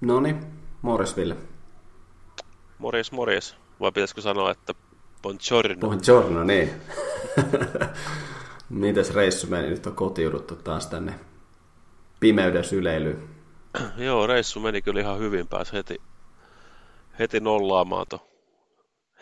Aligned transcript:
Noni, 0.00 0.36
morjes 0.82 1.16
Ville. 1.16 1.36
Morjes, 2.78 3.12
morjes. 3.12 3.56
Vai 3.80 3.92
pitäisikö 3.92 4.20
sanoa, 4.20 4.50
että 4.50 4.74
buongiorno? 5.22 5.80
Buongiorno, 5.80 6.44
niin. 6.44 6.70
Mites 8.68 9.14
reissu 9.14 9.46
meni? 9.46 9.70
Nyt 9.70 9.86
on 9.86 9.94
kotiuduttu 9.94 10.56
taas 10.56 10.86
tänne 10.86 11.14
pimeyden 12.20 12.64
syleilyyn. 12.64 13.28
Joo, 14.06 14.26
reissu 14.26 14.60
meni 14.60 14.82
kyllä 14.82 15.00
ihan 15.00 15.18
hyvin. 15.18 15.48
Pääsi 15.48 15.72
heti, 15.72 16.02
heti 17.18 17.40
nollaamaan 17.40 18.06
to 18.08 18.28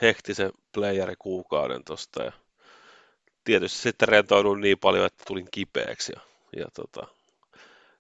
hektisen 0.03 0.53
playeri 0.75 1.15
kuukauden 1.19 1.85
tosta. 1.85 2.23
Ja 2.23 2.33
tietysti 3.45 3.79
sitten 3.79 4.09
rentoudun 4.09 4.61
niin 4.61 4.79
paljon, 4.79 5.07
että 5.07 5.25
tulin 5.27 5.49
kipeäksi. 5.51 6.13
Ja, 6.17 6.21
ja 6.61 6.67
tota, 6.75 7.07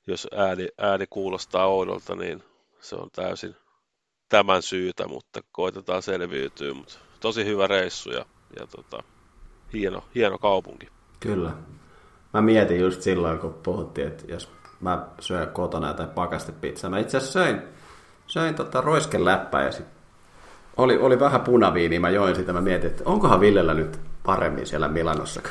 jos 0.06 0.28
ääni, 0.32 0.68
ääni 0.78 1.06
kuulostaa 1.10 1.66
oudolta, 1.66 2.16
niin 2.16 2.42
se 2.80 2.96
on 2.96 3.08
täysin 3.10 3.56
tämän 4.28 4.62
syytä, 4.62 5.08
mutta 5.08 5.40
koitetaan 5.52 6.02
selviytyä. 6.02 6.74
Mutta 6.74 6.94
tosi 7.20 7.44
hyvä 7.44 7.66
reissu 7.66 8.10
ja, 8.10 8.24
ja 8.60 8.66
tota, 8.66 9.02
hieno, 9.72 10.04
hieno 10.14 10.38
kaupunki. 10.38 10.88
Kyllä. 11.20 11.50
Mä 12.34 12.40
mietin 12.40 12.80
just 12.80 13.02
silloin, 13.02 13.38
kun 13.38 13.54
puhuttiin, 13.54 14.06
että 14.06 14.24
jos 14.28 14.50
mä 14.80 15.06
syön 15.20 15.48
kotona 15.48 15.94
tai 15.94 16.06
pakastepizzaa. 16.14 16.90
Mä 16.90 16.98
itse 16.98 17.16
asiassa 17.16 17.32
söin, 17.32 17.62
söin 18.26 18.54
tota 18.54 18.80
roiskeläppää 18.80 19.64
ja 19.64 19.72
sit 19.72 19.86
oli, 20.76 20.98
oli 20.98 21.20
vähän 21.20 21.40
punaviini, 21.40 21.98
mä 21.98 22.10
join 22.10 22.36
sitä. 22.36 22.52
Mä 22.52 22.60
mietin, 22.60 22.90
että 22.90 23.02
onkohan 23.06 23.40
Villellä 23.40 23.74
nyt 23.74 24.00
paremmin 24.22 24.66
siellä 24.66 24.88
Milanossa. 24.88 25.42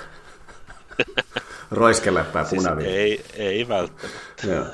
roiskeläppää 1.71 2.43
siis 2.43 2.63
punaviini. 2.63 2.93
Ei, 2.93 3.25
ei 3.33 3.67
välttämättä. 3.67 4.47
Joo. 4.47 4.65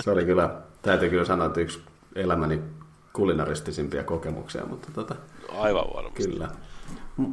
Se 0.00 0.10
oli 0.10 0.24
kyllä 0.24 0.60
täytyy 0.82 1.10
kyllä 1.10 1.24
sanoa, 1.24 1.46
että 1.46 1.60
yksi 1.60 1.80
elämäni 2.14 2.60
kulinaristisimpia 3.12 4.04
kokemuksia, 4.04 4.66
mutta 4.66 4.88
tota, 4.94 5.14
Aivan 5.48 5.84
varmasti. 5.94 6.22
Kyllä. 6.22 6.48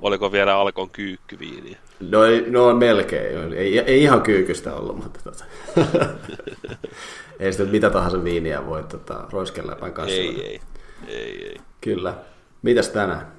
Oliko 0.01 0.31
vielä 0.31 0.57
Alkon 0.57 0.89
kyykkyviiniä? 0.89 1.77
No, 1.99 2.19
no 2.49 2.73
melkein. 2.73 3.53
Ei, 3.53 3.79
ei 3.79 4.03
ihan 4.03 4.21
kyykystä 4.21 4.75
ollut, 4.75 5.03
mutta 5.03 5.19
tota. 5.23 5.45
ei 7.39 7.53
sitten 7.53 7.69
mitä 7.69 7.89
tahansa 7.89 8.23
viiniä 8.23 8.65
voi 8.65 8.83
tota, 8.83 9.27
roiskeläpän 9.31 9.93
kanssa. 9.93 10.17
Ei, 10.17 10.41
ei, 10.41 10.61
ei, 11.07 11.47
ei. 11.47 11.57
Kyllä. 11.81 12.13
Mitäs 12.61 12.89
tänään? 12.89 13.31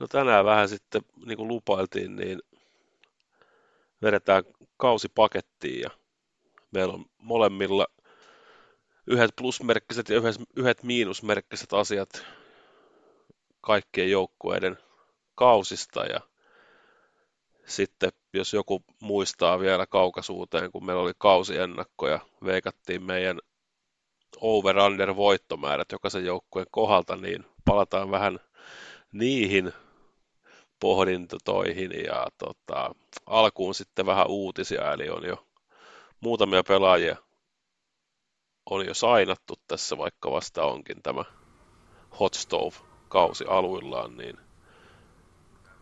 No 0.00 0.06
tänään 0.06 0.44
vähän 0.44 0.68
sitten, 0.68 1.02
niin 1.26 1.36
kuin 1.36 1.48
lupailtiin, 1.48 2.16
niin 2.16 2.42
vedetään 4.02 4.44
kausipakettiin 4.76 5.80
ja 5.80 5.90
meillä 6.70 6.94
on 6.94 7.04
molemmilla 7.18 7.86
yhdet 9.06 9.30
plusmerkkiset 9.36 10.08
ja 10.08 10.16
yhdet 10.56 10.82
miinusmerkkiset 10.82 11.72
asiat 11.72 12.26
kaikkien 13.60 14.10
joukkueiden 14.10 14.78
kausista 15.34 16.04
ja 16.04 16.20
sitten 17.66 18.12
jos 18.32 18.52
joku 18.52 18.84
muistaa 19.00 19.60
vielä 19.60 19.86
kaukaisuuteen, 19.86 20.72
kun 20.72 20.86
meillä 20.86 21.02
oli 21.02 21.12
kausiennakko 21.18 22.08
ja 22.08 22.20
veikattiin 22.44 23.02
meidän 23.02 23.38
over-under 24.40 25.16
voittomäärät 25.16 25.92
jokaisen 25.92 26.24
joukkueen 26.24 26.66
kohdalta, 26.70 27.16
niin 27.16 27.44
palataan 27.64 28.10
vähän 28.10 28.40
niihin 29.12 29.72
pohdintoihin 30.80 31.90
ja 32.04 32.26
tota, 32.38 32.94
alkuun 33.26 33.74
sitten 33.74 34.06
vähän 34.06 34.26
uutisia, 34.26 34.92
eli 34.92 35.10
on 35.10 35.24
jo 35.24 35.46
muutamia 36.20 36.62
pelaajia 36.62 37.16
on 38.70 38.86
jo 38.86 38.94
sainattu 38.94 39.54
tässä, 39.68 39.98
vaikka 39.98 40.30
vasta 40.30 40.64
onkin 40.64 41.02
tämä 41.02 41.24
Hot 42.20 42.34
Stove-kausi 42.34 43.44
aluillaan, 43.48 44.16
niin 44.16 44.36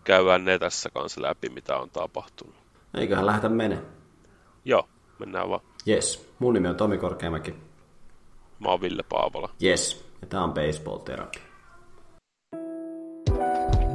käydään 0.04 0.44
ne 0.44 0.58
tässä 0.58 0.90
kanssa 0.90 1.22
läpi, 1.22 1.48
mitä 1.48 1.76
on 1.76 1.90
tapahtunut. 1.90 2.54
Eiköhän 2.94 3.26
lähdetä 3.26 3.48
mene. 3.48 3.78
Joo, 4.64 4.88
mennään 5.18 5.48
vaan. 5.48 5.60
Yes, 5.88 6.32
mun 6.38 6.54
nimi 6.54 6.68
on 6.68 6.76
Tomi 6.76 6.98
Korkeamäki. 6.98 7.54
Mä 8.58 8.68
oon 8.68 8.80
Ville 8.80 9.02
Paavola. 9.02 9.50
Yes, 9.62 10.06
ja 10.20 10.26
tää 10.26 10.44
on 10.44 10.52
Baseball 10.52 10.98
Therapy. 10.98 11.38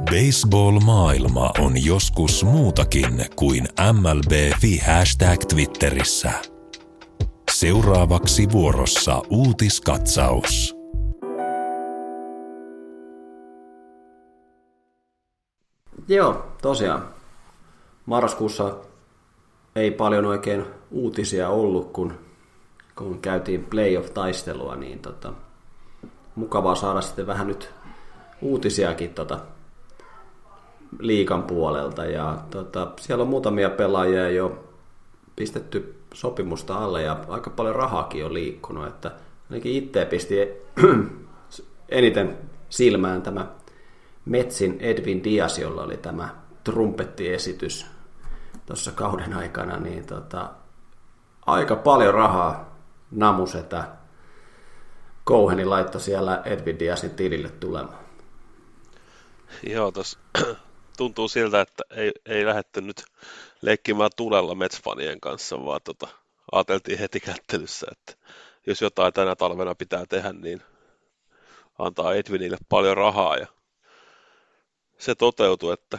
Baseball-maailma 0.04 1.50
on 1.58 1.84
joskus 1.84 2.44
muutakin 2.44 3.26
kuin 3.36 3.68
MLB-fi 3.92 4.78
hashtag 4.78 5.40
Twitterissä. 5.54 6.59
Seuraavaksi 7.60 8.52
vuorossa 8.52 9.22
uutiskatsaus. 9.30 10.76
Joo, 16.08 16.46
tosiaan. 16.62 17.08
Marraskuussa 18.06 18.76
ei 19.76 19.90
paljon 19.90 20.24
oikein 20.24 20.64
uutisia 20.90 21.48
ollut, 21.48 21.92
kun, 21.92 22.12
kun 22.96 23.20
käytiin 23.20 23.64
playoff-taistelua, 23.70 24.76
niin 24.76 24.98
tota, 24.98 25.32
mukavaa 26.34 26.74
saada 26.74 27.00
sitten 27.00 27.26
vähän 27.26 27.46
nyt 27.46 27.70
uutisiakin 28.42 29.14
tota, 29.14 29.38
liikan 30.98 31.42
puolelta. 31.42 32.04
Ja 32.04 32.38
tota, 32.50 32.92
siellä 33.00 33.22
on 33.22 33.28
muutamia 33.28 33.70
pelaajia 33.70 34.30
jo 34.30 34.64
pistetty 35.36 35.99
sopimusta 36.14 36.78
alle 36.78 37.02
ja 37.02 37.24
aika 37.28 37.50
paljon 37.50 37.76
rahaakin 37.76 38.24
on 38.24 38.34
liikkunut, 38.34 38.86
että 38.86 39.12
ainakin 39.50 39.72
itse 39.72 40.04
pisti 40.04 40.36
eniten 41.88 42.38
silmään 42.68 43.22
tämä 43.22 43.46
Metsin 44.24 44.76
Edwin 44.80 45.24
Dias, 45.24 45.58
jolla 45.58 45.82
oli 45.82 45.96
tämä 45.96 46.28
trumpettiesitys 46.64 47.86
tuossa 48.66 48.92
kauden 48.92 49.34
aikana, 49.34 49.76
niin 49.76 50.06
tota, 50.06 50.50
aika 51.46 51.76
paljon 51.76 52.14
rahaa 52.14 52.76
namusetä 53.10 53.84
Kouheni 55.24 55.64
laittoi 55.64 56.00
siellä 56.00 56.42
Edwin 56.44 56.78
Diasin 56.78 57.10
tilille 57.10 57.48
tulemaan. 57.48 57.98
Joo, 59.70 59.92
tuntuu 60.96 61.28
siltä, 61.28 61.60
että 61.60 61.84
ei, 61.90 62.12
ei 62.26 62.46
lähdetty 62.46 62.80
nyt 62.80 63.04
leikkimään 63.62 64.10
tulella 64.16 64.54
Metsfanien 64.54 65.20
kanssa, 65.20 65.64
vaan 65.64 65.80
tota, 65.84 66.08
ajateltiin 66.52 66.98
heti 66.98 67.20
kättelyssä, 67.20 67.86
että 67.92 68.26
jos 68.66 68.80
jotain 68.80 69.12
tänä 69.12 69.36
talvena 69.36 69.74
pitää 69.74 70.06
tehdä, 70.06 70.32
niin 70.32 70.62
antaa 71.78 72.14
Edwinille 72.14 72.58
paljon 72.68 72.96
rahaa. 72.96 73.36
Ja 73.36 73.46
se 74.98 75.14
toteutui, 75.14 75.72
että 75.72 75.98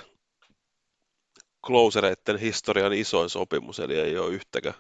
closereiden 1.66 2.38
historian 2.38 2.94
isoin 2.94 3.30
sopimus, 3.30 3.80
eli 3.80 4.00
ei 4.00 4.18
ole 4.18 4.34
yhtäkään 4.34 4.76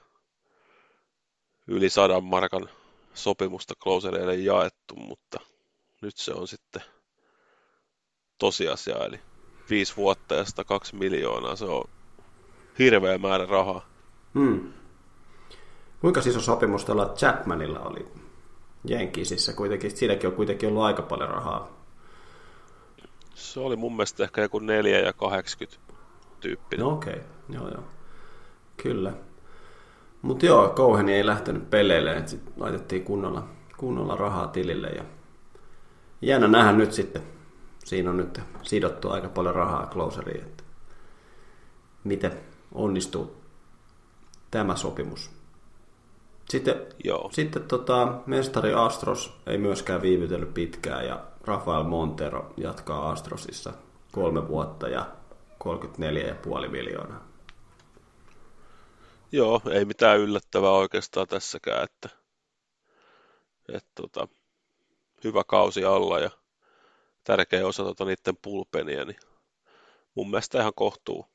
yli 1.68 1.90
sadan 1.90 2.24
markan 2.24 2.70
sopimusta 3.14 3.74
closereille 3.76 4.36
jaettu, 4.36 4.96
mutta 4.96 5.40
nyt 6.02 6.18
se 6.18 6.34
on 6.34 6.48
sitten 6.48 6.82
tosiasia, 8.38 9.06
eli 9.06 9.20
viisi 9.70 9.96
vuotta 9.96 10.36
ja 10.36 10.46
102 10.46 10.96
miljoonaa, 10.96 11.56
se 11.56 11.66
on 11.66 12.01
hirveä 12.80 13.18
määrä 13.18 13.46
rahaa. 13.46 13.86
Hmm. 14.34 14.74
Kuinka 16.02 16.22
iso 16.26 16.40
sopimus 16.42 16.86
tuolla 16.86 17.14
Chapmanilla 17.16 17.80
oli 17.80 18.08
Jenkisissä 18.88 19.54
kuitenkin? 19.54 19.98
Siinäkin 19.98 20.30
on 20.30 20.36
kuitenkin 20.36 20.70
ollut 20.70 20.84
aika 20.84 21.02
paljon 21.02 21.30
rahaa. 21.30 21.82
Se 23.34 23.60
oli 23.60 23.76
mun 23.76 23.96
mielestä 23.96 24.24
ehkä 24.24 24.42
joku 24.42 24.60
4 24.60 25.00
ja 25.00 25.14
80 25.14 25.82
tyyppinen. 26.40 26.86
No 26.86 26.92
okei, 26.92 27.14
okay. 27.14 27.26
joo 27.50 27.70
joo. 27.70 27.84
Kyllä. 28.84 29.14
Mutta 30.22 30.46
joo, 30.46 30.70
Kouheni 30.70 31.14
ei 31.14 31.26
lähtenyt 31.26 31.70
peleille, 31.70 32.18
että 32.18 32.32
sit 32.32 32.42
laitettiin 32.58 33.04
kunnolla, 33.04 33.48
kunnolla 33.78 34.16
rahaa 34.16 34.48
tilille. 34.48 34.88
Ja 34.88 35.04
jännä 36.22 36.48
nähdä 36.48 36.72
nyt 36.72 36.92
sitten. 36.92 37.22
Siinä 37.86 38.10
on 38.10 38.18
nyt 38.18 38.42
sidottu 38.62 39.10
aika 39.10 39.30
paljon 39.30 39.56
rahaa 39.56 39.88
closeriin, 39.88 40.46
että 40.46 40.64
miten 42.04 42.32
onnistuu 42.72 43.42
tämä 44.52 44.76
sopimus 44.76 45.32
Sitten, 46.50 46.86
Joo. 47.04 47.30
sitten 47.34 47.64
tota, 47.64 48.14
mestari 48.26 48.74
Astros 48.74 49.34
ei 49.48 49.58
myöskään 49.58 50.02
viivytellyt 50.02 50.54
pitkään 50.54 51.06
ja 51.06 51.26
Rafael 51.42 51.84
Montero 51.84 52.54
jatkaa 52.58 53.12
Astrosissa 53.12 53.74
kolme 54.12 54.48
vuotta 54.48 54.88
ja 54.88 55.06
34,5 55.64 56.70
miljoonaa. 56.70 57.28
Joo, 59.32 59.62
ei 59.72 59.86
mitään 59.86 60.20
yllättävää 60.20 60.72
oikeastaan 60.72 61.28
tässäkään, 61.28 61.84
että, 61.84 62.10
että 63.74 63.90
tota, 63.96 64.28
hyvä 65.24 65.44
kausi 65.48 65.86
alla 65.86 66.20
ja 66.20 66.30
tärkeä 67.24 67.68
osa 67.68 67.84
tota 67.84 68.06
niiden 68.06 68.38
pulpenia, 68.42 69.06
niin 69.06 69.20
mun 70.16 70.30
mielestä 70.30 70.60
ihan 70.60 70.74
kohtuu, 70.76 71.26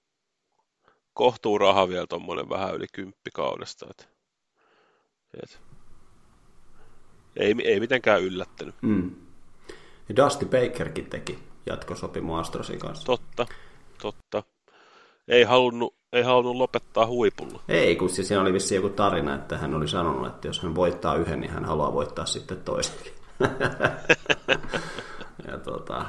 kohtuu 1.17 1.59
raha 1.59 1.89
vielä 1.89 2.07
tuommoinen 2.07 2.49
vähän 2.49 2.75
yli 2.75 2.87
kymppikaudesta. 2.93 3.87
Et, 3.91 4.09
et, 5.43 5.61
ei, 7.37 7.55
ei 7.65 7.81
mitenkään 7.81 8.23
yllättänyt. 8.23 8.75
Mm. 8.83 9.11
Ja 10.09 10.17
Dusty 10.17 10.47
Bakerkin 10.47 11.07
teki 11.07 11.39
jatkosopimu 11.67 12.35
Astrosin 12.35 12.79
kanssa. 12.79 13.07
Totta, 13.07 13.47
totta. 14.03 14.43
Ei 15.29 15.45
halunnut, 15.45 15.95
ei 16.13 16.23
halunnut 16.23 16.57
lopettaa 16.57 17.07
huipulla. 17.07 17.61
Ei, 17.69 17.97
kun 17.97 18.11
siis 18.11 18.29
siinä 18.29 18.41
oli 18.41 18.53
vissiin 18.53 18.83
joku 18.83 18.89
tarina, 18.89 19.35
että 19.35 19.59
hän 19.59 19.75
oli 19.75 19.89
sanonut, 19.89 20.27
että 20.27 20.49
jos 20.49 20.63
hän 20.63 20.75
voittaa 20.75 21.15
yhden, 21.15 21.41
niin 21.41 21.53
hän 21.53 21.65
haluaa 21.65 21.93
voittaa 21.93 22.27
sitten 22.27 22.63
toisenkin. 22.63 23.13
ja 25.49 25.59
tota, 25.65 26.07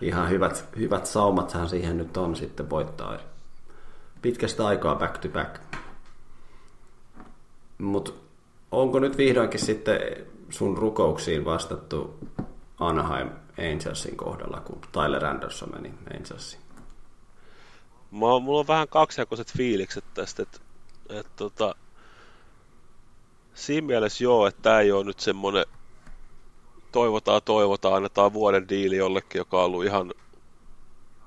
ihan 0.00 0.28
hyvät, 0.28 0.68
hyvät 0.76 1.06
saumathan 1.06 1.68
siihen 1.68 1.96
nyt 1.96 2.16
on 2.16 2.36
sitten 2.36 2.70
voittaa 2.70 3.14
pitkästä 4.22 4.66
aikaa 4.66 4.94
back 4.94 5.18
to 5.18 5.28
back. 5.28 5.60
Mutta 7.78 8.12
onko 8.70 8.98
nyt 8.98 9.16
vihdoinkin 9.16 9.60
sitten 9.60 10.00
sun 10.50 10.78
rukouksiin 10.78 11.44
vastattu 11.44 12.18
Anaheim 12.78 13.30
Angelsin 13.72 14.16
kohdalla, 14.16 14.60
kun 14.60 14.80
Tyler 14.92 15.24
Anderson 15.24 15.72
meni 15.72 15.94
Angelsiin? 16.16 16.62
Mä, 18.10 18.38
mulla 18.40 18.60
on 18.60 18.66
vähän 18.66 18.88
kaksijakoiset 18.88 19.52
fiilikset 19.56 20.04
tästä, 20.14 20.42
että, 20.42 20.58
että 21.08 21.32
tota, 21.36 21.74
siinä 23.54 23.86
mielessä 23.86 24.24
joo, 24.24 24.46
että 24.46 24.62
tämä 24.62 24.80
ei 24.80 24.92
ole 24.92 25.04
nyt 25.04 25.20
semmoinen 25.20 25.64
toivotaan, 26.92 27.42
toivotaan, 27.44 27.94
annetaan 27.94 28.32
vuoden 28.32 28.68
diili 28.68 28.96
jollekin, 28.96 29.38
joka 29.38 29.58
on 29.58 29.64
ollut 29.64 29.84
ihan, 29.84 30.12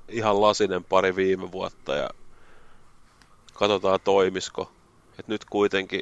ihan 0.10 0.42
lasinen 0.42 0.84
pari 0.84 1.16
viime 1.16 1.52
vuotta 1.52 1.96
ja 1.96 2.10
katsotaan 3.54 4.00
toimisko. 4.04 4.72
Et 5.20 5.28
nyt 5.28 5.46
kuitenkin 5.46 6.02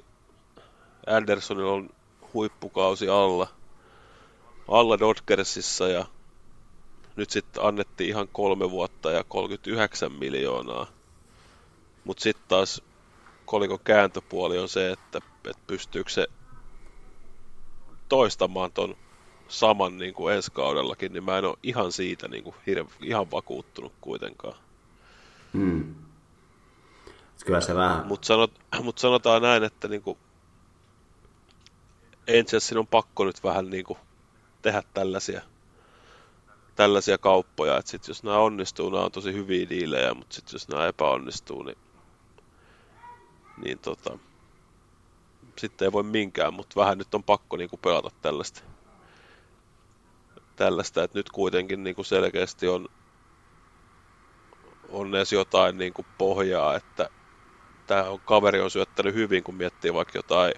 Andersonilla 1.07 1.71
on 1.71 1.89
huippukausi 2.33 3.09
alla, 3.09 3.47
alla 4.67 4.99
Dodgersissa 4.99 5.87
ja 5.87 6.05
nyt 7.15 7.29
sitten 7.29 7.63
annettiin 7.63 8.09
ihan 8.09 8.27
kolme 8.31 8.71
vuotta 8.71 9.11
ja 9.11 9.23
39 9.23 10.11
miljoonaa. 10.11 10.87
Mutta 12.03 12.23
sitten 12.23 12.45
taas 12.47 12.81
koliko 13.45 13.77
kääntöpuoli 13.77 14.57
on 14.57 14.69
se, 14.69 14.91
että, 14.91 15.19
että 15.45 15.61
pystyykö 15.67 16.09
se 16.09 16.27
toistamaan 18.09 18.71
ton 18.71 18.95
saman 19.47 19.97
niin 19.97 20.13
kuin 20.13 20.35
ensi 20.35 20.51
kaudellakin, 20.51 21.13
niin 21.13 21.23
mä 21.23 21.37
en 21.37 21.45
ole 21.45 21.57
ihan 21.63 21.91
siitä 21.91 22.27
niin 22.27 22.43
kuin 22.43 22.55
hirve, 22.67 22.89
ihan 23.01 23.31
vakuuttunut 23.31 23.93
kuitenkaan. 24.01 24.57
Hmm. 25.53 25.95
Kyllä 27.45 27.61
se 27.61 27.75
vähän... 27.75 28.07
Mutta 28.07 28.25
sanot, 28.25 28.51
mut 28.83 28.97
sanotaan 28.97 29.41
näin, 29.41 29.63
että 29.63 29.87
niin 29.87 30.01
kuin 30.01 30.17
Angelsin 32.39 32.77
on 32.77 32.87
pakko 32.87 33.25
nyt 33.25 33.43
vähän 33.43 33.69
niin 33.69 33.85
kuin 33.85 33.99
tehdä 34.61 34.83
tällaisia, 34.93 35.41
tällaisia 36.75 37.17
kauppoja, 37.17 37.77
että 37.77 37.91
sit 37.91 38.07
jos 38.07 38.23
nämä 38.23 38.37
onnistuu, 38.37 38.89
nämä 38.89 39.03
on 39.03 39.11
tosi 39.11 39.33
hyviä 39.33 39.69
diilejä, 39.69 40.13
mutta 40.13 40.35
sitten 40.35 40.53
jos 40.53 40.67
nämä 40.67 40.87
epäonnistuu, 40.87 41.63
niin, 41.63 41.77
niin 43.63 43.79
tota, 43.79 44.17
sitten 45.57 45.85
ei 45.85 45.91
voi 45.91 46.03
minkään, 46.03 46.53
mutta 46.53 46.79
vähän 46.79 46.97
nyt 46.97 47.15
on 47.15 47.23
pakko 47.23 47.57
niin 47.57 47.69
kuin 47.69 47.79
pelata 47.79 48.09
tällaista 48.21 48.61
tällaista, 50.55 51.03
että 51.03 51.19
nyt 51.19 51.29
kuitenkin 51.29 51.83
niin 51.83 51.95
kuin 51.95 52.05
selkeästi 52.05 52.67
on, 52.67 52.87
on 54.89 55.15
edes 55.15 55.33
jotain 55.33 55.77
niin 55.77 55.93
kuin 55.93 56.05
pohjaa, 56.17 56.75
että 56.75 57.09
tämä 57.91 58.09
on, 58.09 58.19
kaveri 58.19 58.61
on 58.61 58.71
syöttänyt 58.71 59.13
hyvin, 59.13 59.43
kun 59.43 59.55
miettii 59.55 59.93
vaikka 59.93 60.17
jotain 60.17 60.53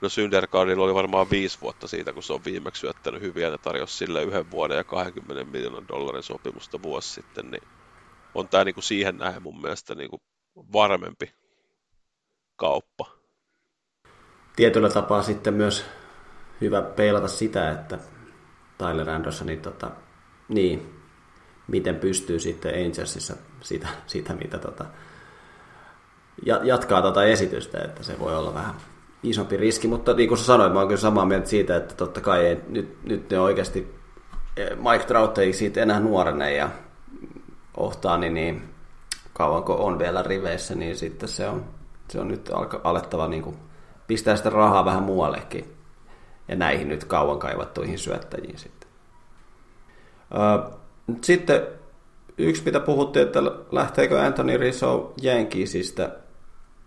No 0.00 0.08
Syndergaardilla 0.08 0.84
oli 0.84 0.94
varmaan 0.94 1.30
viisi 1.30 1.58
vuotta 1.60 1.88
siitä, 1.88 2.12
kun 2.12 2.22
se 2.22 2.32
on 2.32 2.44
viimeksi 2.44 2.80
syöttänyt 2.80 3.22
hyvin 3.22 3.42
ja 3.42 3.58
tarjosi 3.58 3.96
sille 3.96 4.22
yhden 4.22 4.50
vuoden 4.50 4.76
ja 4.76 4.84
20 4.84 5.44
miljoonan 5.44 5.88
dollarin 5.88 6.22
sopimusta 6.22 6.82
vuosi 6.82 7.08
sitten, 7.08 7.50
niin 7.50 7.62
on 8.34 8.48
tämä 8.48 8.64
niinku 8.64 8.80
siihen 8.80 9.16
nähden 9.16 9.42
mun 9.42 9.60
mielestä 9.60 9.94
niinku 9.94 10.20
varmempi 10.72 11.34
kauppa. 12.56 13.06
Tietyllä 14.56 14.88
tapaa 14.88 15.22
sitten 15.22 15.54
myös 15.54 15.84
hyvä 16.60 16.82
peilata 16.82 17.28
sitä, 17.28 17.70
että 17.70 17.98
Tyler 18.78 19.10
Andersonin, 19.10 19.60
tota, 19.60 19.90
niin, 20.48 21.00
miten 21.68 21.96
pystyy 21.96 22.40
sitten 22.40 22.74
Angelsissa 22.74 23.36
sitä, 23.60 23.88
sitä 24.06 24.34
mitä 24.34 24.58
tota, 24.58 24.84
jatkaa 26.42 27.02
tota 27.02 27.24
esitystä, 27.24 27.78
että 27.78 28.02
se 28.02 28.18
voi 28.18 28.36
olla 28.36 28.54
vähän 28.54 28.74
isompi 29.22 29.56
riski, 29.56 29.88
mutta 29.88 30.12
niin 30.14 30.28
kuin 30.28 30.38
sä 30.38 30.44
sanoit, 30.44 30.72
mä 30.72 30.78
oon 30.78 30.88
kyllä 30.88 31.00
samaa 31.00 31.24
mieltä 31.24 31.48
siitä, 31.48 31.76
että 31.76 31.94
totta 31.94 32.20
kai 32.20 32.46
ei, 32.46 32.60
nyt, 32.68 32.96
nyt 33.04 33.30
ne 33.30 33.40
oikeasti, 33.40 33.94
eh, 34.56 34.76
Mike 34.76 35.04
Trout 35.04 35.38
ei 35.38 35.52
siitä 35.52 35.82
enää 35.82 36.00
nuorene 36.00 36.54
ja 36.54 36.70
ohtaa, 37.76 38.18
niin, 38.18 38.34
niin 38.34 38.68
kauan 39.32 39.64
kun 39.64 39.76
on 39.76 39.98
vielä 39.98 40.22
riveissä, 40.22 40.74
niin 40.74 40.96
sitten 40.96 41.28
se 41.28 41.48
on, 41.48 41.64
se 42.08 42.20
on 42.20 42.28
nyt 42.28 42.50
alka, 42.52 42.80
alettava 42.84 43.28
niin 43.28 43.42
kuin, 43.42 43.56
pistää 44.06 44.36
sitä 44.36 44.50
rahaa 44.50 44.84
vähän 44.84 45.02
muuallekin 45.02 45.76
ja 46.48 46.56
näihin 46.56 46.88
nyt 46.88 47.04
kauan 47.04 47.38
kaivattuihin 47.38 47.98
syöttäjiin 47.98 48.58
sitten. 48.58 48.90
Sitten 51.22 51.62
yksi, 52.38 52.62
mitä 52.64 52.80
puhuttiin, 52.80 53.26
että 53.26 53.40
lähteekö 53.72 54.20
Anthony 54.20 54.56
Rizzo 54.56 55.14
Yankeesista, 55.24 56.10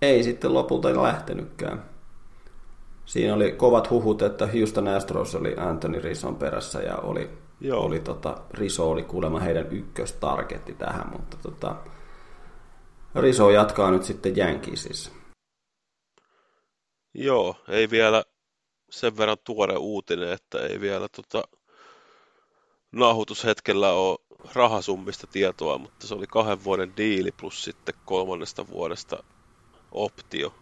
ei 0.04 0.24
sitten 0.24 0.54
lopulta 0.54 1.04
lähtenytkään. 1.04 1.94
Siinä 3.06 3.34
oli 3.34 3.52
kovat 3.52 3.90
huhut, 3.90 4.22
että 4.22 4.48
Houston 4.48 4.88
Astros 4.88 5.36
oli 5.36 5.56
Anthony 5.58 6.00
Rizzon 6.00 6.36
perässä 6.36 6.80
ja 6.82 6.98
oli, 6.98 7.30
Joo. 7.62 7.82
oli 7.82 8.00
tota, 8.00 8.38
Rizzo 8.52 8.92
oli 8.92 9.04
kuulemma 9.04 9.40
heidän 9.40 9.72
ykköstargetti 9.72 10.74
tähän, 10.74 11.12
mutta 11.12 11.38
tota, 11.38 11.76
Rizzo 13.16 13.50
jatkaa 13.50 13.92
nyt 13.92 14.04
sitten 14.04 14.38
Yankeesissa. 14.38 15.12
Joo, 17.14 17.56
ei 17.68 17.90
vielä 17.90 18.24
sen 18.90 19.18
verran 19.18 19.38
tuore 19.44 19.78
uutinen, 19.78 20.32
että 20.32 20.60
ei 20.60 20.82
vielä 20.82 21.08
tota, 21.10 21.44
nauhoitushetkellä 22.92 23.92
ole 23.92 24.18
rahasummista 24.54 25.28
tietoa, 25.28 25.78
mutta 25.78 26.08
se 26.08 26.16
oli 26.16 26.28
kahden 26.28 26.64
vuoden 26.64 26.94
diili 26.98 27.32
plus 27.32 27.64
sitten 27.64 27.96
kolmannesta 28.06 28.68
vuodesta 28.68 29.24
optio. 29.94 30.56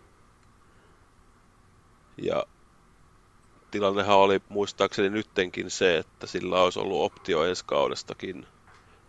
Ja 2.17 2.45
tilannehan 3.71 4.17
oli 4.17 4.41
muistaakseni 4.49 5.09
nyttenkin 5.09 5.71
se, 5.71 5.97
että 5.97 6.27
sillä 6.27 6.61
olisi 6.61 6.79
ollut 6.79 7.01
optio 7.01 7.43
ensi 7.43 7.65
kaudestakin 7.65 8.47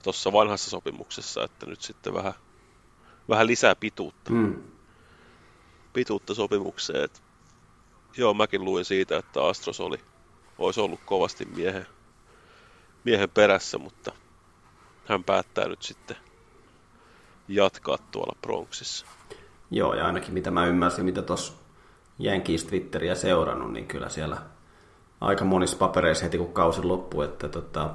tuossa 0.03 0.33
vanhassa 0.33 0.71
sopimuksessa, 0.71 1.45
että 1.45 1.67
nyt 1.67 1.83
sitten 1.83 2.15
vähän, 2.15 2.35
vähän 3.29 3.47
lisää 3.47 3.75
pituutta. 3.75 4.33
Mm. 4.33 4.63
Pituutta 5.93 6.35
sopimukseen. 6.35 7.05
Et, 7.05 7.23
joo, 8.17 8.35
mäkin 8.35 8.65
luin 8.65 8.85
siitä, 8.85 9.17
että 9.17 9.45
Astros 9.45 9.81
oli, 9.81 10.01
olisi 10.59 10.81
ollut 10.81 11.01
kovasti 11.07 11.45
miehen, 11.45 11.87
miehen 13.05 13.31
perässä, 13.31 13.79
mutta 13.79 14.13
hän 15.05 15.25
päättää 15.25 15.69
nyt 15.69 15.83
sitten 15.83 16.17
jatkaa 17.49 17.99
tuolla 17.99 18.37
Bronxissa. 18.43 19.07
Joo, 19.73 19.95
ja 19.95 20.07
ainakin 20.07 20.35
mitä 20.35 20.51
mä 20.51 20.67
ymmärsin, 20.67 21.05
mitä 21.05 21.23
tuossa 21.23 21.53
Yankees 22.25 22.65
Twitteriä 22.65 23.15
seurannut, 23.15 23.73
niin 23.73 23.87
kyllä 23.87 24.09
siellä 24.09 24.37
aika 25.21 25.45
monissa 25.45 25.77
papereissa 25.77 26.25
heti 26.25 26.39
kun 26.39 26.53
kausi 26.53 26.83
loppui, 26.83 27.25
että 27.25 27.49
tota, 27.49 27.91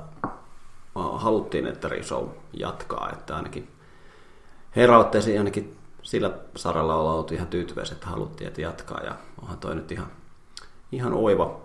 haluttiin, 0.96 1.68
että 1.68 1.88
Rizzo 1.88 2.36
jatkaa, 2.54 3.10
että 3.14 3.36
ainakin 3.36 3.68
heräutteisiin 4.76 5.40
ainakin 5.40 5.78
sillä 6.02 6.32
saralla 6.56 6.96
olla 6.96 7.14
oltu 7.14 7.34
ihan 7.34 7.48
tyytyväisiä, 7.48 7.94
että 7.94 8.08
haluttiin, 8.08 8.48
että 8.48 8.62
jatkaa 8.62 9.04
ja 9.04 9.16
onhan 9.42 9.58
toi 9.58 9.76
nyt 9.76 9.92
ihan, 9.92 10.08
ihan 10.92 11.14
oiva, 11.14 11.60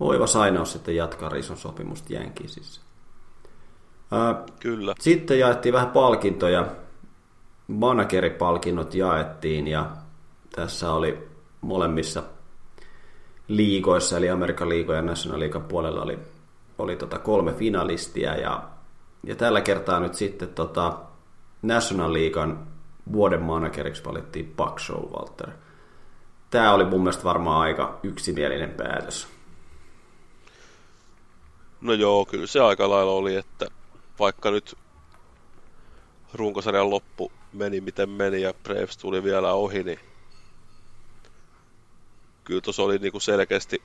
oiva 0.00 0.26
sainaus 0.26 0.72
sitten 0.72 0.96
jatkaa 0.96 1.28
Rizon 1.28 1.56
sopimusta 1.56 2.14
Yankeesissa. 2.14 2.80
Kyllä. 4.60 4.94
Sitten 5.00 5.38
jaettiin 5.38 5.72
vähän 5.72 5.88
palkintoja. 5.88 6.66
Manageripalkinnot 7.68 8.94
jaettiin 8.94 9.68
ja 9.68 9.90
tässä 10.56 10.92
oli 10.92 11.28
molemmissa 11.60 12.22
liigoissa, 13.48 14.16
eli 14.16 14.30
Amerikan 14.30 14.68
liigoja 14.68 14.98
ja 14.98 15.02
National 15.02 15.40
League 15.40 15.60
puolella 15.60 16.02
oli, 16.02 16.18
oli 16.78 16.96
tota 16.96 17.18
kolme 17.18 17.52
finalistia, 17.52 18.34
ja, 18.34 18.62
ja 19.22 19.36
tällä 19.36 19.60
kertaa 19.60 20.00
nyt 20.00 20.14
sitten 20.14 20.48
tota 20.48 20.98
National 21.62 22.12
Leaguean 22.12 22.66
vuoden 23.12 23.42
manageriksi 23.42 24.04
valittiin 24.04 24.54
Buck 24.56 24.78
Showalter. 24.78 25.50
Tämä 26.50 26.72
oli 26.72 26.84
mun 26.84 27.00
mielestä 27.00 27.24
varmaan 27.24 27.60
aika 27.60 27.98
yksimielinen 28.02 28.70
päätös. 28.70 29.28
No 31.80 31.92
joo, 31.92 32.26
kyllä 32.26 32.46
se 32.46 32.60
aika 32.60 32.90
lailla 32.90 33.12
oli, 33.12 33.36
että 33.36 33.66
vaikka 34.18 34.50
nyt 34.50 34.78
runkosarjan 36.34 36.90
loppu 36.90 37.32
meni 37.54 37.80
miten 37.80 38.10
meni 38.10 38.42
ja 38.42 38.54
Braves 38.62 38.96
tuli 38.96 39.24
vielä 39.24 39.52
ohi, 39.52 39.82
niin 39.82 39.98
kyllä 42.44 42.60
tuossa 42.60 42.82
oli 42.82 42.98
niinku 42.98 43.20
selkeästi 43.20 43.82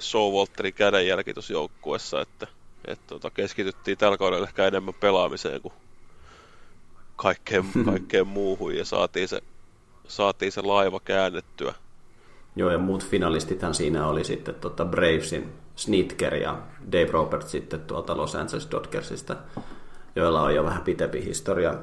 Showalterin 0.00 0.74
kädenjälki 0.74 1.34
tuossa 1.34 1.52
joukkuessa, 1.52 2.20
että, 2.20 2.46
että 2.84 3.04
tota, 3.06 3.30
keskityttiin 3.30 3.98
tällä 3.98 4.18
kaudella 4.18 4.46
ehkä 4.46 4.66
enemmän 4.66 4.94
pelaamiseen 4.94 5.60
kuin 5.60 5.74
kaikkeen, 7.16 7.64
kaikkeen 7.90 8.26
muuhun 8.26 8.76
ja 8.76 8.84
saatiin 8.84 9.28
se, 9.28 9.40
saatiin 10.08 10.52
se 10.52 10.62
laiva 10.62 11.00
käännettyä. 11.00 11.74
Joo, 12.56 12.70
ja 12.70 12.78
muut 12.78 13.06
finalistithan 13.06 13.74
siinä 13.74 14.06
oli 14.06 14.24
sitten 14.24 14.54
tota 14.54 14.84
Bravesin 14.84 15.52
Snitker 15.76 16.34
ja 16.34 16.58
Dave 16.92 17.10
Roberts 17.10 17.50
sitten 17.50 17.80
tuolta 17.80 18.16
Los 18.16 18.34
Angeles 18.34 18.68
Dodgersista, 18.70 19.36
joilla 20.16 20.42
on 20.42 20.54
jo 20.54 20.64
vähän 20.64 20.82
pitempi 20.82 21.24
historia 21.24 21.74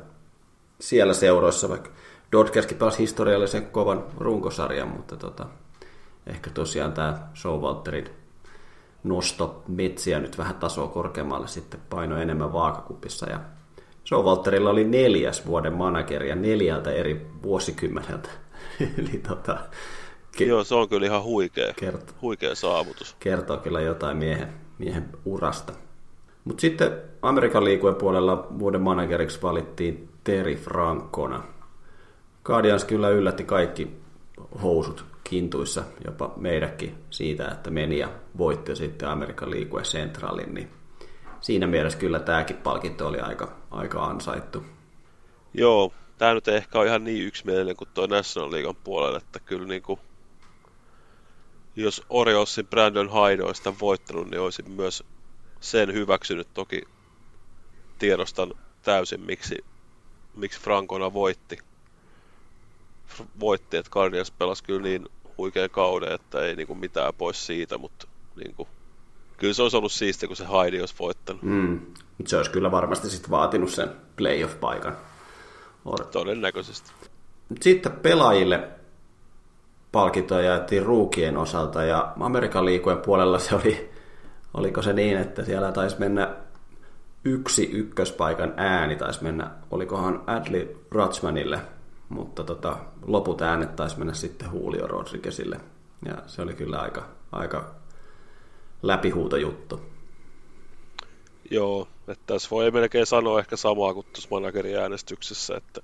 siellä 0.84 1.14
seuroissa, 1.14 1.70
vaikka 1.70 1.90
Dodgerskin 2.32 2.78
pelasi 2.78 2.98
historiallisen 3.00 3.66
kovan 3.66 4.04
runkosarjan, 4.18 4.88
mutta 4.88 5.18
tota, 5.18 5.46
ehkä 6.28 6.50
tosiaan 6.50 6.94
tämä 6.94 7.28
Showalterin 7.36 8.10
nosto 9.04 9.64
metsiä 9.68 10.20
nyt 10.20 10.38
vähän 10.38 10.56
tasoa 10.56 10.88
korkeammalle 10.88 11.48
sitten 11.48 11.80
paino 11.90 12.18
enemmän 12.18 12.54
vaakakupissa 12.54 13.30
ja 13.30 13.40
Showalterilla 14.06 14.70
oli 14.70 14.84
neljäs 14.84 15.46
vuoden 15.46 15.74
manageri 15.74 16.30
ja 16.30 16.36
neljältä 16.36 16.92
eri 16.92 17.28
vuosikymmeneltä. 17.44 18.30
Eli 18.98 19.22
tota, 19.28 19.58
ke- 20.38 20.44
Joo, 20.44 20.64
se 20.64 20.76
on 20.76 20.90
kyllä 20.90 21.06
ihan 21.06 21.24
huikea, 21.24 21.74
kert- 21.82 22.14
huikea 22.22 22.56
saavutus. 22.56 23.16
Kertoo 23.20 23.58
kyllä 23.58 23.82
jotain 23.82 24.18
miehen, 24.18 24.54
miehen 24.78 25.10
urasta. 25.26 25.74
Mutta 26.44 26.62
sitten 26.62 26.92
Amerikan 27.22 27.64
liikujen 27.66 27.96
puolella 27.96 28.48
vuoden 28.60 28.82
manageriksi 28.82 29.42
valittiin 29.42 30.13
Terry 30.24 30.56
Frankona. 30.56 31.44
Guardians 32.44 32.86
kyllä 32.86 33.10
yllätti 33.10 33.44
kaikki 33.44 33.88
housut 34.62 35.06
kintuissa, 35.24 35.84
jopa 36.06 36.34
meidäkin 36.38 36.96
siitä, 37.10 37.48
että 37.48 37.70
meni 37.70 38.00
ja 38.00 38.10
voitti 38.38 38.76
sitten 38.76 39.10
Amerikan 39.10 39.52
liikujen 39.52 39.86
Centralin, 39.86 40.54
niin 40.54 40.70
siinä 41.42 41.68
mielessä 41.68 42.00
kyllä 42.00 42.20
tämäkin 42.20 42.58
palkinto 42.58 43.08
oli 43.08 43.20
aika, 43.20 43.52
aika 43.72 44.06
ansaittu. 44.06 44.66
Joo, 45.54 45.94
tämä 46.18 46.34
nyt 46.34 46.48
ei 46.48 46.56
ehkä 46.56 46.80
ole 46.80 46.88
ihan 46.88 47.04
niin 47.04 47.28
yksimielinen 47.28 47.76
kuin 47.76 47.90
tuo 47.94 48.08
National 48.08 48.52
Leaguean 48.52 48.76
puolella, 48.84 49.18
että 49.18 49.40
kyllä 49.40 49.68
niin 49.68 49.84
kuin, 49.84 50.00
jos 51.76 52.06
Oriolsin 52.10 52.68
Brandon 52.68 53.10
Hyde 53.14 53.44
olisi 53.44 53.64
voittanut, 53.82 54.30
niin 54.30 54.42
olisin 54.42 54.72
myös 54.72 55.04
sen 55.60 55.94
hyväksynyt. 55.94 56.48
Toki 56.54 56.82
tiedostan 58.00 58.54
täysin, 58.82 59.22
miksi, 59.22 59.66
miksi 60.36 60.60
Frankona 60.60 61.14
voitti. 61.14 61.58
Voitti, 63.40 63.78
että 63.78 63.92
Guardians 63.92 64.32
pelasi 64.32 64.64
kyllä 64.64 64.82
niin 64.82 65.06
huikea 65.38 65.70
kauden, 65.70 66.12
että 66.12 66.42
ei 66.42 66.56
niin 66.56 66.68
kuin 66.68 66.80
mitään 66.80 67.14
pois 67.14 67.46
siitä, 67.46 67.78
mutta 67.78 68.08
niin 68.36 68.56
kuin, 68.56 68.68
kyllä 69.38 69.54
se 69.54 69.64
olisi 69.64 69.78
ollut 69.78 69.92
siistiä, 69.92 70.28
kun 70.28 70.36
se 70.36 70.46
Heidi 70.52 70.80
olisi 70.80 70.96
voittanut. 71.00 71.44
Mm. 71.44 71.80
Mutta 72.18 72.30
se 72.30 72.38
olisi 72.38 72.52
kyllä 72.52 72.72
varmasti 72.72 73.10
sitten 73.10 73.32
vaatinut 73.32 73.70
sen 73.72 73.90
playoff-paikan. 74.16 74.98
Todennäköisesti. 76.12 76.92
Sitten 77.62 77.92
pelaajille 77.92 78.70
palkintoja 79.92 80.46
jaettiin 80.46 80.84
ruukien 80.84 81.38
osalta 81.38 81.84
ja 81.84 82.14
Amerikan 82.20 82.66
liikujen 82.66 82.98
puolella 82.98 83.40
se 83.40 83.56
oli, 83.56 83.90
oliko 84.54 84.82
se 84.82 84.94
niin, 84.94 85.18
että 85.18 85.46
siellä 85.46 85.72
taisi 85.72 86.00
mennä 86.00 86.36
yksi 87.26 87.72
ykköspaikan 87.72 88.54
ääni 88.58 88.96
taisi 88.96 89.24
mennä, 89.24 89.52
olikohan 89.72 90.24
Adley 90.28 90.86
Rutschmanille, 90.92 91.60
mutta 92.10 92.44
tota, 92.44 92.78
loput 93.06 93.42
äänet 93.42 93.76
taisi 93.76 93.98
mennä 93.98 94.14
sitten 94.14 94.50
Julio 94.54 94.88
Rodriguezille. 94.88 95.60
Ja 96.06 96.18
se 96.28 96.42
oli 96.42 96.54
kyllä 96.54 96.80
aika, 96.80 97.06
aika 97.32 97.76
läpihuutojuttu. 98.82 99.82
Joo, 101.52 101.88
että 102.08 102.24
tässä 102.34 102.50
voi 102.52 102.72
melkein 102.72 103.06
sanoa 103.06 103.40
ehkä 103.40 103.56
samaa 103.56 103.94
kuin 103.94 104.06
tuossa 104.14 104.30
managerin 104.32 104.78
äänestyksessä, 104.78 105.58
että 105.58 105.82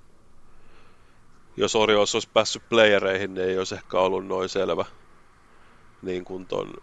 jos 1.56 1.76
Orioles 1.76 2.14
olisi 2.14 2.28
päässyt 2.34 2.62
playereihin, 2.68 3.34
niin 3.34 3.48
ei 3.48 3.58
olisi 3.58 3.74
ehkä 3.74 3.98
ollut 3.98 4.26
noin 4.26 4.48
selvä 4.48 4.84
niin 6.02 6.24
kuin 6.24 6.46
ton 6.46 6.74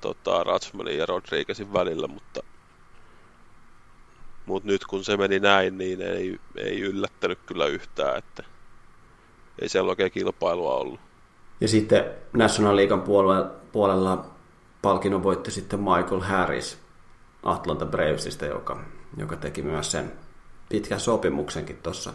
tota, 0.00 0.44
Ratsmanin 0.44 0.98
ja 0.98 1.06
Rodriguezin 1.06 1.72
välillä, 1.72 2.06
mutta, 2.06 2.42
mutta 4.46 4.66
nyt 4.66 4.84
kun 4.84 5.04
se 5.04 5.16
meni 5.16 5.38
näin, 5.40 5.78
niin 5.78 6.02
ei, 6.02 6.40
ei 6.56 6.80
yllättänyt 6.80 7.38
kyllä 7.46 7.66
yhtään, 7.66 8.18
että 8.18 8.42
ei 9.58 9.68
siellä 9.68 9.90
oikein 9.90 10.12
kilpailua 10.12 10.74
ollut. 10.74 11.00
Ja 11.60 11.68
sitten 11.68 12.04
National 12.32 12.76
Leaguean 12.76 13.02
puolella, 13.02 13.50
puolella 13.72 14.26
palkinnon 14.82 15.22
voitti 15.22 15.50
sitten 15.50 15.80
Michael 15.80 16.20
Harris 16.20 16.78
Atlanta 17.42 17.86
Bravesista, 17.86 18.46
joka, 18.46 18.80
joka 19.16 19.36
teki 19.36 19.62
myös 19.62 19.90
sen 19.90 20.12
pitkän 20.68 21.00
sopimuksenkin 21.00 21.78
tuossa 21.82 22.12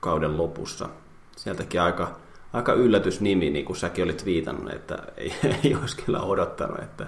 kauden 0.00 0.38
lopussa. 0.38 0.88
Sieltäkin 1.36 1.82
aika, 1.82 2.16
aika 2.52 2.72
yllätysnimi, 2.72 3.50
niin 3.50 3.64
kuin 3.64 3.76
säkin 3.76 4.04
olit 4.04 4.24
viitannut, 4.24 4.72
että 4.72 4.98
ei, 5.16 5.34
ei 5.64 5.74
olisi 5.74 5.96
kyllä 6.04 6.20
odottanut, 6.20 6.78
että 6.78 7.06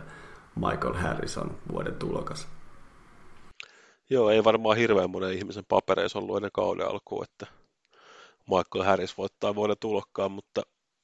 Michael 0.57 0.95
Harris 0.95 1.39
on 1.39 1.59
vuoden 1.73 1.95
tulokas. 1.95 2.49
Joo, 4.11 4.31
ei 4.31 4.45
varmaan 4.45 4.77
hirveän 4.77 5.11
monen 5.11 5.33
ihmisen 5.33 5.65
papereissa 5.69 6.19
ollut 6.19 6.37
ennen 6.37 6.51
kauden 6.55 6.87
alkuun, 6.87 7.25
että 7.25 7.47
Michael 8.47 8.85
Harris 8.85 9.19
voittaa 9.19 9.55
vuoden 9.55 9.77
tulokkaan, 9.81 10.33
mutta 10.33 10.63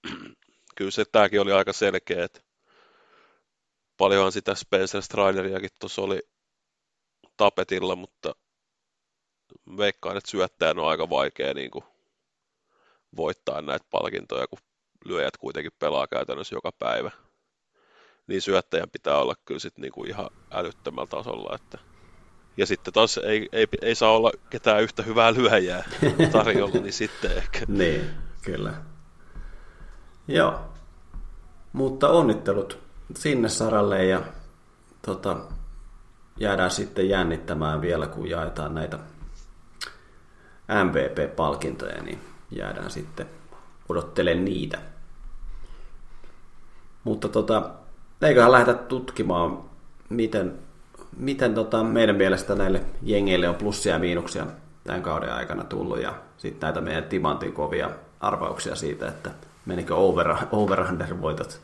kyllä 0.76 0.90
se 0.90 1.04
tämäkin 1.12 1.40
oli 1.40 1.52
aika 1.52 1.72
selkeä, 1.72 2.24
että 2.24 2.40
paljonhan 3.96 4.32
sitä 4.32 4.54
Spencer 4.54 5.02
Strideriakin 5.02 5.70
tuossa 5.80 6.02
oli 6.02 6.20
tapetilla, 7.36 7.96
mutta 7.96 8.34
veikkaan, 9.76 10.16
että 10.16 10.30
syöttäjän 10.30 10.78
on 10.78 10.88
aika 10.88 11.10
vaikea 11.10 11.54
niin 11.54 11.70
kuin 11.70 11.84
voittaa 13.16 13.62
näitä 13.62 13.86
palkintoja, 13.90 14.46
kun 14.46 14.58
lyöjät 15.04 15.36
kuitenkin 15.36 15.72
pelaa 15.78 16.06
käytännössä 16.06 16.54
joka 16.54 16.72
päivä. 16.72 17.10
Niin 18.26 18.42
syöttäjän 18.42 18.90
pitää 18.90 19.18
olla 19.18 19.34
kyllä 19.44 19.60
sit 19.60 19.78
niin 19.78 19.92
kuin 19.92 20.08
ihan 20.08 20.30
älyttömällä 20.50 21.06
tasolla, 21.06 21.54
että 21.54 21.95
ja 22.56 22.66
sitten 22.66 22.94
taas 22.94 23.18
ei, 23.18 23.48
ei, 23.52 23.66
ei 23.82 23.94
saa 23.94 24.10
olla 24.10 24.32
ketään 24.50 24.82
yhtä 24.82 25.02
hyvää 25.02 25.34
lyöjää 25.34 25.84
tarjolla, 26.32 26.80
niin 26.80 26.92
sitten 26.92 27.36
ehkä. 27.36 27.60
niin, 27.68 28.10
kyllä. 28.42 28.74
Joo. 30.28 30.60
Mutta 31.72 32.08
onnittelut 32.08 32.78
sinne 33.16 33.48
saralle 33.48 34.04
ja 34.04 34.22
tota, 35.02 35.36
jäädään 36.36 36.70
sitten 36.70 37.08
jännittämään 37.08 37.80
vielä, 37.80 38.06
kun 38.06 38.30
jaetaan 38.30 38.74
näitä 38.74 38.98
MVP-palkintoja, 40.84 42.02
niin 42.02 42.20
jäädään 42.50 42.90
sitten 42.90 43.26
odottelemaan 43.88 44.44
niitä. 44.44 44.78
Mutta 47.04 47.28
tota, 47.28 47.70
eiköhän 48.22 48.52
lähdetä 48.52 48.74
tutkimaan, 48.74 49.64
miten, 50.08 50.58
miten 51.16 51.54
tota 51.54 51.84
meidän 51.84 52.16
mielestä 52.16 52.54
näille 52.54 52.80
jengeille 53.02 53.48
on 53.48 53.54
plussia 53.54 53.92
ja 53.92 53.98
miinuksia 53.98 54.46
tämän 54.84 55.02
kauden 55.02 55.32
aikana 55.32 55.64
tullut 55.64 56.02
ja 56.02 56.14
sitten 56.38 56.66
näitä 56.66 56.80
meidän 56.80 57.04
timantin 57.04 57.52
kovia 57.52 57.90
arvauksia 58.20 58.76
siitä, 58.76 59.08
että 59.08 59.30
menikö 59.66 59.94
over, 59.94 60.34
over 60.52 60.84
voitot, 61.20 61.60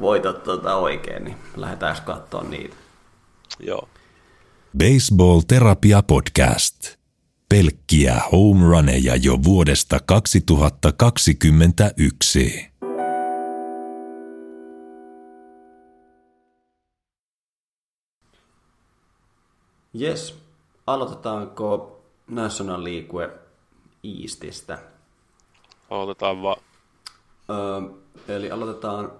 voitot 0.00 0.44
tota 0.44 0.76
oikein, 0.76 1.24
niin 1.24 1.36
lähdetään 1.56 1.96
katsoa 2.04 2.42
niitä. 2.42 2.76
Joo. 3.60 3.88
Baseball 4.78 5.40
Terapia 5.48 6.02
Podcast. 6.02 6.96
Pelkkiä 7.48 8.20
home 8.32 8.66
runeja 8.66 9.16
jo 9.16 9.38
vuodesta 9.44 10.00
2021. 10.06 12.73
Yes. 20.00 20.38
Aloitetaanko 20.86 22.00
National 22.26 22.84
League 22.84 23.30
Eastistä? 24.04 24.78
Aloitetaan 25.90 26.42
vaan. 26.42 26.60
Öö, 27.50 27.80
eli 28.28 28.50
aloitetaan 28.50 29.12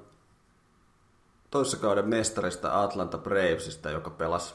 toisessa 1.50 1.76
kauden 1.76 2.08
mestarista 2.08 2.82
Atlanta 2.82 3.18
Bravesista, 3.18 3.90
joka 3.90 4.10
pelasi, 4.10 4.54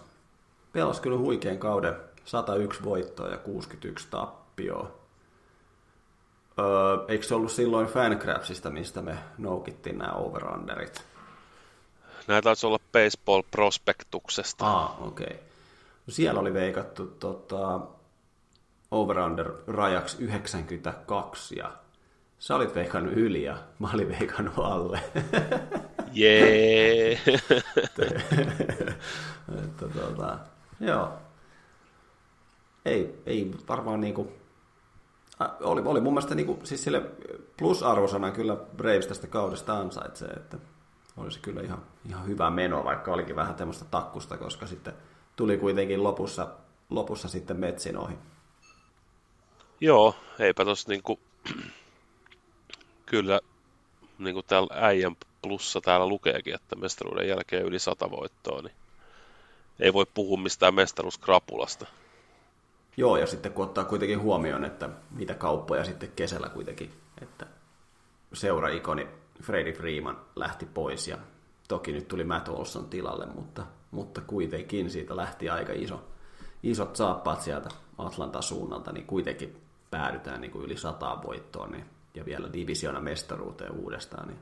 pelasi 0.74 1.02
kyllä 1.02 1.18
huikean 1.18 1.58
kauden 1.58 1.96
101 2.26 2.84
voittoa 2.84 3.28
ja 3.28 3.38
61 3.38 4.08
tappioa. 4.12 4.92
Öö, 6.60 6.66
eikö 7.08 7.26
se 7.26 7.36
ollut 7.36 7.52
silloin 7.52 7.88
Fancraftsista, 7.88 8.70
mistä 8.70 9.02
me 9.02 9.18
noukittiin 9.38 9.98
nämä 9.98 10.12
overunderit? 10.12 11.04
Näitä 12.28 12.42
taisi 12.42 12.66
olla 12.66 12.80
Baseball 12.92 13.42
Prospektuksesta. 13.52 14.78
Ah, 14.78 15.04
okei. 15.04 15.28
Okay. 15.28 15.49
Siellä 16.10 16.39
oli 16.39 16.54
veikattu 16.54 17.08
tota, 17.08 17.80
over-under 18.92 19.51
rajaksi 19.68 20.24
92 20.24 21.60
ja 21.60 21.72
sä 22.39 22.56
olit 22.56 22.75
veikannut 22.75 23.13
yli 23.13 23.44
ja 23.44 23.58
mä 23.80 23.89
olin 23.94 24.10
veikannut 24.20 24.54
alle. 24.58 25.00
Jee! 26.13 27.20
että, 29.63 29.88
tota, 29.94 30.39
joo. 30.80 31.13
Ei, 32.86 33.22
ei 33.25 33.51
varmaan 33.68 34.01
niinku, 34.01 34.32
oli, 35.62 35.82
oli 35.86 36.01
mun 36.01 36.13
mielestä 36.13 36.36
niinku, 36.36 36.60
siis 36.63 36.84
sille 36.84 37.01
plusarvosana 37.58 38.32
kyllä 38.32 38.56
Braves 38.56 39.08
tästä 39.08 39.28
kaudesta 39.28 39.78
ansaitsee, 39.78 40.30
että 40.30 40.58
olisi 41.18 41.39
kyllä 41.39 41.62
ihan, 41.62 41.84
ihan 42.06 42.28
hyvä 42.28 42.50
meno, 42.50 42.84
vaikka 42.84 43.12
olikin 43.12 43.36
vähän 43.36 43.56
tämmöistä 43.56 43.86
takkusta, 43.92 44.38
koska 44.38 44.68
sitten 44.68 44.94
tuli 45.39 45.58
kuitenkin 45.58 46.03
lopussa, 46.03 46.48
lopussa 46.89 47.27
sitten 47.27 47.58
metsin 47.58 47.98
ohi. 47.98 48.13
Joo, 49.81 50.15
eipä 50.39 50.65
tossa 50.65 50.89
niinku, 50.89 51.19
kyllä 53.12 53.39
niinku 54.17 54.43
täällä 54.43 54.67
äijän 54.72 55.15
plussa 55.41 55.81
täällä 55.81 56.08
lukeekin, 56.08 56.55
että 56.55 56.75
mestaruuden 56.75 57.27
jälkeen 57.27 57.65
yli 57.65 57.79
sata 57.79 58.12
voittoa, 58.12 58.62
niin 58.62 58.74
ei 59.79 59.93
voi 59.93 60.05
puhua 60.13 60.38
mistään 60.38 60.75
mestaruuskrapulasta. 60.75 61.86
Joo, 62.98 63.17
ja 63.17 63.27
sitten 63.27 63.53
kun 63.53 63.65
ottaa 63.65 63.86
kuitenkin 63.86 64.22
huomioon, 64.22 64.65
että 64.65 64.89
mitä 65.12 65.34
kauppoja 65.34 65.86
sitten 65.86 66.12
kesällä 66.15 66.50
kuitenkin, 66.50 66.93
että 67.22 67.48
seura-ikoni 68.34 69.08
Freddie 69.43 69.74
Freeman 69.74 70.22
lähti 70.36 70.65
pois 70.65 71.08
ja 71.08 71.17
toki 71.67 71.91
nyt 71.91 72.08
tuli 72.08 72.24
Matt 72.24 72.48
Olson 72.48 72.89
tilalle, 72.89 73.25
mutta, 73.25 73.65
mutta 73.91 74.22
kuitenkin 74.22 74.91
siitä 74.91 75.15
lähti 75.15 75.50
aika 75.50 75.74
iso, 75.74 76.03
isot 76.63 76.96
saappaat 76.96 77.41
sieltä 77.41 77.69
Atlantan 77.98 78.43
suunnalta, 78.43 78.91
niin 78.91 79.05
kuitenkin 79.08 79.62
päädytään 79.91 80.41
niin 80.41 80.51
kuin 80.51 80.65
yli 80.65 80.77
sataan 80.77 81.24
voittoon 81.24 81.72
niin, 81.72 81.86
ja 82.15 82.25
vielä 82.25 82.53
divisiona 82.53 83.00
mestaruuteen 83.00 83.72
uudestaan, 83.72 84.27
niin 84.27 84.39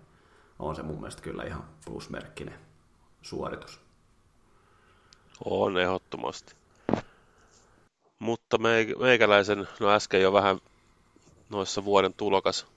on 0.60 0.76
se 0.76 0.84
mun 0.84 1.00
mielestä 1.00 1.22
kyllä 1.22 1.44
ihan 1.44 1.64
plusmerkkinen 1.86 2.60
suoritus. 3.22 3.80
On 5.46 5.78
ehdottomasti. 5.78 6.56
Mutta 8.20 8.58
meikäläisen, 9.00 9.68
no 9.80 9.90
äsken 9.90 10.22
jo 10.22 10.34
vähän 10.34 10.60
noissa 11.50 11.86
vuoden 11.86 12.14
tulokas 12.14 12.68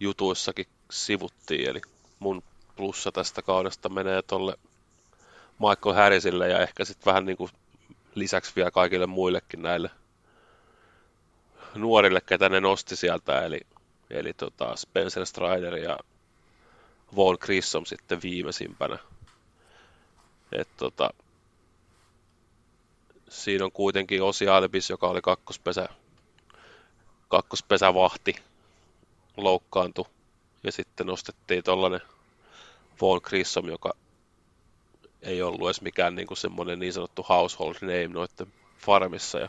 jutuissakin 0.00 0.66
sivuttiin, 0.90 1.68
eli 1.68 1.80
mun 2.18 2.42
plussa 2.76 3.12
tästä 3.12 3.42
kaudesta 3.42 3.88
menee 3.88 4.22
tolle 4.22 4.56
Michael 5.58 5.94
Harrisille 5.94 6.48
ja 6.48 6.60
ehkä 6.60 6.84
sitten 6.84 7.06
vähän 7.06 7.24
niin 7.24 7.36
kuin 7.36 7.50
lisäksi 8.14 8.52
vielä 8.56 8.70
kaikille 8.70 9.06
muillekin 9.06 9.62
näille 9.62 9.90
nuorille, 11.74 12.20
ketä 12.20 12.48
ne 12.48 12.60
nosti 12.60 12.96
sieltä, 12.96 13.44
eli, 13.44 13.60
eli 14.10 14.32
tota 14.32 14.76
Spencer 14.76 15.26
Strider 15.26 15.76
ja 15.76 15.98
Von 17.16 17.36
Grissom 17.40 17.86
sitten 17.86 18.22
viimeisimpänä. 18.22 18.98
Et 20.52 20.68
tota, 20.76 21.10
siinä 23.28 23.64
on 23.64 23.72
kuitenkin 23.72 24.22
Osi 24.22 24.48
Albis, 24.48 24.90
joka 24.90 25.08
oli 25.08 25.22
kakkospesä, 25.22 25.88
kakkospesä-vahti, 27.28 28.36
loukkaantui. 29.36 30.06
Ja 30.64 30.72
sitten 30.72 31.06
nostettiin 31.06 31.64
tuollainen 31.64 32.00
Von 33.00 33.20
Grissom, 33.24 33.68
joka 33.68 33.92
ei 35.22 35.42
ollut 35.42 35.68
edes 35.68 35.80
mikään 35.80 36.14
niin 36.14 36.26
kuin 36.26 36.38
semmoinen 36.38 36.78
niin 36.78 36.92
sanottu 36.92 37.26
household 37.28 37.74
name 37.80 38.08
noiden 38.08 38.52
farmissa. 38.78 39.38
Ja 39.38 39.48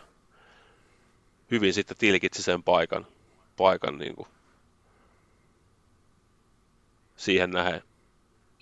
hyvin 1.52 1.74
sitten 1.74 1.98
tilkitsi 1.98 2.44
sen 2.44 2.64
paikan, 2.64 3.08
paikan 3.58 3.98
niin 3.98 4.16
kuin 4.16 4.28
siihen 7.16 7.50
nähden, 7.50 7.84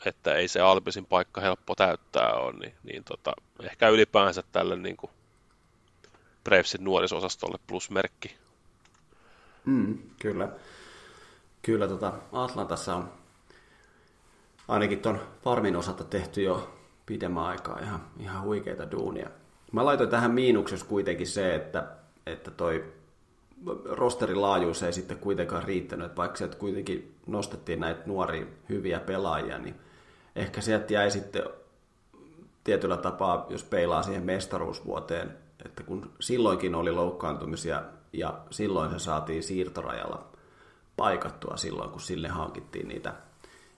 että 0.05 0.35
ei 0.35 0.47
se 0.47 0.61
Albisin 0.61 1.05
paikka 1.05 1.41
helppo 1.41 1.75
täyttää 1.75 2.33
ole, 2.33 2.53
niin, 2.59 2.73
niin 2.83 3.03
tota, 3.03 3.33
ehkä 3.63 3.89
ylipäänsä 3.89 4.43
tälle 4.51 4.75
niin 4.75 4.97
kuin 4.97 5.11
Bravesin 6.43 6.83
nuorisosastolle 6.83 7.57
plusmerkki. 7.67 8.37
Mm, 9.65 9.97
kyllä. 10.19 10.49
Kyllä 11.61 11.87
tota 11.87 12.13
Atlantassa 12.31 12.95
on 12.95 13.11
ainakin 14.67 14.99
ton 14.99 15.19
farmin 15.43 15.75
osalta 15.75 16.03
tehty 16.03 16.43
jo 16.43 16.69
pidemmän 17.05 17.43
aikaa 17.43 17.79
ihan, 17.79 18.01
ihan 18.19 18.43
huikeita 18.43 18.91
duunia. 18.91 19.29
Mä 19.71 19.85
laitoin 19.85 20.09
tähän 20.09 20.31
miinuksessa 20.31 20.85
kuitenkin 20.85 21.27
se, 21.27 21.55
että, 21.55 21.87
että 22.25 22.51
toi 22.51 22.93
rosterin 23.85 24.41
laajuus 24.41 24.83
ei 24.83 24.93
sitten 24.93 25.17
kuitenkaan 25.17 25.63
riittänyt, 25.63 26.05
että 26.05 26.17
vaikka 26.17 26.37
sieltä 26.37 26.57
kuitenkin 26.57 27.15
nostettiin 27.27 27.79
näitä 27.79 28.01
nuoria 28.05 28.45
hyviä 28.69 28.99
pelaajia, 28.99 29.57
niin 29.57 29.75
ehkä 30.35 30.61
sieltä 30.61 30.93
jäi 30.93 31.11
sitten 31.11 31.43
tietyllä 32.63 32.97
tapaa, 32.97 33.45
jos 33.49 33.63
peilaa 33.63 34.03
siihen 34.03 34.23
mestaruusvuoteen, 34.23 35.37
että 35.65 35.83
kun 35.83 36.11
silloinkin 36.19 36.75
oli 36.75 36.91
loukkaantumisia 36.91 37.83
ja 38.13 38.39
silloin 38.49 38.91
se 38.91 38.99
saatiin 38.99 39.43
siirtorajalla 39.43 40.27
paikattua 40.97 41.57
silloin, 41.57 41.89
kun 41.89 42.01
sille 42.01 42.27
hankittiin 42.27 42.87
niitä 42.87 43.13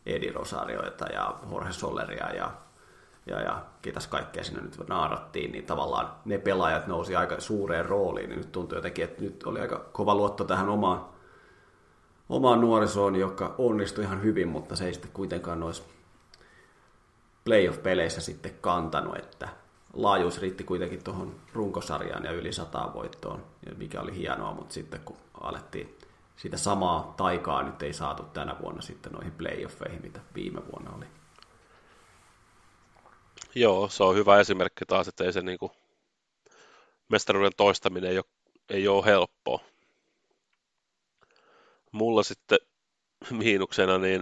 Edi 0.08 0.32
Rosarioita 0.32 1.06
ja 1.06 1.36
Jorge 1.52 1.72
Soleria 1.72 2.32
ja, 2.36 2.52
ja, 3.26 3.42
ja 3.42 3.62
kiitos 3.82 4.08
kaikkea 4.08 4.44
sinne 4.44 4.62
nyt 4.62 4.78
naarattiin, 4.88 5.52
niin 5.52 5.66
tavallaan 5.66 6.12
ne 6.26 6.38
pelaajat 6.38 6.88
nousi 6.88 7.16
aika 7.16 7.40
suureen 7.40 7.86
rooliin, 7.86 8.30
niin 8.30 8.38
nyt 8.38 8.52
tuntuu 8.52 8.78
jotenkin, 8.78 9.06
että 9.06 9.22
nyt 9.22 9.44
oli 9.44 9.60
aika 9.60 9.86
kova 9.92 10.16
luotto 10.16 10.44
tähän 10.44 10.70
omaan, 10.70 11.06
omaan 12.30 12.62
nuorisoon, 12.62 13.16
joka 13.16 13.56
onnistui 13.58 14.04
ihan 14.04 14.24
hyvin, 14.24 14.48
mutta 14.48 14.76
se 14.76 14.86
ei 14.86 14.94
sitten 14.94 15.12
kuitenkaan 15.14 15.60
noissa 15.60 15.84
playoff-peleissä 17.46 18.22
sitten 18.22 18.52
kantanut, 18.62 19.18
että 19.18 19.50
laajuus 19.94 20.42
riitti 20.42 20.64
kuitenkin 20.64 21.04
tuohon 21.04 21.36
runkosarjaan 21.54 22.24
ja 22.24 22.32
yli 22.32 22.54
sataan 22.54 22.94
voittoon, 22.94 23.44
mikä 23.78 24.02
oli 24.02 24.16
hienoa, 24.16 24.54
mutta 24.54 24.74
sitten 24.74 25.00
kun 25.06 25.18
alettiin 25.42 25.97
sitä 26.38 26.58
samaa 26.58 27.14
taikaa 27.18 27.64
nyt 27.64 27.84
ei 27.84 27.94
saatu 27.94 28.24
tänä 28.24 28.56
vuonna 28.62 28.82
sitten 28.82 29.12
noihin 29.12 29.32
playoffeihin, 29.32 30.02
mitä 30.02 30.20
viime 30.36 30.62
vuonna 30.72 30.92
oli. 30.98 31.06
Joo, 33.56 33.90
se 33.90 34.04
on 34.04 34.16
hyvä 34.16 34.40
esimerkki 34.40 34.86
taas, 34.86 35.08
että 35.08 35.24
ei 35.24 35.34
se 35.34 35.42
niinku 35.42 35.72
mestaruuden 37.10 37.52
toistaminen 37.58 38.12
ei 38.12 38.18
ole, 38.18 38.26
ei 38.70 38.88
ole 38.88 39.06
helppoa. 39.06 39.60
Mulla 41.92 42.24
sitten 42.24 42.60
miinuksena, 43.32 43.98
niin 43.98 44.22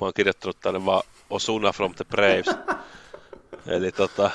mä 0.00 0.06
oon 0.06 0.12
kirjoittanut 0.14 0.60
tänne 0.60 0.84
vaan 0.84 1.02
Osuna 1.30 1.72
from 1.72 1.94
the 1.94 2.04
Braves. 2.04 2.56
Eli 3.76 3.92
tota, 3.92 4.30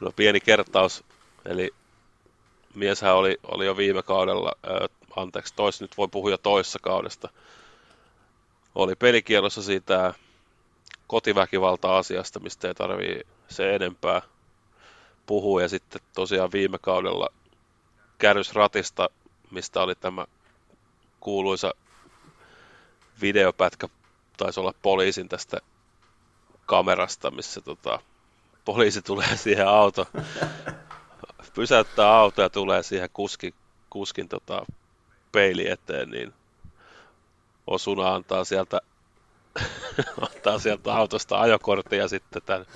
no 0.00 0.12
pieni 0.16 0.40
kertaus. 0.40 1.04
Eli 1.44 1.70
mieshän 2.74 3.14
oli, 3.14 3.38
oli 3.42 3.66
jo 3.66 3.76
viime 3.76 4.02
kaudella 4.02 4.52
anteeksi, 5.16 5.54
tois, 5.54 5.80
nyt 5.80 5.96
voi 5.96 6.08
puhua 6.08 6.38
toissa 6.38 6.78
kaudesta. 6.82 7.28
Oli 8.74 8.94
pelikielossa 8.94 9.62
siitä 9.62 10.14
kotiväkivalta-asiasta, 11.06 12.40
mistä 12.40 12.68
ei 12.68 12.74
tarvii 12.74 13.20
se 13.48 13.74
enempää 13.74 14.22
puhua. 15.26 15.62
Ja 15.62 15.68
sitten 15.68 16.02
tosiaan 16.14 16.52
viime 16.52 16.78
kaudella 16.78 17.28
kärrysratista, 18.18 19.08
mistä 19.50 19.82
oli 19.82 19.94
tämä 19.94 20.26
kuuluisa 21.20 21.72
videopätkä, 23.20 23.88
taisi 24.36 24.60
olla 24.60 24.74
poliisin 24.82 25.28
tästä 25.28 25.58
kamerasta, 26.66 27.30
missä 27.30 27.60
tota, 27.60 27.98
poliisi 28.64 29.02
tulee 29.02 29.36
siihen 29.36 29.68
auto, 29.68 30.06
pysäyttää 31.54 32.16
auto 32.16 32.42
ja 32.42 32.50
tulee 32.50 32.82
siihen 32.82 33.08
kuskin, 33.12 33.54
kuskin 33.90 34.28
tota, 34.28 34.66
peili 35.32 35.70
eteen, 35.70 36.10
niin 36.10 36.32
Osuna 37.66 38.14
antaa 38.14 38.44
sieltä, 38.44 38.80
antaa 40.34 40.58
sieltä 40.58 40.94
autosta 40.94 41.40
ajokortin 41.40 41.98
ja 41.98 42.08
sitten 42.08 42.42
tämän 42.42 42.66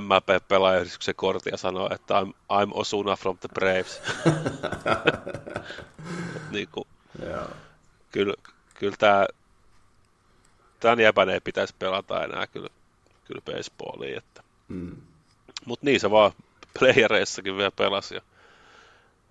MLP-pelaajayhdistyksen 0.00 1.14
kortin 1.14 1.50
ja 1.50 1.56
sanoo, 1.56 1.88
että 1.94 2.20
I'm, 2.20 2.28
I'm 2.32 2.70
Osuna 2.72 3.16
from 3.16 3.38
the 3.38 3.48
Braves. 3.54 4.02
niin 6.52 6.68
kuin, 6.72 6.88
kyllä, 8.12 8.34
kyllä 8.74 8.96
tämä, 8.98 9.26
tämän 10.80 11.00
jäpän 11.00 11.28
ei 11.28 11.40
pitäisi 11.40 11.74
pelata 11.78 12.24
enää 12.24 12.46
kyllä, 12.46 12.68
kyllä 13.24 13.40
baseballia. 13.40 14.18
Että. 14.18 14.42
Mm. 14.68 14.96
Mutta 15.64 15.86
niin 15.86 16.00
se 16.00 16.10
vaan 16.10 16.32
playereissakin 16.78 17.56
vielä 17.56 17.70
pelasi 17.70 18.14
ja 18.14 18.20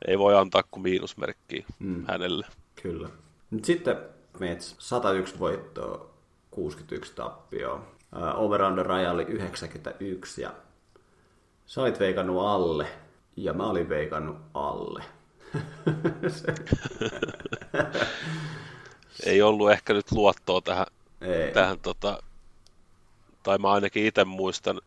ei 0.07 0.19
voi 0.19 0.35
antaa 0.35 0.63
kuin 0.71 0.83
miinusmerkkiä 0.83 1.65
mm. 1.79 2.05
hänelle. 2.07 2.45
Kyllä. 2.81 3.09
Nyt 3.51 3.65
sitten 3.65 3.97
Mets 4.39 4.75
101 4.79 5.39
voittoa, 5.39 6.09
61 6.51 7.13
tappioa. 7.15 7.85
Over 8.35 8.61
raja 8.61 9.11
oli 9.11 9.23
91 9.23 10.41
ja 10.41 10.53
sä 11.65 11.81
olit 11.81 11.99
veikannut 11.99 12.45
alle 12.45 12.87
ja 13.35 13.53
mä 13.53 13.69
olin 13.69 13.89
veikannut 13.89 14.37
alle. 14.53 15.03
ei 19.25 19.41
ollut 19.41 19.71
ehkä 19.71 19.93
nyt 19.93 20.11
luottoa 20.11 20.61
tähän, 20.61 20.87
ei. 21.21 21.51
tähän 21.51 21.79
tota, 21.79 22.23
tai 23.43 23.57
mä 23.57 23.71
ainakin 23.71 24.05
itse 24.05 24.23
muistan, 24.23 24.81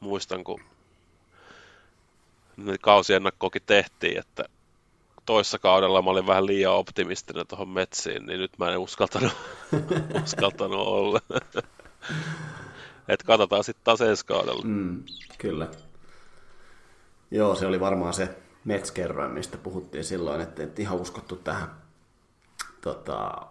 muistan 0.00 0.44
kun 0.44 0.60
kausiennakkoakin 2.80 3.62
tehtiin, 3.66 4.18
että 4.18 4.44
toissa 5.26 5.58
kaudella 5.58 6.02
mä 6.02 6.10
olin 6.10 6.26
vähän 6.26 6.46
liian 6.46 6.72
optimistinen 6.72 7.46
tuohon 7.46 7.68
metsiin, 7.68 8.26
niin 8.26 8.40
nyt 8.40 8.58
mä 8.58 8.72
en 8.72 8.78
uskaltanut, 8.78 9.32
uskaltanut 10.24 10.86
olla. 10.86 11.20
Et 13.08 13.22
katsotaan 13.22 13.64
sitten 13.64 13.84
taas 13.84 14.00
ensi 14.00 14.26
kaudella. 14.26 14.62
Mm, 14.64 15.04
kyllä. 15.38 15.68
Joo, 17.30 17.54
se 17.54 17.66
oli 17.66 17.80
varmaan 17.80 18.14
se 18.14 18.36
Metskerroin, 18.64 19.30
mistä 19.30 19.58
puhuttiin 19.58 20.04
silloin, 20.04 20.40
että 20.40 20.62
et 20.62 20.78
ihan 20.78 21.00
uskottu 21.00 21.36
tähän 21.36 21.70
tota, 22.80 23.46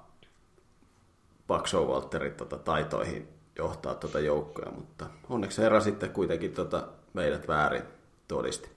Buck 1.48 1.68
Showalterin 1.68 2.34
tota, 2.34 2.58
taitoihin 2.58 3.28
johtaa 3.56 3.96
tuota 3.96 4.20
joukkoja, 4.20 4.72
mutta 4.72 5.06
onneksi 5.30 5.62
herra 5.62 5.82
sitten 5.82 6.10
kuitenkin 6.10 6.54
tota, 6.54 6.88
meidät 7.14 7.48
väärin 7.48 7.84
todisti. 8.28 8.73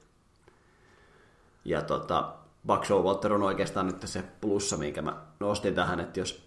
Ja 1.67 1.83
tota, 1.83 2.33
Buck 2.67 2.85
Showalter 2.85 3.33
on 3.33 3.43
oikeastaan 3.43 3.87
nyt 3.87 3.97
se 4.05 4.25
plussa, 4.41 4.77
minkä 4.77 5.03
mä 5.03 5.17
nostin 5.41 5.75
tähän, 5.75 6.01
että 6.01 6.21
jos 6.21 6.47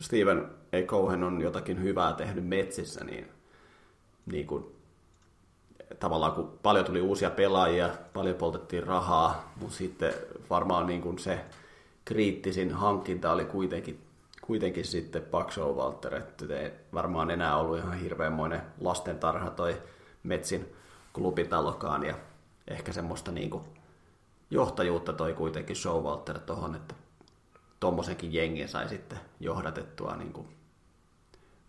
Steven 0.00 0.50
A. 0.72 0.86
Cohen 0.86 1.24
on 1.24 1.40
jotakin 1.40 1.82
hyvää 1.82 2.12
tehnyt 2.12 2.46
metsissä, 2.46 3.04
niin, 3.04 3.28
niin 4.26 4.46
kuin, 4.46 4.64
tavallaan 6.00 6.32
kun 6.32 6.58
paljon 6.62 6.84
tuli 6.84 7.00
uusia 7.00 7.30
pelaajia, 7.30 7.90
paljon 8.12 8.36
poltettiin 8.36 8.86
rahaa, 8.86 9.52
mutta 9.60 9.76
sitten 9.76 10.14
varmaan 10.50 10.86
niin 10.86 11.02
kuin 11.02 11.18
se 11.18 11.44
kriittisin 12.04 12.72
hankinta 12.72 13.32
oli 13.32 13.44
kuitenkin, 13.44 14.00
kuitenkin 14.42 14.84
sitten 14.84 15.22
Buck 15.22 15.52
Showalter, 15.52 16.14
että 16.14 16.44
ei 16.60 16.70
varmaan 16.92 17.30
enää 17.30 17.56
ollut 17.56 17.78
ihan 17.78 17.98
hirveänmoinen 17.98 18.62
lastentarha 18.80 19.50
toi 19.50 19.82
Metsin 20.22 20.74
klubitalokaan 21.12 22.04
ja 22.04 22.14
ehkä 22.68 22.92
semmoista 22.92 23.32
niin 23.32 23.50
kuin 23.50 23.79
johtajuutta 24.50 25.12
toi 25.12 25.34
kuitenkin 25.34 25.76
Showalter 25.76 26.38
tuohon, 26.38 26.74
että 26.74 26.94
tuommoisenkin 27.80 28.32
jengin 28.32 28.68
sai 28.68 28.88
sitten 28.88 29.20
johdatettua 29.40 30.16
niin 30.16 30.32
kuin 30.32 30.48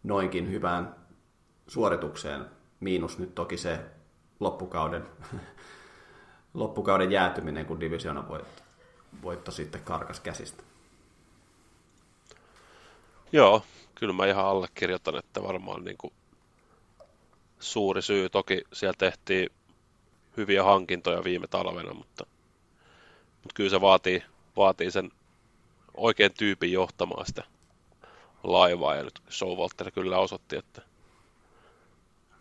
noinkin 0.03 0.51
hyvään 0.51 0.95
suoritukseen. 1.67 2.45
Miinus 2.79 3.19
nyt 3.19 3.35
toki 3.35 3.57
se 3.57 3.79
loppukauden, 4.39 5.07
loppukauden 6.53 7.11
jäätyminen, 7.11 7.65
kun 7.65 7.79
divisiona 7.79 8.27
voitto, 8.27 8.61
voitto 9.21 9.51
sitten 9.51 9.83
karkas 9.83 10.19
käsistä. 10.19 10.63
Joo, 13.31 13.63
kyllä 13.95 14.13
mä 14.13 14.25
ihan 14.25 14.45
allekirjoitan, 14.45 15.15
että 15.15 15.43
varmaan 15.43 15.83
niin 15.83 15.97
kuin 15.97 16.13
suuri 17.59 18.01
syy. 18.01 18.29
Toki 18.29 18.61
siellä 18.73 18.95
tehtiin 18.97 19.49
hyviä 20.37 20.63
hankintoja 20.63 21.23
viime 21.23 21.47
talvena, 21.47 21.93
mutta, 21.93 22.25
mutta 23.43 23.53
kyllä 23.53 23.69
se 23.69 23.81
vaatii, 23.81 24.23
vaatii 24.57 24.91
sen 24.91 25.11
oikein 25.93 26.33
tyypin 26.33 26.71
johtamaan 26.71 27.25
sitä 27.25 27.43
laivaa. 28.43 28.95
Ja 28.95 29.03
nyt 29.03 29.21
Showalter 29.29 29.91
kyllä 29.91 30.17
osoitti, 30.17 30.55
että 30.55 30.81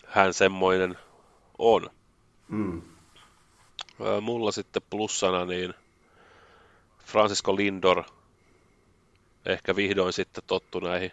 hän 0.06 0.34
semmoinen 0.34 0.98
on. 1.58 1.90
Mm. 2.48 2.82
Mulla 4.20 4.52
sitten 4.52 4.82
plussana 4.90 5.44
niin 5.44 5.74
Francisco 7.06 7.56
Lindor 7.56 8.04
ehkä 9.46 9.76
vihdoin 9.76 10.12
sitten 10.12 10.44
tottu 10.46 10.80
näihin 10.80 11.12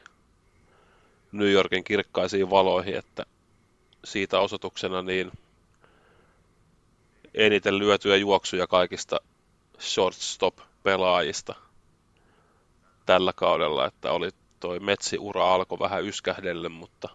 New 1.31 1.51
Yorkin 1.51 1.83
kirkkaisiin 1.83 2.49
valoihin, 2.49 2.95
että 2.95 3.25
siitä 4.05 4.39
osoituksena 4.39 5.01
niin 5.01 5.31
eniten 7.33 7.79
lyötyjä 7.79 8.15
juoksuja 8.15 8.67
kaikista 8.67 9.19
shortstop-pelaajista 9.79 11.55
tällä 13.05 13.33
kaudella, 13.33 13.85
että 13.85 14.11
oli 14.11 14.29
toi 14.59 14.79
Metsi-ura 14.79 15.53
alkoi 15.53 15.79
vähän 15.79 16.05
yskähdelle, 16.05 16.69
mutta, 16.69 17.09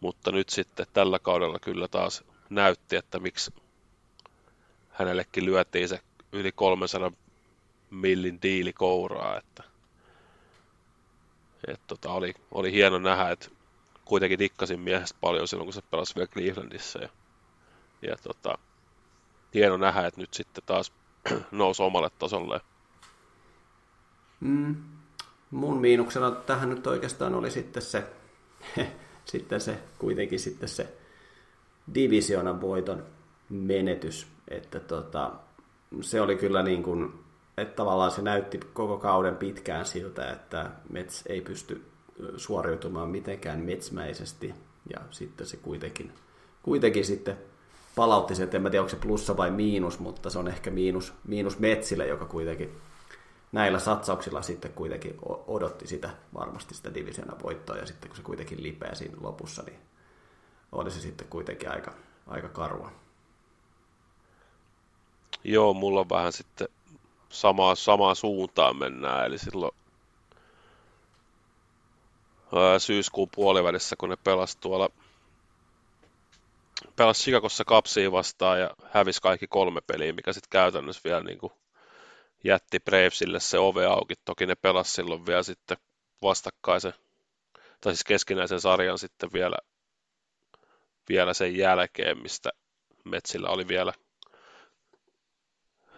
mutta 0.00 0.32
nyt 0.32 0.48
sitten 0.48 0.86
tällä 0.92 1.18
kaudella 1.18 1.58
kyllä 1.58 1.88
taas 1.88 2.24
näytti, 2.50 2.96
että 2.96 3.18
miksi 3.18 3.54
hänellekin 4.90 5.44
lyötiin 5.44 5.88
se 5.88 6.00
yli 6.32 6.52
300 6.52 7.12
millin 7.90 8.42
diili 8.42 8.72
kouraa, 8.72 9.38
että, 9.38 9.62
että 11.66 11.84
tota, 11.86 12.12
oli, 12.12 12.34
oli 12.50 12.72
hieno 12.72 12.98
nähdä, 12.98 13.30
että 13.30 13.48
kuitenkin 14.04 14.38
dikkasin 14.38 14.80
miehestä 14.80 15.18
paljon 15.20 15.48
silloin, 15.48 15.66
kun 15.66 15.72
se 15.72 15.82
pelasi 15.82 16.14
vielä 16.14 16.26
Clevelandissa 16.26 16.98
ja, 16.98 17.08
ja 18.02 18.16
tota, 18.22 18.58
hieno 19.54 19.76
nähdä, 19.76 20.06
että 20.06 20.20
nyt 20.20 20.34
sitten 20.34 20.64
taas 20.66 20.92
nousi 21.50 21.82
omalle 21.82 22.10
tasolle. 22.18 22.60
Mm. 24.40 24.76
Mun 25.50 25.80
miinuksena 25.80 26.30
tähän 26.30 26.70
nyt 26.70 26.86
oikeastaan 26.86 27.34
oli 27.34 27.50
sitten 27.50 27.82
se, 27.82 28.04
sitten 29.24 29.60
se 29.60 29.78
kuitenkin 29.98 30.40
sitten 30.40 30.68
se 30.68 30.94
divisionan 31.94 32.60
voiton 32.60 33.02
menetys, 33.48 34.26
että 34.48 34.80
tota, 34.80 35.32
se 36.00 36.20
oli 36.20 36.36
kyllä 36.36 36.62
niin 36.62 36.82
kuin, 36.82 37.12
että 37.56 37.76
tavallaan 37.76 38.10
se 38.10 38.22
näytti 38.22 38.60
koko 38.72 38.98
kauden 38.98 39.36
pitkään 39.36 39.86
siltä, 39.86 40.32
että 40.32 40.70
Mets 40.90 41.22
ei 41.26 41.40
pysty 41.40 41.84
suoriutumaan 42.36 43.08
mitenkään 43.08 43.60
metsmäisesti, 43.60 44.54
ja 44.90 45.00
sitten 45.10 45.46
se 45.46 45.56
kuitenkin, 45.56 46.12
kuitenkin 46.62 47.04
sitten 47.04 47.36
palautti 47.96 48.34
sen, 48.34 48.44
että 48.44 48.56
en 48.56 48.62
mä 48.62 48.70
tiedä 48.70 48.82
onko 48.82 48.90
se 48.90 48.96
plussa 48.96 49.36
vai 49.36 49.50
miinus, 49.50 49.98
mutta 49.98 50.30
se 50.30 50.38
on 50.38 50.48
ehkä 50.48 50.70
miinus, 50.70 51.12
miinus 51.26 51.58
Metsille, 51.58 52.06
joka 52.06 52.24
kuitenkin 52.24 52.80
näillä 53.52 53.78
satsauksilla 53.78 54.42
sitten 54.42 54.72
kuitenkin 54.72 55.18
odotti 55.46 55.86
sitä 55.86 56.10
varmasti 56.34 56.74
sitä 56.74 56.94
divisiona 56.94 57.36
voittoa, 57.42 57.76
ja 57.76 57.86
sitten 57.86 58.08
kun 58.08 58.16
se 58.16 58.22
kuitenkin 58.22 58.62
lipeä 58.62 58.94
siinä 58.94 59.16
lopussa, 59.20 59.62
niin 59.62 59.78
oli 60.72 60.90
se 60.90 61.00
sitten 61.00 61.28
kuitenkin 61.28 61.70
aika, 61.70 61.94
aika 62.26 62.48
karua. 62.48 62.90
Joo, 65.44 65.74
mulla 65.74 66.00
on 66.00 66.08
vähän 66.10 66.32
sitten 66.32 66.68
samaa, 67.28 67.74
samaa 67.74 68.14
suuntaan 68.14 68.76
mennään, 68.76 69.26
eli 69.26 69.38
silloin 69.38 69.72
syyskuun 72.78 73.28
puolivälissä, 73.34 73.96
kun 73.96 74.08
ne 74.08 74.16
pelasi 74.16 74.58
tuolla 74.60 74.88
pelasi 76.96 77.22
Chicagossa 77.22 77.64
kapsiin 77.64 78.12
vastaan 78.12 78.60
ja 78.60 78.70
hävisi 78.90 79.22
kaikki 79.22 79.46
kolme 79.46 79.80
peliä, 79.80 80.12
mikä 80.12 80.32
sitten 80.32 80.50
käytännössä 80.50 81.00
vielä 81.04 81.20
niin 81.20 81.38
kuin 81.38 81.52
jätti 82.44 82.80
Bravesille 82.80 83.40
se 83.40 83.58
ove 83.58 83.86
auki. 83.86 84.14
Toki 84.24 84.46
ne 84.46 84.54
pelasi 84.54 84.92
silloin 84.92 85.26
vielä 85.26 85.42
sitten 85.42 85.76
vastakkaisen, 86.22 86.94
tai 87.80 87.92
siis 87.92 88.04
keskinäisen 88.04 88.60
sarjan 88.60 88.98
sitten 88.98 89.32
vielä, 89.32 89.56
vielä 91.08 91.34
sen 91.34 91.56
jälkeen, 91.56 92.18
mistä 92.18 92.50
Metsillä 93.04 93.48
oli 93.48 93.68
vielä 93.68 93.92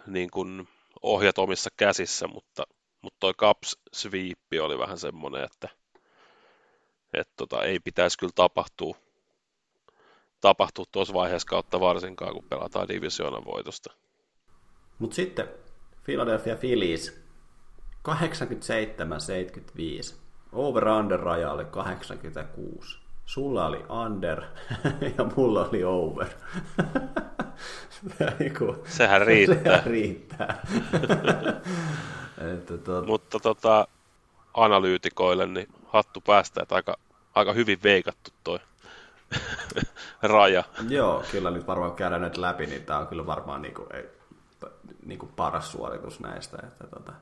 niin 0.07 0.31
kuin 0.31 0.69
ohjat 1.03 1.39
omissa 1.39 1.71
käsissä, 1.77 2.27
mutta, 2.27 2.65
mutta 3.03 3.17
toi 3.21 3.35
Caps 3.35 3.79
sweep 3.93 4.39
oli 4.61 4.79
vähän 4.79 4.99
semmoinen, 4.99 5.45
että, 5.45 5.69
että 7.15 7.33
tota, 7.37 7.63
ei 7.63 7.81
pitäisi 7.81 8.19
kyllä 8.19 8.33
tapahtua, 8.35 8.97
tapahtua 10.47 10.85
tuossa 10.93 11.15
vaiheessa 11.15 11.49
kautta 11.49 11.81
varsinkaan, 11.81 12.33
kun 12.33 12.45
pelataan 12.49 12.89
divisioonan 12.89 13.45
voitosta. 13.45 13.93
Mutta 14.99 15.15
sitten 15.15 15.49
Philadelphia 16.05 16.57
Phillies 16.57 17.21
87-75. 18.09 18.11
Over-under 20.53 21.21
raja 21.21 21.53
oli 21.53 21.65
86. 21.65 22.99
Sulla 23.25 23.67
oli 23.67 23.85
under 24.05 24.43
ja 25.19 25.25
mulla 25.37 25.69
oli 25.69 25.85
over. 25.85 26.27
Sehän 28.87 29.23
riittää. 29.27 29.63
Sehän 29.65 29.87
riittää. 29.87 30.63
Että, 32.55 32.79
tuota... 32.79 33.07
Mutta 33.07 33.41
tota, 33.41 33.89
analyytikoille 34.55 35.47
niin 35.47 35.69
hattu 35.87 36.21
päästä, 36.21 36.63
että 36.63 36.75
aika, 36.75 36.97
aika 37.35 37.53
hyvin 37.53 37.79
veikattu 37.83 38.31
toi 38.45 38.59
raja. 40.23 40.65
Joo, 40.89 41.25
kyllä 41.31 41.51
nyt 41.51 41.67
varmaan 41.67 41.95
käydään 41.95 42.23
nyt 42.23 42.37
läpi, 42.37 42.67
niin 42.67 42.85
tämä 42.85 42.99
on 42.99 43.07
kyllä 43.07 43.27
varmaan 43.27 43.63
niinku, 43.63 43.87
ei, 43.93 44.09
niinku 45.07 45.27
paras 45.37 45.73
suoritus 45.73 46.21
näistä. 46.21 46.57
Että, 46.63 46.87
tota, 46.87 47.13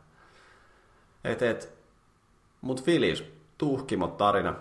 et, 1.25 1.43
et, 1.43 1.75
Mutta 2.61 2.83
Filis, 2.83 3.25
tuhkimot 3.59 4.17
tarina 4.17 4.55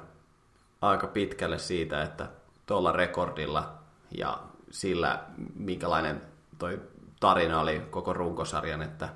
aika 0.82 1.08
pitkälle 1.08 1.60
siitä, 1.60 2.04
että 2.04 2.28
tuolla 2.66 2.92
rekordilla 2.92 3.74
ja 4.18 4.40
sillä, 4.72 5.24
minkälainen 5.56 6.22
toi 6.60 6.82
tarina 7.20 7.62
oli 7.62 7.82
koko 7.90 8.14
runkosarjan, 8.14 8.82
että 8.82 9.10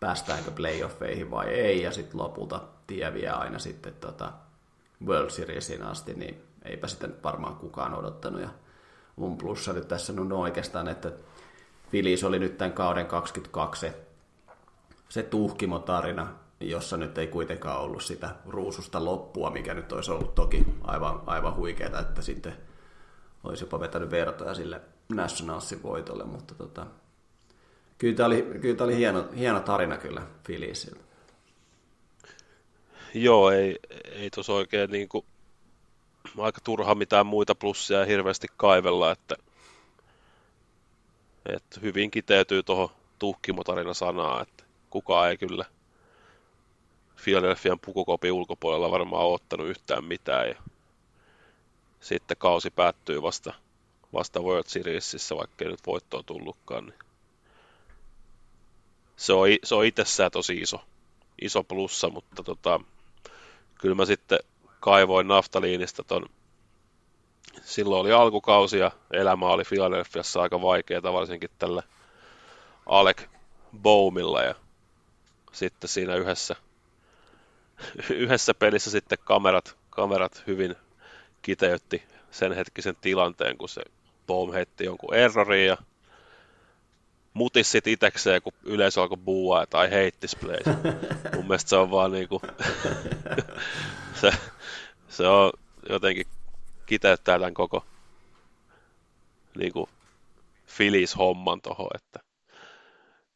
päästäänkö 0.00 0.50
playoffeihin 0.50 1.30
vai 1.30 1.46
ei, 1.46 1.82
ja 1.82 1.90
sitten 1.90 2.20
lopulta 2.20 2.60
tie 2.86 3.14
vie 3.14 3.30
aina 3.30 3.58
sitten 3.58 3.94
tota 3.94 4.32
World 5.06 5.30
Seriesin 5.30 5.82
asti, 5.82 6.14
niin 6.14 6.42
eipä 6.66 6.86
nyt 7.02 7.24
varmaan 7.24 7.56
kukaan 7.56 7.94
odottanut. 7.94 8.40
Ja 8.40 8.48
mun 9.16 9.38
plussa 9.38 9.72
nyt 9.72 9.88
tässä 9.88 10.12
on 10.12 10.32
oikeastaan, 10.32 10.88
että 10.88 11.12
Filis 11.90 12.24
oli 12.24 12.38
nyt 12.38 12.58
tämän 12.58 12.72
kauden 12.72 13.06
22 13.06 13.80
se, 13.80 13.94
se 15.08 15.22
tuhkimo-tarina, 15.22 16.26
jossa 16.60 16.96
nyt 16.96 17.18
ei 17.18 17.26
kuitenkaan 17.26 17.80
ollut 17.80 18.02
sitä 18.02 18.30
ruususta 18.48 19.04
loppua, 19.04 19.50
mikä 19.50 19.74
nyt 19.74 19.92
olisi 19.92 20.10
ollut 20.10 20.34
toki 20.34 20.66
aivan, 20.84 21.22
aivan 21.26 21.56
huikeaa, 21.56 22.00
että 22.00 22.22
sitten 22.22 22.56
olisi 23.44 23.64
jopa 23.64 23.80
vetänyt 23.80 24.10
vertoja 24.10 24.54
sille 24.54 24.80
Nationalsin 25.08 25.82
voitolle, 25.82 26.24
mutta 26.24 26.54
tota, 26.54 26.86
kyllä 27.98 28.16
tämä 28.16 28.26
oli, 28.26 28.42
kyllä 28.60 28.76
tämä 28.76 28.86
oli 28.86 28.96
hieno, 28.96 29.24
hieno 29.36 29.60
tarina 29.60 29.96
kyllä 29.96 30.22
Filisiltä. 30.44 31.00
Joo, 33.14 33.50
ei, 33.50 33.78
ei 34.12 34.30
tuossa 34.30 34.52
oikein 34.52 34.90
niin 34.90 35.08
kuin, 35.08 35.24
aika 36.38 36.60
turha 36.64 36.94
mitään 36.94 37.26
muita 37.26 37.54
plussia 37.54 38.04
hirveästi 38.04 38.46
kaivella, 38.56 39.12
että, 39.12 39.36
että 41.56 41.80
hyvin 41.80 42.10
kiteytyy 42.10 42.62
tuohon 42.62 42.88
tuhkimotarina 43.18 43.94
sanaa, 43.94 44.42
että 44.42 44.64
kukaan 44.90 45.30
ei 45.30 45.38
kyllä 45.38 45.64
Philadelphian 47.24 47.80
pukukopin 47.80 48.32
ulkopuolella 48.32 48.90
varmaan 48.90 49.26
ottanut 49.26 49.66
yhtään 49.66 50.04
mitään. 50.04 50.48
Ja 50.48 50.54
sitten 52.00 52.36
kausi 52.36 52.70
päättyy 52.70 53.22
vasta, 53.22 53.54
vasta 54.12 54.40
World 54.40 54.66
Seriesissä, 54.66 55.36
vaikka 55.36 55.64
ei 55.64 55.70
nyt 55.70 55.86
voittoa 55.86 56.22
tullutkaan. 56.22 56.86
Niin 56.86 56.98
se 59.16 59.32
on, 59.32 59.48
se 59.64 59.74
on 59.74 59.84
itsessään 59.84 60.30
tosi 60.30 60.56
iso, 60.56 60.80
iso 61.42 61.64
plussa, 61.64 62.10
mutta 62.10 62.42
tota, 62.42 62.80
kyllä 63.80 63.94
mä 63.94 64.04
sitten 64.04 64.38
kaivoin 64.86 65.28
naftaliinista 65.28 66.04
ton, 66.04 66.26
silloin 67.62 68.00
oli 68.00 68.12
alkukausi 68.12 68.78
ja 68.78 68.90
elämä 69.10 69.46
oli 69.46 69.64
Philadelphiassa 69.64 70.42
aika 70.42 70.62
vaikeaa, 70.62 71.12
varsinkin 71.12 71.50
tällä 71.58 71.82
Alec 72.86 73.22
Boumilla 73.82 74.42
ja 74.42 74.54
sitten 75.52 75.88
siinä 75.88 76.14
yhdessä, 76.14 76.56
yhdessä 78.10 78.54
pelissä 78.54 78.90
sitten 78.90 79.18
kamerat, 79.24 79.76
kamerat 79.90 80.42
hyvin 80.46 80.74
kiteytti 81.42 82.02
sen 82.30 82.52
hetkisen 82.52 82.96
tilanteen, 83.00 83.58
kun 83.58 83.68
se 83.68 83.82
Boum 84.26 84.52
heitti 84.52 84.84
jonkun 84.84 85.14
errorin 85.14 85.66
ja 85.66 85.76
mutis 87.32 87.72
sit 87.72 87.86
itekseen, 87.86 88.42
kun 88.42 88.52
yleisö 88.64 89.02
alkoi 89.02 89.18
buua, 89.18 89.66
tai 89.66 89.90
heittis. 89.90 90.36
Mun 91.34 91.46
mielestä 91.46 91.68
se 91.68 91.76
on 91.76 91.90
vaan 91.90 92.12
niinku, 92.12 92.42
se, 94.20 94.32
se 95.16 95.28
on 95.28 95.52
jotenkin 95.88 96.26
kiteyttää 96.86 97.38
tämän 97.38 97.54
koko 97.54 97.84
niinku 99.58 99.88
filis-homman 100.66 101.60
tohon, 101.60 101.90
että, 101.94 102.20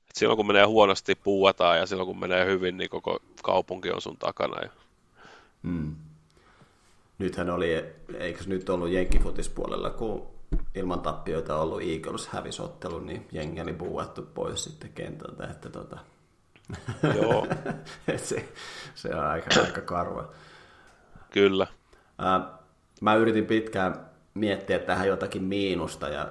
että 0.00 0.14
silloin 0.14 0.36
kun 0.36 0.46
menee 0.46 0.64
huonosti 0.64 1.14
puuataan 1.14 1.78
ja 1.78 1.86
silloin 1.86 2.06
kun 2.06 2.20
menee 2.20 2.46
hyvin, 2.46 2.76
niin 2.76 2.90
koko 2.90 3.18
kaupunki 3.42 3.90
on 3.90 4.02
sun 4.02 4.16
takana. 4.16 4.62
Ja... 4.62 4.70
Hmm. 5.62 5.96
Nythän 7.18 7.50
oli, 7.50 7.84
eikö 8.18 8.44
nyt 8.46 8.68
ollut 8.68 8.90
jenkkifutispuolella, 8.90 9.90
kun 9.90 10.26
ilman 10.74 11.00
tappioita 11.00 11.56
ollut 11.56 11.82
Eagles 11.82 12.28
hävisottelu, 12.28 13.00
niin 13.00 13.28
jengi 13.32 13.60
oli 13.60 13.72
buuattu 13.72 14.22
pois 14.22 14.64
sitten 14.64 14.92
kentältä, 14.92 15.44
että 15.44 15.68
tota... 15.68 15.98
Joo. 17.16 17.46
se, 18.16 18.48
se 18.94 19.14
on 19.14 19.24
aika, 19.24 19.60
aika 19.60 19.80
karva. 19.80 20.32
Kyllä. 21.32 21.66
Mä 23.00 23.14
yritin 23.14 23.46
pitkään 23.46 24.06
miettiä 24.34 24.78
tähän 24.78 25.08
jotakin 25.08 25.42
miinusta, 25.42 26.08
ja 26.08 26.28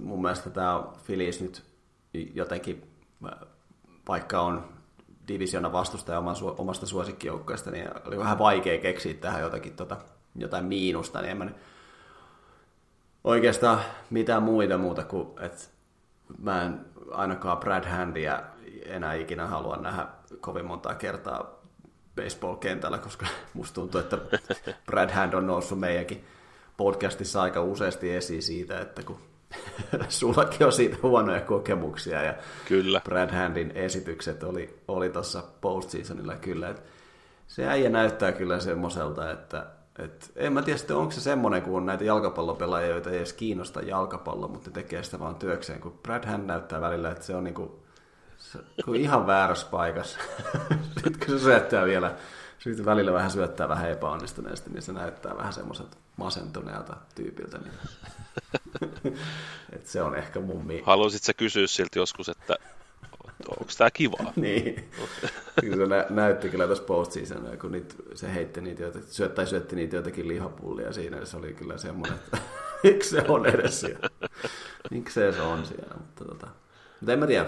mun 0.00 0.22
mielestä 0.22 0.50
tämä 0.50 0.76
on 0.76 0.92
Filis 1.04 1.40
nyt 1.40 1.62
jotenkin, 2.34 2.82
vaikka 4.08 4.40
on 4.40 4.68
divisiona 5.28 5.72
vastustaja 5.72 6.22
omasta 6.58 6.86
suosikkijoukkoista, 6.86 7.70
niin 7.70 7.88
oli 8.06 8.18
vähän 8.18 8.38
vaikea 8.38 8.80
keksiä 8.80 9.14
tähän 9.14 9.42
jotakin 9.42 9.76
tota, 9.76 9.96
jotain 10.36 10.64
miinusta, 10.64 11.20
niin 11.20 11.30
en 11.30 11.36
mä 11.38 11.46
oikeastaan 13.24 13.80
mitään 14.10 14.42
muita 14.42 14.78
muuta 14.78 15.04
kuin, 15.04 15.28
että 15.40 15.62
mä 16.38 16.62
en 16.62 16.86
ainakaan 17.10 17.58
Brad 17.58 17.84
Handia 17.84 18.42
enää 18.86 19.14
ikinä 19.14 19.46
halua 19.46 19.76
nähdä 19.76 20.06
kovin 20.40 20.64
montaa 20.66 20.94
kertaa 20.94 21.61
baseball-kentällä, 22.16 22.98
koska 22.98 23.26
musta 23.54 23.74
tuntuu, 23.74 24.00
että 24.00 24.18
Brad 24.86 25.10
Hand 25.10 25.34
on 25.34 25.46
noussut 25.46 25.80
meidänkin 25.80 26.24
podcastissa 26.76 27.42
aika 27.42 27.62
useasti 27.62 28.14
esiin 28.14 28.42
siitä, 28.42 28.80
että 28.80 29.02
kun 29.02 29.18
sullakin 30.08 30.66
on 30.66 30.72
siitä 30.72 30.96
huonoja 31.02 31.40
kokemuksia 31.40 32.22
ja 32.22 32.34
kyllä. 32.68 33.00
Brad 33.04 33.30
Handin 33.30 33.72
esitykset 33.74 34.42
oli, 34.42 34.78
oli 34.88 35.10
tuossa 35.10 35.42
postseasonilla 35.60 36.36
kyllä, 36.36 36.68
että 36.68 36.82
se 37.46 37.66
äijä 37.66 37.88
näyttää 37.88 38.32
kyllä 38.32 38.60
semmoiselta, 38.60 39.30
että 39.30 39.66
et 39.98 40.32
en 40.36 40.52
mä 40.52 40.62
tiedä 40.62 40.78
sitten, 40.78 40.96
onko 40.96 41.12
se 41.12 41.20
semmoinen, 41.20 41.62
kun 41.62 41.76
on 41.76 41.86
näitä 41.86 42.04
jalkapallopelaajia, 42.04 42.90
joita 42.90 43.10
ei 43.10 43.16
edes 43.16 43.32
kiinnosta 43.32 43.80
jalkapallo, 43.80 44.48
mutta 44.48 44.70
ne 44.70 44.74
tekee 44.74 45.02
sitä 45.02 45.18
vaan 45.18 45.34
työkseen, 45.34 45.80
kun 45.80 45.98
Brad 46.02 46.26
Hand 46.26 46.46
näyttää 46.46 46.80
välillä, 46.80 47.10
että 47.10 47.24
se 47.24 47.34
on 47.34 47.44
niinku, 47.44 47.64
se, 47.64 47.81
kun 48.84 48.96
ihan 48.96 49.26
väärässä 49.26 49.66
paikassa. 49.70 50.18
sitten 51.04 51.26
kun 51.26 51.38
se 51.38 51.44
syöttää 51.44 51.84
vielä, 51.84 52.14
sitten 52.58 52.84
välillä 52.84 53.12
vähän 53.12 53.30
syöttää 53.30 53.68
vähän 53.68 53.90
epäonnistuneesti, 53.90 54.70
niin 54.70 54.82
se 54.82 54.92
näyttää 54.92 55.36
vähän 55.36 55.52
semmoiselta 55.52 55.96
masentuneelta 56.16 56.96
tyypiltä. 57.14 57.58
Niin. 57.58 57.74
Et 59.72 59.86
se 59.86 60.02
on 60.02 60.16
ehkä 60.16 60.40
mun 60.40 60.66
mi- 60.66 60.82
Haluaisitko 60.86 61.32
kysyä 61.36 61.66
siltä 61.66 61.98
joskus, 61.98 62.28
että 62.28 62.56
onko 63.48 63.72
tämä 63.78 63.90
kivaa? 63.90 64.32
niin. 64.36 64.90
kyllä 65.60 65.76
se 65.76 65.86
nä- 65.86 66.06
näytti 66.10 66.50
kyllä 66.50 66.66
tuossa 66.66 66.84
postseasonilla, 66.84 67.56
kun 67.56 67.72
niitä, 67.72 67.94
se 68.14 68.34
heitti 68.34 68.60
niitä, 68.60 68.82
joita, 68.82 68.98
syöt, 69.06 69.34
tai 69.34 69.46
syötti 69.46 69.76
niitä 69.76 69.96
jotakin 69.96 70.28
lihapullia 70.28 70.92
siinä, 70.92 71.24
se 71.24 71.36
oli 71.36 71.54
kyllä 71.54 71.78
semmoinen, 71.78 72.18
että 72.18 72.38
miksi 72.82 73.10
se 73.10 73.24
on 73.28 73.46
edes 73.46 73.80
siellä? 73.80 74.08
Miksi 74.90 75.14
se 75.14 75.40
on 75.40 75.66
siellä? 75.66 75.94
Mutta, 75.96 76.24
tota, 76.24 76.46
mutta 77.02 77.12
en 77.12 77.18
mä 77.18 77.26
tiedä, 77.26 77.46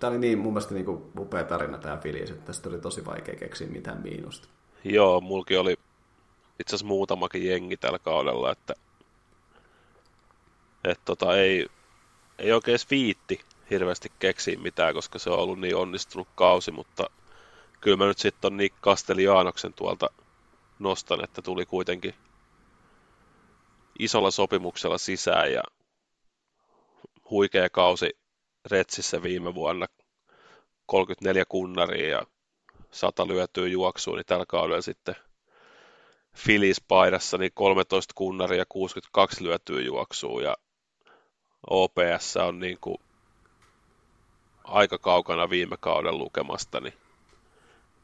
tämä 0.00 0.10
oli 0.10 0.18
niin, 0.18 0.38
mun 0.38 0.52
mielestä 0.52 0.74
niin 0.74 0.84
kuin 0.84 1.02
upea 1.18 1.44
tarina 1.44 1.78
tämä 1.78 1.96
Filis, 1.96 2.30
että 2.30 2.46
tästä 2.46 2.68
oli 2.68 2.78
tosi 2.78 3.06
vaikea 3.06 3.36
keksiä 3.36 3.66
mitään 3.66 4.02
miinusta. 4.02 4.48
Joo, 4.84 5.20
mulki 5.20 5.56
oli 5.56 5.76
itse 6.60 6.76
asiassa 6.76 6.86
muutamakin 6.86 7.46
jengi 7.46 7.76
tällä 7.76 7.98
kaudella, 7.98 8.52
että, 8.52 8.74
että 10.84 11.04
tota, 11.04 11.36
ei, 11.36 11.66
ei 12.38 12.52
oikein 12.52 12.78
viitti 12.90 13.40
hirveästi 13.70 14.12
keksiä 14.18 14.58
mitään, 14.58 14.94
koska 14.94 15.18
se 15.18 15.30
on 15.30 15.38
ollut 15.38 15.60
niin 15.60 15.76
onnistunut 15.76 16.28
kausi, 16.34 16.70
mutta 16.70 17.10
kyllä 17.80 17.96
mä 17.96 18.06
nyt 18.06 18.18
sitten 18.18 18.52
on 18.52 18.56
Nick 18.56 18.76
Castellaanoksen 18.82 19.72
tuolta 19.72 20.10
nostan, 20.78 21.24
että 21.24 21.42
tuli 21.42 21.66
kuitenkin 21.66 22.14
isolla 23.98 24.30
sopimuksella 24.30 24.98
sisään 24.98 25.52
ja 25.52 25.62
huikea 27.30 27.70
kausi 27.70 28.16
Retsissä 28.70 29.22
viime 29.22 29.54
vuonna 29.54 29.86
34 30.86 31.44
kunnaria 31.48 32.08
ja 32.08 32.26
100 32.90 33.28
lyötyä 33.28 33.66
juoksua, 33.66 34.16
niin 34.16 34.26
tällä 34.26 34.46
kaudella 34.48 34.82
sitten 34.82 35.14
Filis 36.36 36.80
paidassa 36.88 37.38
niin 37.38 37.52
13 37.54 38.12
kunnaria 38.14 38.58
ja 38.58 38.66
62 38.68 39.44
lyötyä 39.44 39.80
juoksua 39.80 40.42
ja 40.42 40.56
OPS 41.70 42.36
on 42.36 42.58
niin 42.58 42.78
kuin 42.80 42.98
aika 44.64 44.98
kaukana 44.98 45.50
viime 45.50 45.76
kauden 45.80 46.18
lukemasta, 46.18 46.80
niin, 46.80 46.94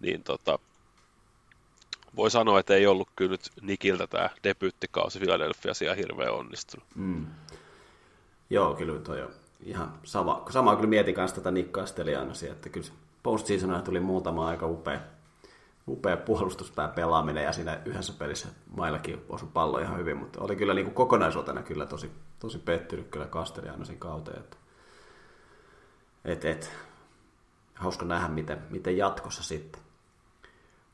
niin 0.00 0.22
tota, 0.22 0.58
voi 2.16 2.30
sanoa, 2.30 2.60
että 2.60 2.74
ei 2.74 2.86
ollut 2.86 3.08
kyllä 3.16 3.30
nyt 3.30 3.50
Nikiltä 3.60 4.06
tämä 4.06 4.30
debyyttikausi 4.44 5.18
Philadelphiassa 5.18 5.84
ihan 5.84 5.96
hirveän 5.96 6.32
onnistunut. 6.32 6.86
Mm. 6.94 7.26
Joo, 8.50 8.74
kyllä 8.74 9.00
toi 9.00 9.22
on 9.22 9.43
ihan 9.60 9.92
sama. 10.04 10.42
Sama 10.50 10.76
kyllä 10.76 10.88
mietin 10.88 11.14
kanssa 11.14 11.36
tätä 11.36 11.50
Nick 11.50 11.72
Castellaноsia, 11.72 12.52
että 12.52 12.68
kyllä 12.68 12.86
postseasonina 13.22 13.82
tuli 13.82 14.00
muutama 14.00 14.48
aika 14.48 14.66
upea, 14.66 15.00
upea 15.88 16.16
puolustuspää 16.16 16.88
pelaaminen 16.88 17.44
ja 17.44 17.52
siinä 17.52 17.80
yhdessä 17.84 18.12
pelissä 18.18 18.48
maillakin 18.76 19.24
osui 19.28 19.48
pallo 19.52 19.78
ihan 19.78 19.98
hyvin, 19.98 20.16
mutta 20.16 20.40
oli 20.40 20.56
kyllä 20.56 20.74
niin 20.74 20.84
kuin 20.84 20.94
kokonaisuutena 20.94 21.62
kyllä 21.62 21.86
tosi, 21.86 22.10
tosi 22.38 22.58
pettynyt 22.58 23.08
kyllä 23.08 23.26
Kasteliaanosin 23.26 23.98
kauteen. 23.98 24.40
Että, 24.40 24.56
et, 26.24 26.44
et, 26.44 26.72
hauska 27.74 28.04
nähdä, 28.04 28.28
miten, 28.28 28.58
miten 28.70 28.96
jatkossa 28.96 29.42
sitten. 29.42 29.82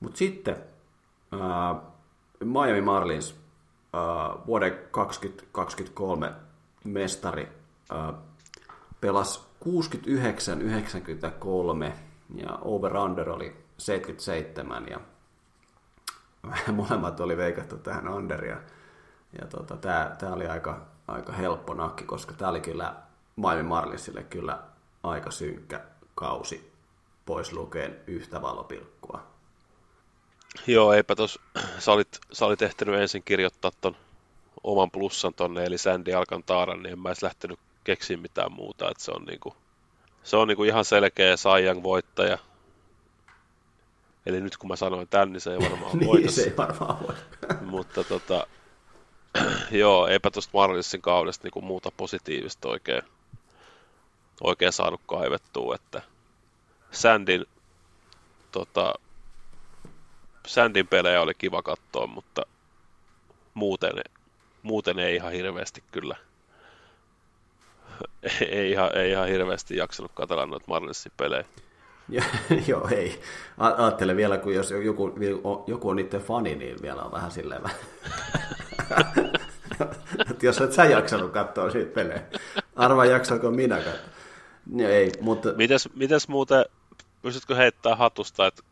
Mutta 0.01 0.19
sitten 0.19 0.57
ää, 1.33 1.75
Miami 2.45 2.81
Marlins 2.81 3.35
ää, 3.93 4.03
vuoden 4.47 4.79
2023 4.91 6.33
mestari 6.85 7.49
ää, 7.91 8.13
pelasi 9.01 9.41
69-93 9.65 9.67
ja 12.35 12.59
over-under 12.63 13.31
oli 13.31 13.57
77 13.79 14.89
ja 14.89 15.01
molemmat 16.73 17.21
oli 17.21 17.37
veikattu 17.37 17.77
tähän 17.77 18.09
underia. 18.09 18.57
Ja 19.41 19.47
tota, 19.47 19.77
tämä 20.19 20.33
oli 20.33 20.47
aika, 20.47 20.87
aika 21.09 21.33
helppo 21.33 21.75
nakki, 21.75 22.05
koska 22.05 22.33
tämä 22.33 22.51
oli 22.51 22.61
kyllä 22.61 22.95
Miami 23.37 23.63
Marlinsille 23.63 24.23
kyllä 24.23 24.59
aika 25.03 25.31
synkkä 25.31 25.81
kausi 26.15 26.73
pois 27.27 27.53
lukeen 27.53 28.01
yhtä 28.07 28.43
valopilkkua. 28.43 29.23
Joo, 30.67 30.93
eipä 30.93 31.17
tos, 31.17 31.39
sä 31.79 31.93
olit, 31.93 32.19
sä 32.33 32.47
olit 32.47 32.63
ehtinyt 32.63 33.01
ensin 33.01 33.23
kirjoittaa 33.23 33.71
ton 33.81 33.97
oman 34.65 34.91
plussan 34.91 35.35
tonne, 35.35 35.65
eli 35.65 35.79
Sandy 35.79 36.13
Alcantaran, 36.13 36.83
niin 36.83 36.93
en 36.93 36.99
mä 36.99 37.09
edes 37.09 37.23
lähtenyt 37.23 37.59
keksiä 37.85 38.17
mitään 38.17 38.53
muuta, 38.53 38.91
että 38.91 39.05
se 39.05 39.11
on 39.11 39.25
niinku, 39.25 39.57
se 40.23 40.37
on 40.37 40.49
niinku 40.49 40.65
ihan 40.65 40.85
selkeä 40.85 41.37
Saiyan 41.37 41.83
voittaja. 41.83 42.39
Eli 44.27 44.41
nyt 44.41 44.57
kun 44.57 44.69
mä 44.69 44.77
sanoin 44.77 45.09
tän, 45.09 45.33
niin 45.33 45.41
se 45.41 45.53
ei 45.53 45.59
varmaan 45.59 45.93
niin, 45.99 46.09
voita. 46.09 46.33
se 46.33 46.43
ei 46.43 46.57
varmaan 46.57 47.03
voi. 47.03 47.15
Mutta 47.61 48.05
tota, 48.05 48.47
joo, 49.71 50.07
eipä 50.07 50.31
tuosta 50.31 50.51
Marlinsin 50.55 51.03
kaudesta 51.03 51.45
niinku 51.45 51.61
muuta 51.61 51.91
positiivista 51.97 52.69
oikein, 52.69 53.03
oikein 54.41 54.73
saanut 54.73 55.01
kaivettua, 55.07 55.75
että 55.75 56.03
Sandin, 56.91 57.47
tota, 58.53 58.95
Sandin 60.47 60.87
pelejä 60.87 61.21
oli 61.21 61.35
kiva 61.35 61.63
katsoa, 61.63 62.07
mutta 62.07 62.43
muuten, 63.55 63.93
muuten 64.63 64.99
ei 64.99 65.15
ihan 65.17 65.33
hirveästi 65.33 65.85
kyllä– 65.93 66.17
ei 68.51 68.71
ihan, 68.71 68.97
ei 68.97 69.11
ihan 69.11 69.29
hirveästi 69.29 69.77
jaksanut 69.77 70.13
katsella 70.15 70.47
noita 70.47 70.65
Marlinsin 70.69 71.13
pelejä. 71.17 71.45
Joo, 72.69 72.89
ei. 72.89 73.21
Ajattelen 73.59 74.17
vielä, 74.17 74.39
kun 74.39 74.55
jos 74.55 74.71
joku, 74.71 75.15
joku 75.67 75.89
on 75.89 75.97
niiden 75.97 76.21
fani, 76.21 76.55
niin 76.55 76.83
vielä 76.83 77.03
on 77.03 77.13
vähän 77.13 77.31
silleen 77.31 77.63
että 80.31 80.47
jos 80.47 80.61
et 80.61 80.73
sä 80.73 80.85
jaksanut 80.85 81.33
katsoa 81.33 81.71
siitä 81.71 81.95
pelejä. 81.95 82.23
Arvaa 82.77 83.05
jaksanko 83.05 83.51
minä 83.51 83.77
katsoa. 83.77 84.11
No, 84.67 84.89
ei, 84.89 85.13
mutta... 85.21 85.53
Mites, 85.57 85.89
mites 85.95 86.29
muuten, 86.29 86.65
pystytkö 87.23 87.55
heittämään 87.55 87.99
hatusta, 87.99 88.47
että 88.47 88.63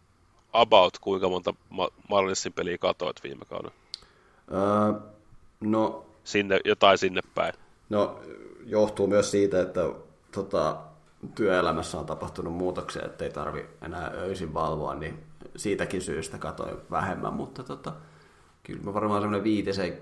about 0.53 0.99
kuinka 0.99 1.29
monta 1.29 1.55
Marlinsin 2.09 2.53
peliä 2.53 2.79
katoit 2.79 3.23
viime 3.23 3.45
kaudella? 3.45 3.75
Öö, 4.53 5.01
no... 5.61 6.05
Sinne, 6.25 6.61
jotain 6.65 6.99
sinne 6.99 7.21
päin. 7.35 7.55
No, 7.89 8.21
johtuu 8.69 9.07
myös 9.07 9.31
siitä, 9.31 9.61
että 9.61 9.81
tota, 10.33 10.77
työelämässä 11.35 11.99
on 11.99 12.07
tapahtunut 12.07 12.53
muutoksia, 12.53 13.05
että 13.07 13.25
ei 13.25 13.31
tarvi 13.31 13.67
enää 13.83 14.11
öisin 14.15 14.55
valvoa, 14.55 14.95
niin 14.95 15.25
siitäkin 15.57 16.03
syystä 16.03 16.39
katoin 16.39 16.77
vähemmän, 16.91 17.33
mutta 17.33 17.63
tota, 17.63 17.93
kyllä 18.63 18.83
mä 18.83 18.95
varmaan 18.95 19.23
semmoinen 19.23 19.45
viitisen 19.45 19.99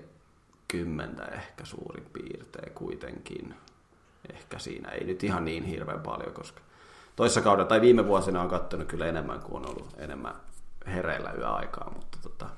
kymmentä 0.67 1.25
ehkä 1.25 1.65
suurin 1.65 2.05
piirtein 2.13 2.73
kuitenkin. 2.73 3.53
Ehkä 4.33 4.59
siinä 4.59 4.89
ei 4.89 5.03
nyt 5.03 5.23
ihan 5.23 5.45
niin 5.45 5.63
hirveän 5.63 5.99
paljon, 5.99 6.33
koska 6.33 6.61
toissa 7.15 7.41
kaudella 7.41 7.69
tai 7.69 7.81
viime 7.81 8.07
vuosina 8.07 8.41
on 8.41 8.49
katsonut 8.49 8.87
kyllä 8.87 9.05
enemmän 9.05 9.39
kuin 9.39 9.63
on 9.63 9.69
ollut 9.69 9.95
enemmän 9.97 10.35
hereillä 10.87 11.33
yöaikaa, 11.37 11.91
mutta 11.95 12.17
tota, 12.21 12.49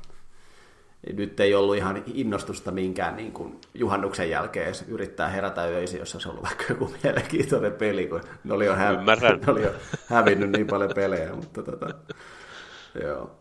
nyt 1.14 1.40
ei 1.40 1.56
ollut 1.56 1.76
ihan 1.76 2.04
innostusta 2.14 2.72
minkään 2.72 3.16
niin 3.16 3.32
kuin 3.32 3.62
juhannuksen 3.74 4.30
jälkeen 4.30 4.74
yrittää 4.88 5.30
herätä 5.30 5.62
öisin, 5.62 6.00
jos 6.00 6.16
olisi 6.16 6.30
ollut 6.30 6.44
vaikka 6.44 6.64
joku 6.70 6.94
mielenkiintoinen 7.04 7.74
peli, 7.74 8.08
kun 8.08 8.22
ne 8.44 8.54
oli 8.54 8.66
jo, 8.66 8.76
hä- 8.76 8.92
ne 9.46 9.52
oli 9.52 9.64
jo 9.64 9.72
hävinnyt 10.08 10.52
niin 10.52 10.68
paljon 10.68 10.92
pelejä. 10.96 11.36
Mutta 11.36 11.64
tota, 11.64 11.90
joo. 13.04 13.32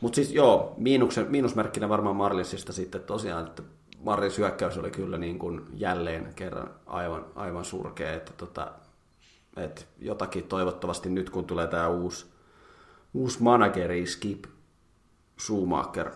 Mutta 0.00 0.16
siis 0.16 0.32
joo, 0.32 0.74
miinuksen, 0.76 1.26
miinusmerkkinä 1.30 1.88
varmaan 1.88 2.16
Marlinsista 2.16 2.72
sitten 2.72 3.02
tosiaan, 3.02 3.46
että 3.46 3.62
Marlins 4.04 4.38
hyökkäys 4.38 4.78
oli 4.78 4.90
kyllä 4.90 5.18
niin 5.18 5.38
kuin 5.38 5.60
jälleen 5.74 6.32
kerran 6.36 6.70
aivan, 6.86 7.24
aivan 7.34 7.64
surkea, 7.64 8.12
että 8.12 8.32
tota, 8.36 8.72
että 9.56 9.82
jotakin 9.98 10.44
toivottavasti 10.44 11.10
nyt 11.10 11.30
kun 11.30 11.44
tulee 11.44 11.66
tämä 11.66 11.88
uusi, 11.88 12.26
uusi 13.14 13.42
manageri 13.42 14.06
Skip 14.06 14.44
Schumacher 15.40 16.10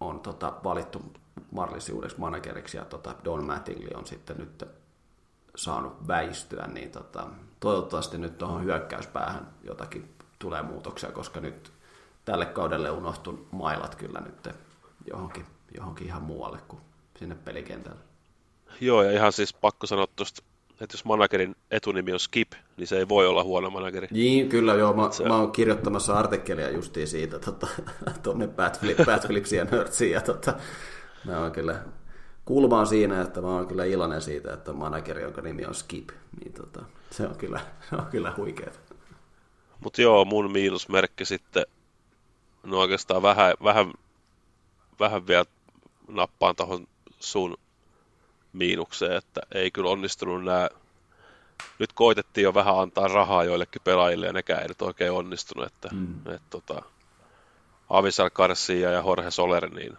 on 0.00 0.20
tota, 0.20 0.52
valittu 0.64 1.02
Marlinsin 1.50 1.94
uudeksi 1.94 2.18
manageriksi 2.18 2.76
ja 2.76 2.84
tota, 2.84 3.14
Don 3.24 3.44
Mattingly 3.44 3.88
on 3.94 4.06
sitten 4.06 4.36
nyt 4.36 4.64
saanut 5.56 6.08
väistyä, 6.08 6.66
niin 6.66 6.90
tota, 6.90 7.26
toivottavasti 7.60 8.18
nyt 8.18 8.38
tuohon 8.38 8.64
hyökkäyspäähän 8.64 9.54
jotakin 9.62 10.14
tulee 10.38 10.62
muutoksia, 10.62 11.12
koska 11.12 11.40
nyt 11.40 11.72
tälle 12.24 12.46
kaudelle 12.46 12.90
unohtun 12.90 13.46
mailat 13.50 13.94
kyllä 13.94 14.20
nyt 14.20 14.48
johonkin, 15.06 15.46
johonkin 15.76 16.06
ihan 16.06 16.22
muualle 16.22 16.58
kuin 16.68 16.82
sinne 17.18 17.34
pelikentälle. 17.34 18.00
Joo, 18.80 19.02
ja 19.02 19.12
ihan 19.12 19.32
siis 19.32 19.54
pakko 19.54 19.86
sanoa 19.86 20.06
tuosta 20.16 20.42
että 20.80 20.94
jos 20.94 21.04
managerin 21.04 21.56
etunimi 21.70 22.12
on 22.12 22.20
Skip, 22.20 22.52
niin 22.76 22.86
se 22.86 22.98
ei 22.98 23.08
voi 23.08 23.26
olla 23.26 23.44
huono 23.44 23.70
manageri. 23.70 24.08
Niin, 24.10 24.48
kyllä 24.48 24.74
joo. 24.74 24.92
Mä, 24.92 25.10
se... 25.10 25.28
mä 25.28 25.36
oon 25.36 25.52
kirjoittamassa 25.52 26.14
artikkelia 26.14 26.70
justiin 26.70 27.08
siitä 27.08 27.38
tota, 27.38 27.66
tuonne 28.22 28.48
Bad, 28.48 28.78
Flip, 28.80 28.98
Bad 29.06 29.26
Flipsiin 29.26 29.58
ja 29.58 29.64
Nerdsiin. 29.64 30.12
Ja 30.12 30.20
tota, 30.20 30.54
mä 31.24 31.40
oon 31.40 31.52
kyllä 31.52 31.82
kulmaan 32.44 32.86
siinä, 32.86 33.20
että 33.20 33.40
mä 33.40 33.48
oon 33.48 33.68
kyllä 33.68 33.84
iloinen 33.84 34.22
siitä, 34.22 34.52
että 34.52 34.72
manageri, 34.72 35.22
jonka 35.22 35.42
nimi 35.42 35.64
on 35.64 35.74
Skip, 35.74 36.08
niin 36.40 36.52
tota, 36.52 36.84
se 37.10 37.26
on 37.26 37.36
kyllä, 37.36 37.60
se 37.90 37.96
on 37.96 38.06
kyllä 38.06 38.34
huikeeta. 38.36 38.78
Mutta 39.80 40.02
joo, 40.02 40.24
mun 40.24 40.52
miinusmerkki 40.52 41.24
sitten, 41.24 41.66
no 42.62 42.78
oikeastaan 42.78 43.22
vähän, 43.22 43.54
vähän, 43.62 43.92
vähän 45.00 45.26
vielä 45.26 45.44
nappaan 46.08 46.56
tuohon 46.56 46.86
sun 47.20 47.56
miinukseen, 48.54 49.16
että 49.16 49.40
ei 49.54 49.70
kyllä 49.70 49.90
onnistunut 49.90 50.44
nämä 50.44 50.68
nyt 51.78 51.92
koitettiin 51.92 52.42
jo 52.42 52.54
vähän 52.54 52.78
antaa 52.78 53.08
rahaa 53.08 53.44
joillekin 53.44 53.82
pelaajille 53.84 54.26
ja 54.26 54.32
nekään 54.32 54.62
ei 54.62 54.68
nyt 54.68 54.82
oikein 54.82 55.12
onnistunut, 55.12 55.66
että 55.66 55.88
mm. 55.92 56.30
et, 56.34 56.42
tota, 56.50 56.82
Avisar 57.90 58.30
Garcia 58.30 58.90
ja 58.90 59.02
Jorge 59.06 59.30
Soler, 59.30 59.70
niin 59.70 59.98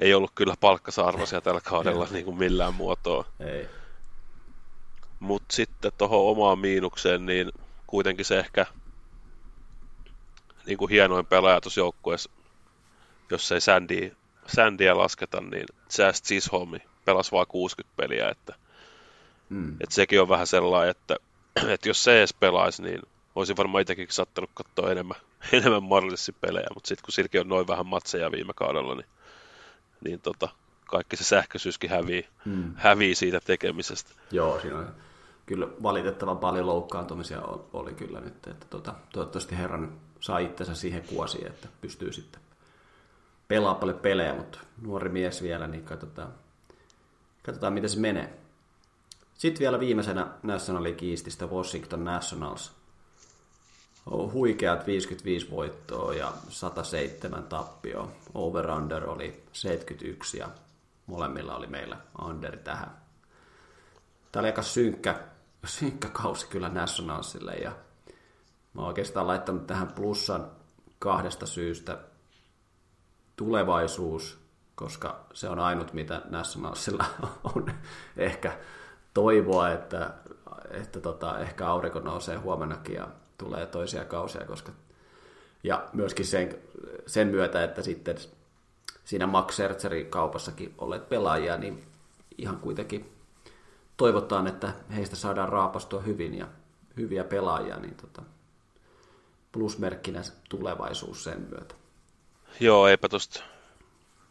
ei 0.00 0.14
ollut 0.14 0.32
kyllä 0.34 0.54
palkkasa-arvoisia 0.60 1.40
tällä 1.44 1.60
kaudella 1.60 2.06
niin 2.10 2.24
kuin 2.24 2.36
millään 2.36 2.74
muotoa. 2.74 3.24
Ei. 3.40 3.68
Mutta 5.20 5.54
sitten 5.54 5.92
tuohon 5.98 6.30
omaan 6.30 6.58
miinukseen, 6.58 7.26
niin 7.26 7.52
kuitenkin 7.86 8.24
se 8.24 8.38
ehkä 8.38 8.66
niin 10.66 10.78
kuin 10.78 10.90
hienoin 10.90 11.26
pelaaja 11.26 11.60
tuossa 11.60 11.80
joukkueessa, 11.80 12.30
jos 13.30 13.52
ei 13.52 13.60
Sandy, 13.60 14.16
Sandyä 14.46 14.96
lasketa, 14.96 15.40
niin 15.40 15.66
Jazz 15.98 16.22
Chisholmi 16.22 16.82
pelasi 17.10 17.32
vain 17.32 17.46
60 17.46 17.96
peliä, 17.96 18.28
että, 18.28 18.54
mm. 19.48 19.76
että 19.80 19.94
sekin 19.94 20.20
on 20.20 20.28
vähän 20.28 20.46
sellainen, 20.46 20.90
että, 20.90 21.16
että 21.74 21.88
jos 21.88 22.04
se 22.04 22.18
edes 22.18 22.34
pelaisi, 22.34 22.82
niin 22.82 23.00
olisin 23.34 23.56
varmaan 23.56 23.82
itsekin 23.82 24.06
sattanut 24.10 24.50
katsoa 24.54 24.90
enemmän, 24.90 25.16
enemmän 25.52 25.82
Marlissin 25.82 26.34
pelejä, 26.40 26.66
mutta 26.74 26.88
sitten 26.88 27.04
kun 27.04 27.12
silläkin 27.12 27.40
on 27.40 27.48
noin 27.48 27.66
vähän 27.66 27.86
matseja 27.86 28.32
viime 28.32 28.52
kaudella, 28.56 28.94
niin, 28.94 29.06
niin 30.04 30.20
tota, 30.20 30.48
kaikki 30.86 31.16
se 31.16 31.24
sähköisyyskin 31.24 31.90
hävii, 31.90 32.28
mm. 32.44 32.72
hävii 32.76 33.14
siitä 33.14 33.40
tekemisestä. 33.40 34.10
Joo, 34.30 34.60
siinä 34.60 34.78
on 34.78 34.94
kyllä 35.46 35.68
valitettavan 35.82 36.38
paljon 36.38 36.66
loukkaantumisia 36.66 37.42
oli 37.72 37.94
kyllä 37.94 38.20
nyt, 38.20 38.46
että 38.46 38.66
tota, 38.70 38.94
toivottavasti 39.12 39.58
herran 39.58 40.00
saa 40.20 40.38
itsensä 40.38 40.74
siihen 40.74 41.02
kuosiin, 41.02 41.46
että 41.46 41.68
pystyy 41.80 42.12
sitten 42.12 42.40
pelaa 43.48 43.74
paljon 43.74 43.98
pelejä, 43.98 44.34
mutta 44.34 44.58
nuori 44.82 45.08
mies 45.08 45.42
vielä, 45.42 45.66
niin 45.66 45.84
katsotaan, 45.84 46.32
Katsotaan, 47.42 47.72
miten 47.72 47.90
se 47.90 48.00
menee. 48.00 48.38
Sitten 49.34 49.60
vielä 49.60 49.80
viimeisenä 49.80 50.26
National 50.42 50.82
League 50.82 51.08
Washington 51.50 52.04
Nationals. 52.04 52.72
On 54.06 54.32
huikeat 54.32 54.86
55 54.86 55.50
voittoa 55.50 56.14
ja 56.14 56.32
107 56.48 57.44
tappio. 57.44 58.12
Over-under 58.34 59.10
oli 59.10 59.44
71 59.52 60.38
ja 60.38 60.48
molemmilla 61.06 61.56
oli 61.56 61.66
meillä 61.66 61.96
under 62.24 62.56
tähän. 62.56 62.90
Tämä 64.32 64.40
oli 64.40 64.48
aika 64.48 64.62
synkkä, 64.62 65.20
synkkä 65.64 66.08
kausi 66.08 66.46
kyllä 66.46 66.68
Nationalsille 66.68 67.54
ja 67.54 67.70
mä 68.74 68.80
oon 68.80 68.88
oikeastaan 68.88 69.26
laittanut 69.26 69.66
tähän 69.66 69.92
plussan 69.92 70.50
kahdesta 70.98 71.46
syystä. 71.46 71.98
Tulevaisuus, 73.36 74.39
koska 74.80 75.20
se 75.32 75.48
on 75.48 75.58
ainut, 75.58 75.92
mitä 75.92 76.22
Nationalsilla 76.30 77.04
on 77.54 77.72
ehkä 78.16 78.58
toivoa, 79.14 79.70
että, 79.70 80.10
että 80.70 81.00
tota, 81.00 81.38
ehkä 81.38 81.66
aurinko 81.66 82.00
nousee 82.00 82.36
huomennakin 82.36 82.94
ja 82.94 83.08
tulee 83.38 83.66
toisia 83.66 84.04
kausia, 84.04 84.44
koska 84.44 84.72
ja 85.64 85.88
myöskin 85.92 86.26
sen, 86.26 86.58
sen 87.06 87.28
myötä, 87.28 87.64
että 87.64 87.82
sitten 87.82 88.16
siinä 89.04 89.26
Max 89.26 89.54
Scherzerin 89.54 90.06
kaupassakin 90.06 90.74
olleet 90.78 91.08
pelaajia, 91.08 91.56
niin 91.56 91.84
ihan 92.38 92.56
kuitenkin 92.56 93.12
toivotaan, 93.96 94.46
että 94.46 94.72
heistä 94.96 95.16
saadaan 95.16 95.48
raapastua 95.48 96.00
hyvin 96.00 96.38
ja 96.38 96.46
hyviä 96.96 97.24
pelaajia, 97.24 97.76
niin 97.76 97.94
tota, 97.94 98.22
plusmerkkinä 99.52 100.22
tulevaisuus 100.48 101.24
sen 101.24 101.46
myötä. 101.50 101.74
Joo, 102.60 102.88
eipä 102.88 103.08
tosta. 103.08 103.42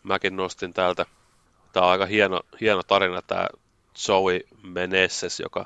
Mäkin 0.10 0.36
nostin 0.36 0.74
täältä. 0.74 1.06
Tämä 1.74 1.86
on 1.86 1.92
aika 1.92 2.06
hieno, 2.06 2.42
hieno 2.62 2.84
tarina 2.84 3.22
tämä 3.22 3.48
Joey 4.08 4.40
Meneses, 4.64 5.40
joka 5.40 5.66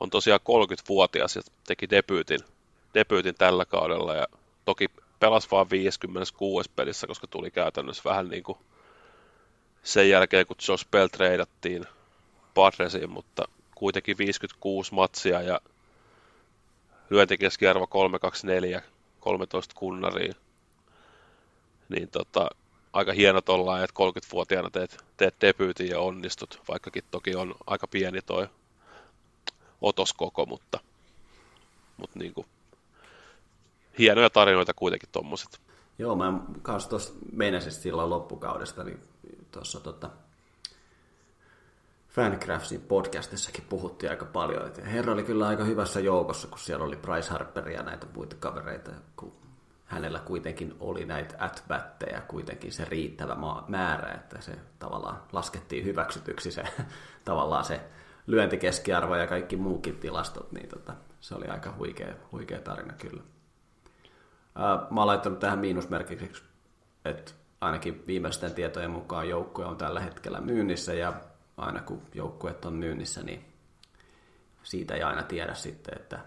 on 0.00 0.10
tosiaan 0.10 0.40
30-vuotias 0.40 1.36
ja 1.36 1.42
teki 1.66 1.90
debyytin, 1.90 2.40
debyytin 2.94 3.34
tällä 3.34 3.64
kaudella 3.64 4.14
ja 4.14 4.26
toki 4.64 4.86
pelasi 5.18 5.48
vain 5.50 5.70
56 5.70 6.70
pelissä, 6.76 7.06
koska 7.06 7.26
tuli 7.26 7.50
käytännössä 7.50 8.02
vähän 8.04 8.28
niin 8.28 8.42
kuin 8.42 8.58
sen 9.82 10.08
jälkeen, 10.08 10.46
kun 10.46 10.56
Josh 10.68 10.86
Bell 10.90 11.08
treidattiin 11.08 11.84
Padresiin, 12.54 13.10
mutta 13.10 13.48
kuitenkin 13.74 14.18
56 14.18 14.94
matsia 14.94 15.42
ja 15.42 15.60
lyöntikeskiarvo 17.10 17.86
324, 17.86 18.82
13 19.20 19.74
kunnariin. 19.74 20.34
Niin 21.88 22.08
tota, 22.08 22.50
aika 22.92 23.12
hieno 23.12 23.40
ollaan, 23.48 23.84
että 23.84 24.02
30-vuotiaana 24.02 24.70
teet, 24.70 25.04
teet 25.16 25.34
debyytin 25.40 25.88
ja 25.88 26.00
onnistut, 26.00 26.60
vaikkakin 26.68 27.04
toki 27.10 27.34
on 27.34 27.54
aika 27.66 27.86
pieni 27.86 28.22
toi 28.22 28.48
otoskoko, 29.82 30.46
mutta, 30.46 30.80
mutta 31.96 32.18
niin 32.18 32.34
kuin, 32.34 32.46
hienoja 33.98 34.30
tarinoita 34.30 34.74
kuitenkin 34.74 35.08
tuommoiset. 35.12 35.60
Joo, 35.98 36.16
mä 36.16 36.40
kanssa 36.62 36.90
tuossa 36.90 37.12
meinasin 37.32 37.72
silloin 37.72 38.10
loppukaudesta, 38.10 38.84
niin 38.84 39.00
tuossa 39.50 39.80
tota, 39.80 40.10
Fancraftsin 42.08 42.80
podcastissakin 42.80 43.64
puhuttiin 43.68 44.10
aika 44.10 44.24
paljon. 44.24 44.66
Että 44.66 44.82
herra 44.82 45.12
oli 45.12 45.22
kyllä 45.22 45.46
aika 45.46 45.64
hyvässä 45.64 46.00
joukossa, 46.00 46.48
kun 46.48 46.58
siellä 46.58 46.84
oli 46.84 46.96
Bryce 46.96 47.30
Harper 47.30 47.68
ja 47.68 47.82
näitä 47.82 48.06
muita 48.14 48.36
kavereita, 48.36 48.90
kun 49.16 49.32
hänellä 49.90 50.18
kuitenkin 50.18 50.76
oli 50.80 51.04
näitä 51.04 51.34
at 51.38 51.64
kuitenkin 52.28 52.72
se 52.72 52.84
riittävä 52.84 53.36
määrä, 53.68 54.12
että 54.12 54.40
se 54.40 54.52
tavallaan 54.78 55.22
laskettiin 55.32 55.84
hyväksytyksi 55.84 56.50
se 56.50 56.64
tavallaan 57.24 57.64
se 57.64 57.80
lyöntikeskiarvo 58.26 59.16
ja 59.16 59.26
kaikki 59.26 59.56
muukin 59.56 59.96
tilastot, 59.96 60.52
niin 60.52 60.68
tota, 60.68 60.94
se 61.20 61.34
oli 61.34 61.46
aika 61.46 61.74
huikea, 61.78 62.14
huikea 62.32 62.60
tarina 62.60 62.92
kyllä. 62.92 63.22
Mä 64.90 65.00
oon 65.00 65.06
laittanut 65.06 65.38
tähän 65.38 65.58
miinusmerkiksi, 65.58 66.42
että 67.04 67.32
ainakin 67.60 68.04
viimeisten 68.06 68.54
tietojen 68.54 68.90
mukaan 68.90 69.28
joukkue 69.28 69.64
on 69.64 69.76
tällä 69.76 70.00
hetkellä 70.00 70.40
myynnissä 70.40 70.94
ja 70.94 71.12
aina 71.56 71.80
kun 71.80 72.02
joukkueet 72.14 72.64
on 72.64 72.72
myynnissä, 72.72 73.22
niin 73.22 73.44
siitä 74.62 74.94
ei 74.94 75.02
aina 75.02 75.22
tiedä 75.22 75.54
sitten, 75.54 75.98
että 76.00 76.18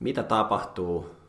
mitä 0.00 0.22
tapahtuu, 0.22 1.23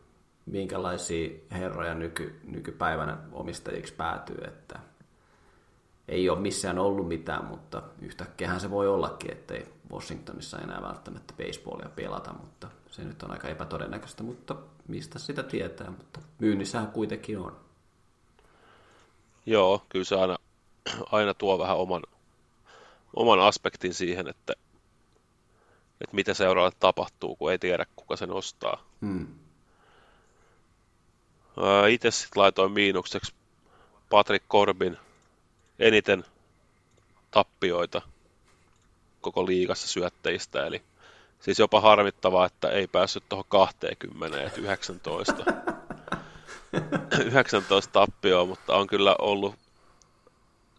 minkälaisia 0.46 1.30
herroja 1.52 1.94
nyky, 1.94 2.40
nykypäivänä 2.44 3.18
omistajiksi 3.32 3.94
päätyy, 3.94 4.38
että 4.48 4.80
ei 6.08 6.30
ole 6.30 6.40
missään 6.40 6.80
ollut 6.80 7.08
mitään, 7.08 7.46
mutta 7.46 7.82
yhtäkkiä 8.02 8.60
se 8.60 8.72
voi 8.72 8.88
ollakin, 8.88 9.32
ettei 9.32 9.66
Washingtonissa 9.92 10.60
enää 10.60 10.82
välttämättä 10.82 11.34
baseballia 11.38 11.90
pelata, 11.90 12.34
mutta 12.34 12.68
se 12.92 13.04
nyt 13.04 13.24
on 13.24 13.32
aika 13.32 13.48
epätodennäköistä, 13.48 14.24
mutta 14.24 14.56
mistä 14.88 15.20
sitä 15.20 15.44
tietää, 15.44 15.90
mutta 15.90 16.20
myynnissähän 16.40 16.92
kuitenkin 16.92 17.40
on. 17.40 17.56
Joo, 19.46 19.82
kyllä 19.90 20.06
se 20.06 20.16
aina, 20.16 20.38
aina 21.12 21.34
tuo 21.34 21.60
vähän 21.60 21.78
oman, 21.78 22.02
oman 23.16 23.40
aspektin 23.40 23.94
siihen, 23.94 24.28
että, 24.28 24.54
että 26.02 26.16
mitä 26.16 26.34
seuraavalle 26.34 26.78
tapahtuu, 26.80 27.36
kun 27.36 27.52
ei 27.52 27.60
tiedä, 27.60 27.86
kuka 27.96 28.16
sen 28.16 28.32
ostaa. 28.32 28.84
Hmm. 29.02 29.28
Itse 31.90 32.12
sitten 32.12 32.42
laitoin 32.42 32.72
miinukseksi 32.72 33.34
Patrick 34.10 34.48
Corbin 34.48 34.98
eniten 35.80 36.26
tappioita 37.32 38.02
koko 39.22 39.46
liigassa 39.46 39.88
syöttäjistä, 39.88 40.66
eli 40.66 40.82
siis 41.40 41.60
jopa 41.60 41.82
harmittavaa, 41.82 42.46
että 42.46 42.70
ei 42.70 42.88
päässyt 42.88 43.24
tuohon 43.30 43.46
20, 43.50 44.44
että 44.44 44.62
19. 44.62 45.46
19 47.26 47.92
tappioa, 48.00 48.46
mutta 48.46 48.76
on 48.76 48.88
kyllä 48.88 49.16
ollut, 49.20 49.56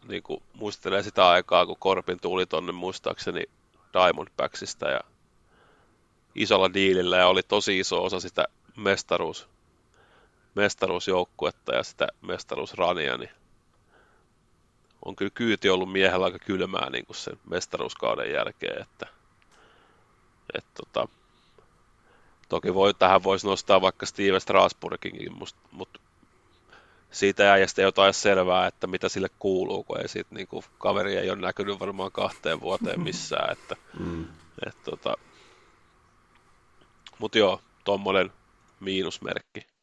niin 0.08 0.22
kuin 0.22 0.42
muistelee 0.54 1.02
sitä 1.02 1.28
aikaa, 1.28 1.66
kun 1.66 1.76
Korpin 1.78 2.20
tuli 2.20 2.46
tonne 2.46 2.72
muistaakseni 2.72 3.42
Diamondbacksista 3.92 4.88
ja 4.88 5.00
isolla 6.34 6.74
diilillä 6.74 7.16
ja 7.16 7.28
oli 7.28 7.42
tosi 7.42 7.78
iso 7.78 8.04
osa 8.04 8.20
sitä 8.20 8.44
mestaruus, 8.76 9.48
mestaruusjoukkuetta 10.56 11.74
ja 11.74 11.82
sitä 11.82 12.06
mestaruusrania, 12.22 13.16
niin 13.16 13.30
on 15.04 15.16
kyllä 15.16 15.30
kyyti 15.34 15.68
ollut 15.68 15.92
miehellä 15.92 16.24
aika 16.24 16.38
kylmää 16.38 16.90
niin 16.90 17.06
kuin 17.06 17.16
sen 17.16 17.38
mestaruuskauden 17.50 18.32
jälkeen, 18.32 18.82
että, 18.82 19.06
että 20.54 20.70
tota, 20.74 21.08
toki 22.48 22.74
voi, 22.74 22.94
tähän 22.94 23.22
voisi 23.22 23.46
nostaa 23.46 23.80
vaikka 23.80 24.06
Steven 24.06 24.40
Strasburginkin, 24.40 25.32
mutta 25.72 26.00
siitä 27.10 27.52
äijästä 27.52 27.82
ei 27.82 27.86
jotain 27.86 28.14
selvää, 28.14 28.66
että 28.66 28.86
mitä 28.86 29.08
sille 29.08 29.28
kuuluu, 29.38 29.84
kun 29.84 30.00
ei 30.00 30.08
siitä, 30.08 30.34
niin 30.34 30.46
kuin, 30.46 30.64
kaveri 30.78 31.16
ei 31.16 31.30
ole 31.30 31.40
näkynyt 31.40 31.80
varmaan 31.80 32.12
kahteen 32.12 32.60
vuoteen 32.60 33.00
missään. 33.00 33.52
Että, 33.52 33.76
mm. 33.98 34.26
et, 34.66 34.76
tota, 34.84 35.14
mutta 37.18 37.38
joo, 37.38 37.60
tuommoinen 37.84 38.32
miinusmerkki. 38.80 39.75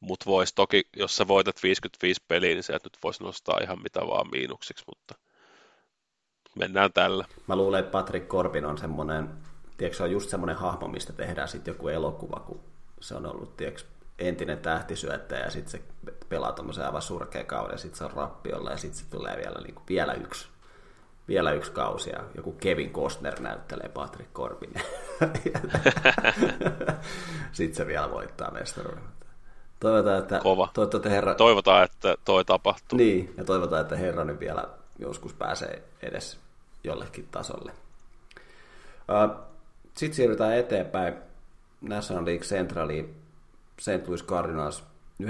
Mutta 0.00 0.26
voisi 0.26 0.54
toki, 0.54 0.88
jos 0.96 1.16
sä 1.16 1.28
voitat 1.28 1.62
55 1.62 2.22
peliä, 2.28 2.54
niin 2.54 2.62
sieltä 2.62 2.86
nyt 2.86 2.98
voisi 3.04 3.22
nostaa 3.22 3.58
ihan 3.62 3.82
mitä 3.82 4.00
vaan 4.00 4.30
miinuksiksi, 4.30 4.84
mutta 4.86 5.14
mennään 6.58 6.92
tällä. 6.92 7.24
Mä 7.46 7.56
luulen, 7.56 7.80
että 7.80 7.92
Patrick 7.92 8.28
Corbin 8.28 8.64
on 8.64 8.78
semmoinen, 8.78 9.28
tiedätkö, 9.76 9.96
se 9.96 10.02
on 10.02 10.10
just 10.10 10.30
semmoinen 10.30 10.56
hahmo, 10.56 10.88
mistä 10.88 11.12
tehdään 11.12 11.48
sitten 11.48 11.72
joku 11.72 11.88
elokuva, 11.88 12.40
kun 12.40 12.60
se 13.00 13.14
on 13.14 13.26
ollut, 13.26 13.56
tiedätkö, 13.56 13.82
entinen 14.18 14.58
tähtisyöttäjä 14.58 15.44
ja 15.44 15.50
sitten 15.50 15.70
se 15.70 15.82
pelaa 16.28 16.52
tuommoisen 16.52 16.86
aivan 16.86 17.02
surkea 17.02 17.44
kauden 17.44 17.74
ja 17.74 17.78
sitten 17.78 17.98
se 17.98 18.04
on 18.04 18.10
rappiolla 18.10 18.70
ja 18.70 18.76
sitten 18.76 19.00
se 19.00 19.10
tulee 19.10 19.36
vielä, 19.36 19.60
niin 19.60 19.74
kuin, 19.74 19.86
vielä 19.88 20.12
yksi 20.12 20.48
vielä 21.28 21.52
yksi 21.52 21.72
kausi 21.72 22.10
ja 22.10 22.24
joku 22.34 22.52
Kevin 22.52 22.92
Costner 22.92 23.40
näyttelee 23.40 23.88
Patrick 23.88 24.32
Corbin. 24.32 24.74
sitten 27.52 27.76
se 27.76 27.86
vielä 27.86 28.10
voittaa 28.10 28.50
mestaruuden. 28.50 29.17
Toivotaan, 29.80 30.18
että, 30.18 30.40
Kova. 30.42 30.68
Toivotaan, 30.74 30.98
että 30.98 31.10
herra... 31.10 31.34
toivotaan, 31.34 31.84
että 31.84 32.16
toi 32.24 32.44
tapahtuu. 32.44 32.96
Niin, 32.96 33.34
ja 33.36 33.44
toivotaan, 33.44 33.82
että 33.82 33.96
herra 33.96 34.24
nyt 34.24 34.40
vielä 34.40 34.64
joskus 34.98 35.32
pääsee 35.32 35.82
edes 36.02 36.38
jollekin 36.84 37.28
tasolle. 37.30 37.72
Sitten 39.96 40.16
siirrytään 40.16 40.56
eteenpäin 40.56 41.14
National 41.80 42.26
League 42.26 42.44
Centraliin. 42.44 43.22
St. 43.80 44.06
Louis 44.06 44.24
Cardinals 44.24 44.84
93-69 45.22 45.26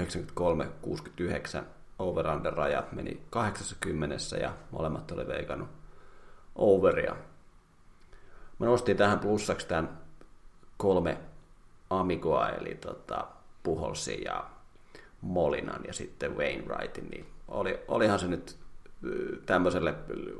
over 1.99 2.25
raja 2.43 2.83
meni 2.91 3.21
80 3.29 4.15
ja 4.41 4.53
molemmat 4.71 5.11
oli 5.11 5.27
veikannut 5.27 5.69
overia. 6.55 7.15
Mä 8.59 8.65
nostin 8.65 8.97
tähän 8.97 9.19
plussaksi 9.19 9.67
tämän 9.67 9.99
kolme 10.77 11.17
amigoa, 11.89 12.49
eli 12.49 12.75
tota, 12.75 13.27
Puholsin 13.63 14.23
ja 14.23 14.49
Molinan 15.21 15.81
ja 15.87 15.93
sitten 15.93 16.37
Wainwrightin, 16.37 17.09
niin 17.09 17.25
oli, 17.47 17.79
olihan 17.87 18.19
se 18.19 18.27
nyt 18.27 18.57
tämmöiselle 19.45 19.95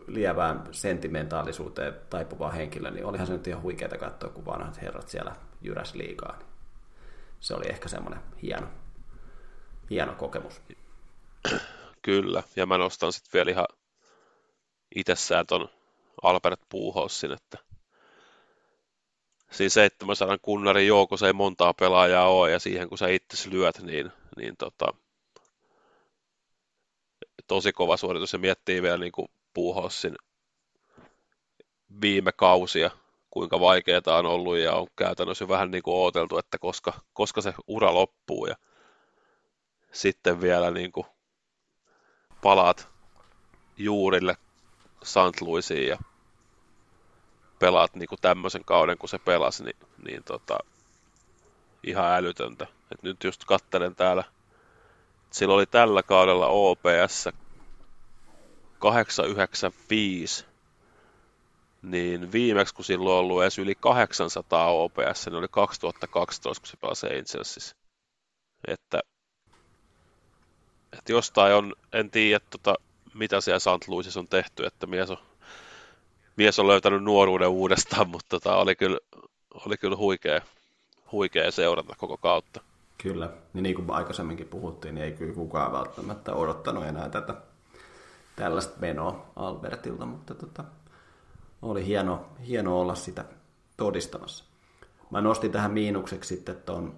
lievään 0.07 0.63
sentimentaalisuuteen 0.72 1.93
taipuva 2.09 2.51
henkilö, 2.51 2.91
niin 2.91 3.05
olihan 3.05 3.28
se 3.28 3.34
nyt 3.34 3.47
ihan 3.47 3.61
huikeaa 3.61 3.97
katsoa, 3.99 4.30
kun 4.30 4.45
vanhat 4.45 4.82
herrat 4.82 5.09
siellä 5.09 5.36
jyräs 5.61 5.95
liikaa. 5.95 6.38
Niin 6.38 6.49
se 7.39 7.53
oli 7.53 7.65
ehkä 7.70 7.89
semmoinen 7.89 8.22
hieno, 8.41 8.67
hieno 9.89 10.15
kokemus. 10.15 10.61
Kyllä, 12.01 12.43
ja 12.55 12.65
mä 12.65 12.78
nostan 12.78 13.13
sitten 13.13 13.32
vielä 13.34 13.51
ihan 13.51 13.67
itsessään 14.95 15.45
ton 15.45 15.70
Albert 16.24 16.61
Puuhossin, 16.70 17.32
että 17.32 17.57
siinä 19.52 19.70
700 19.70 20.38
kunnarin 20.41 20.88
joukossa 20.88 21.28
ei 21.28 21.34
montaa 21.34 21.74
pelaajaa 21.74 22.28
ole, 22.28 22.52
ja 22.52 22.60
siihen 22.60 22.89
kun 22.89 22.97
sä 22.97 23.08
itse 23.08 23.50
lyöt, 23.50 23.80
niin, 23.82 24.12
niin 24.38 24.58
tota, 24.58 24.93
tosi 27.47 27.74
kova 27.74 27.97
suoritus, 27.97 28.34
ja 28.34 28.39
miettii 28.39 28.82
vielä 28.82 28.97
niin 28.97 29.12
kuin 29.12 29.28
Puuhossin 29.54 30.16
viime 32.02 32.32
kausia, 32.32 32.91
kuinka 33.32 33.60
vaikeaa 33.60 34.18
on 34.18 34.26
ollut, 34.26 34.58
ja 34.58 34.74
on 34.74 34.88
käytännössä 34.95 35.47
vähän 35.47 35.72
niin 35.72 35.84
kuin 35.84 35.95
ooteltu, 35.95 36.38
että 36.38 36.58
koska, 36.58 36.93
koska 37.14 37.41
se 37.41 37.54
ura 37.68 37.93
loppuu, 37.93 38.45
ja 38.45 38.56
sitten 39.91 40.41
vielä 40.41 40.72
niin 40.72 40.91
kuin 40.91 41.06
palaat 42.41 42.88
juurille 43.78 44.38
St. 45.04 45.41
Louisiin 45.41 45.88
ja 45.88 45.97
pelaat 47.60 47.95
niin 47.95 48.10
kuin 48.10 48.22
tämmöisen 48.22 48.66
kauden, 48.66 48.97
kun 48.97 49.10
se 49.10 49.20
pelasi, 49.20 49.64
niin, 49.64 49.78
niin 50.05 50.24
tota, 50.24 50.57
ihan 51.84 52.16
älytöntä. 52.16 52.68
Et 52.91 53.03
nyt 53.03 53.24
just 53.24 53.45
kattelen 53.45 53.95
täällä, 53.95 54.24
sillä 55.32 55.53
oli 55.53 55.66
tällä 55.66 56.03
kaudella 56.03 56.47
OPS 56.47 57.30
895, 58.80 60.45
niin 61.82 62.32
viimeksi 62.32 62.76
kun 62.76 62.86
silloin 62.86 63.14
on 63.14 63.20
ollut 63.20 63.41
edes 63.41 63.60
yli 63.60 63.76
800 63.76 64.72
OPS, 64.72 65.26
niin 65.26 65.36
oli 65.36 65.47
2012, 65.51 66.62
kun 66.62 66.68
se 66.68 66.78
pelasi 66.78 67.07
Angelsissa. 67.07 67.76
Että, 68.68 68.99
että 70.93 71.12
jostain 71.12 71.53
on, 71.53 71.74
en 71.93 72.12
tiedä, 72.12 72.45
tota, 72.49 72.76
mitä 73.14 73.41
siellä 73.41 73.60
St. 73.60 73.88
Louisissa 73.88 74.20
on 74.20 74.28
tehty, 74.28 74.66
että 74.66 74.88
mies 74.88 75.12
on 75.12 75.18
mies 76.40 76.60
on 76.60 76.68
löytänyt 76.68 77.04
nuoruuden 77.04 77.48
uudestaan, 77.48 78.10
mutta 78.14 78.30
tota, 78.30 78.56
oli 78.56 78.76
kyllä, 78.76 79.00
oli 79.66 79.78
kyllä 79.78 79.98
huikea, 79.98 80.42
huikea 81.12 81.52
seurata 81.52 81.96
koko 81.98 82.18
kautta. 82.18 82.62
Kyllä, 82.98 83.30
niin, 83.54 83.64
niin 83.64 83.76
kuin 83.76 83.92
aikaisemminkin 83.92 84.48
puhuttiin, 84.48 84.96
niin 84.96 85.06
ei 85.06 85.12
kyllä 85.12 85.34
kukaan 85.34 85.72
välttämättä 85.72 86.34
odottanut 86.34 86.86
enää 86.86 87.10
tätä 87.10 87.36
tällaista 88.36 88.80
menoa 88.80 89.32
Albertilta, 89.36 90.06
mutta 90.06 90.34
tota, 90.34 90.64
oli 91.62 91.86
hieno, 91.86 92.26
hieno 92.48 92.80
olla 92.80 92.96
sitä 92.96 93.26
todistamassa. 93.78 94.44
Mä 95.10 95.22
nostin 95.22 95.52
tähän 95.52 95.72
miinukseksi 95.72 96.36
sitten 96.36 96.56
tuon 96.56 96.96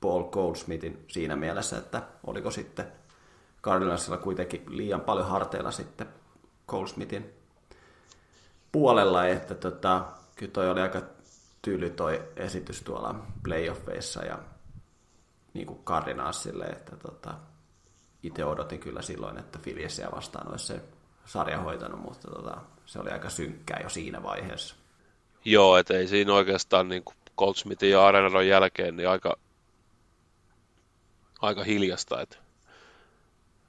Paul 0.00 0.22
Goldsmithin 0.22 1.04
siinä 1.08 1.36
mielessä, 1.36 1.78
että 1.78 2.02
oliko 2.26 2.50
sitten 2.50 2.86
Cardinalsilla 3.62 4.16
kuitenkin 4.16 4.64
liian 4.68 5.00
paljon 5.00 5.28
harteilla 5.28 5.70
sitten 5.70 6.08
Goldsmithin 6.68 7.39
puolella, 8.72 9.26
että 9.26 9.54
tota, 9.54 10.04
kyllä 10.36 10.52
toi 10.52 10.70
oli 10.70 10.80
aika 10.80 11.02
tyyli 11.62 11.90
toi 11.90 12.28
esitys 12.36 12.82
tuolla 12.82 13.14
playoffeissa 13.42 14.24
ja 14.24 14.38
niin 15.54 15.66
kuin 15.66 15.84
Cardinalsille, 15.84 16.64
että 16.64 16.96
tota, 16.96 17.34
itse 18.22 18.44
odotin 18.44 18.80
kyllä 18.80 19.02
silloin, 19.02 19.38
että 19.38 19.58
Filiesiä 19.58 20.08
vastaan 20.14 20.50
olisi 20.50 20.66
se 20.66 20.80
sarja 21.24 21.58
hoitanut, 21.58 22.00
mutta 22.00 22.30
tota, 22.30 22.56
se 22.86 22.98
oli 22.98 23.10
aika 23.10 23.30
synkkää 23.30 23.80
jo 23.82 23.88
siinä 23.88 24.22
vaiheessa. 24.22 24.74
Joo, 25.44 25.76
et 25.76 25.90
ei 25.90 26.08
siinä 26.08 26.32
oikeastaan 26.32 26.88
niin 26.88 27.04
kuin 27.04 27.16
Goldsmithin 27.36 27.90
ja 27.90 28.06
Arenaron 28.06 28.48
jälkeen 28.48 28.96
niin 28.96 29.08
aika, 29.08 29.36
aika 31.40 31.64
hiljasta. 31.64 32.20
Et, 32.20 32.38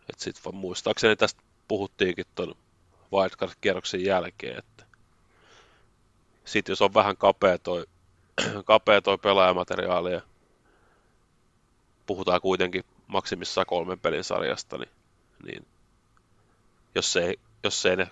et 0.10 0.20
sit 0.20 0.46
vaan 0.46 0.56
muistaakseni 0.56 1.16
tästä 1.16 1.42
puhuttiinkin 1.68 2.26
tuon 2.36 2.56
wildcard-kierroksen 3.14 4.06
jälkeen, 4.06 4.58
että 4.58 4.86
sitten 6.46 6.72
jos 6.72 6.82
on 6.82 6.94
vähän 6.94 7.18
kapea 7.18 7.58
toi, 7.58 7.86
kapea 8.66 9.02
toi 9.02 9.18
pelaajamateriaali 9.18 10.14
ja 10.14 10.22
puhutaan 12.06 12.42
kuitenkin 12.42 12.84
maksimissaan 13.08 13.68
kolmen 13.68 14.00
pelin 14.00 14.24
sarjasta, 14.24 14.78
niin, 14.78 14.92
niin 15.46 15.66
jos, 16.96 17.16
ei, 17.16 17.40
jos 17.64 17.86
ei 17.86 17.96
ne 17.96 18.08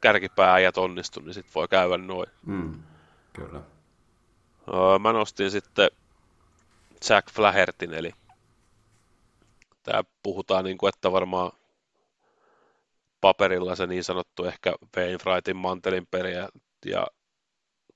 kärkipääjät 0.00 0.78
onnistu, 0.78 1.20
niin 1.20 1.34
sitten 1.34 1.54
voi 1.54 1.68
käydä 1.68 1.96
noin. 1.96 2.26
Mm, 2.46 2.82
kyllä. 3.32 3.60
Mä 4.98 5.12
nostin 5.12 5.50
sitten 5.50 5.90
Jack 7.08 7.30
Flahertin, 7.30 7.94
eli 7.94 8.12
tämä 9.82 10.04
puhutaan 10.22 10.64
niin 10.64 10.78
kuin, 10.78 10.88
että 10.88 11.12
varmaan 11.12 11.52
paperilla 13.20 13.76
se 13.76 13.86
niin 13.86 14.04
sanottu 14.04 14.44
ehkä 14.44 14.74
Wainwrightin 14.96 15.56
mantelin 15.56 16.06
periä 16.06 16.48
ja 16.84 17.06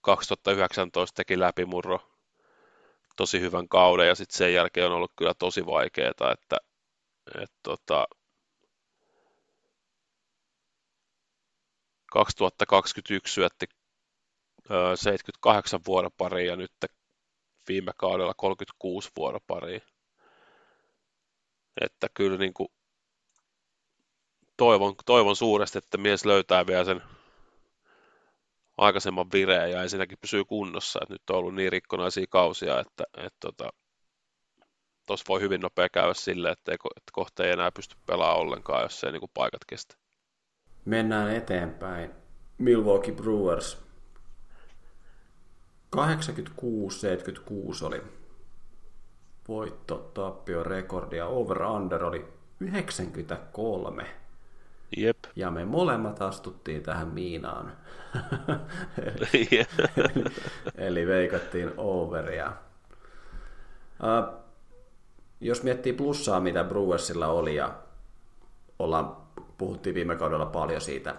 2019 0.04 1.16
teki 1.16 1.38
läpimurro 1.38 2.00
tosi 3.16 3.40
hyvän 3.40 3.68
kauden 3.68 4.08
ja 4.08 4.14
sitten 4.14 4.36
sen 4.38 4.54
jälkeen 4.54 4.86
on 4.86 4.92
ollut 4.92 5.12
kyllä 5.16 5.34
tosi 5.34 5.66
vaikeaa, 5.66 6.10
että, 6.10 6.30
että 6.32 6.56
tota, 7.62 8.06
2021 12.12 13.34
syötti 13.34 13.66
78 14.94 15.80
vuoropariin 15.86 16.48
ja 16.48 16.56
nyt 16.56 16.72
viime 17.68 17.92
kaudella 17.96 18.34
36 18.34 19.10
vuoropariin. 19.16 19.82
Että 21.80 22.06
kyllä 22.14 22.38
niin 22.38 22.54
kuin 22.54 22.68
toivon, 24.56 24.94
toivon 25.06 25.36
suuresti, 25.36 25.78
että 25.78 25.98
mies 25.98 26.24
löytää 26.24 26.66
vielä 26.66 26.84
sen 26.84 27.02
aikaisemman 28.78 29.26
vireen 29.32 29.70
ja 29.70 29.82
ensinnäkin 29.82 30.18
pysyy 30.20 30.44
kunnossa. 30.44 30.98
että 31.02 31.14
nyt 31.14 31.30
on 31.30 31.36
ollut 31.36 31.54
niin 31.54 31.72
rikkonaisia 31.72 32.26
kausia, 32.30 32.80
että, 32.80 33.04
että 33.16 33.38
tota, 33.40 33.70
tuossa 35.06 35.24
voi 35.28 35.40
hyvin 35.40 35.60
nopea 35.60 35.88
käydä 35.88 36.14
sille, 36.14 36.50
että, 36.50 36.72
ei, 36.72 36.78
että 36.96 37.10
kohta 37.12 37.44
ei 37.44 37.52
enää 37.52 37.72
pysty 37.72 37.96
pelaamaan 38.06 38.40
ollenkaan, 38.40 38.82
jos 38.82 39.04
ei 39.04 39.12
niin 39.12 39.22
paikat 39.34 39.64
kestä. 39.66 39.94
Mennään 40.84 41.34
eteenpäin. 41.36 42.10
Milwaukee 42.58 43.14
Brewers. 43.14 43.84
86-76 45.96 46.00
oli 47.82 48.02
voitto 49.48 50.10
tappio 50.14 50.62
rekordi 50.62 51.16
ja 51.16 51.26
over-under 51.26 52.04
oli 52.04 52.24
93. 52.60 54.23
Jep. 54.96 55.18
Ja 55.36 55.50
me 55.50 55.64
molemmat 55.64 56.22
astuttiin 56.22 56.82
tähän 56.82 57.08
miinaan. 57.08 57.72
eli, 58.98 59.48
eli 60.74 61.06
veikattiin 61.06 61.72
overia. 61.76 62.52
Uh, 64.02 64.44
jos 65.40 65.62
miettii 65.62 65.92
plussaa, 65.92 66.40
mitä 66.40 66.64
Brewersilla 66.64 67.26
oli, 67.26 67.56
ja 67.56 67.74
ollaan, 68.78 69.16
puhuttiin 69.58 69.94
viime 69.94 70.16
kaudella 70.16 70.46
paljon 70.46 70.80
siitä, 70.80 71.14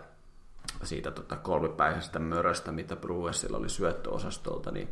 siitä 0.84 1.12
tota 1.12 1.36
kolmipäisestä 1.36 2.20
möröstä, 2.20 2.72
mitä 2.72 2.96
Brewersilla 2.96 3.58
oli 3.58 3.70
syöttöosastolta, 3.70 4.72
niin 4.72 4.88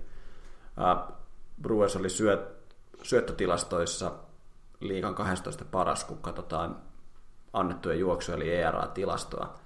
uh, 0.77 1.13
Brewers 1.61 1.95
oli 1.95 2.09
syöt, 2.09 2.39
syöttötilastoissa 3.03 4.11
liikan 4.79 5.15
12 5.15 5.65
paras, 5.65 6.03
kun 6.03 6.17
katsotaan 6.17 6.81
annettuja 7.53 7.95
juoksuja, 7.95 8.35
eli 8.35 8.55
ERA-tilastoa, 8.55 9.59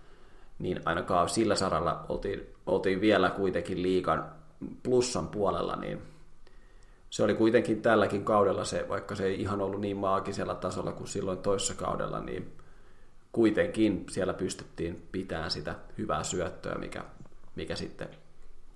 niin 0.60 0.82
ainakaan 0.86 1.30
sillä 1.30 1.56
saralla 1.56 2.06
oltiin, 2.10 2.54
oltiin 2.66 3.02
vielä 3.02 3.30
kuitenkin 3.30 3.82
liikan 3.82 4.32
plussan 4.84 5.28
puolella, 5.28 5.76
niin 5.76 6.02
se 7.10 7.24
oli 7.24 7.34
kuitenkin 7.34 7.82
tälläkin 7.82 8.26
kaudella 8.26 8.66
se, 8.66 8.86
vaikka 8.90 9.16
se 9.16 9.26
ei 9.26 9.42
ihan 9.42 9.62
ollut 9.62 9.82
niin 9.82 9.98
maagisella 9.98 10.56
tasolla 10.56 10.92
kuin 10.92 11.08
silloin 11.08 11.38
toissa 11.38 11.74
kaudella, 11.74 12.20
niin 12.20 12.58
kuitenkin 13.32 14.06
siellä 14.10 14.34
pystyttiin 14.34 15.08
pitämään 15.12 15.52
sitä 15.52 15.76
hyvää 15.98 16.24
syöttöä, 16.24 16.76
mikä, 16.76 17.04
mikä 17.56 17.76
sitten 17.76 18.10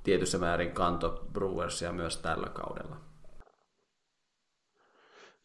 tietyssä 0.03 0.37
määrin 0.37 0.71
kanto 0.71 1.25
Brewersia 1.33 1.91
myös 1.91 2.17
tällä 2.17 2.49
kaudella. 2.49 2.95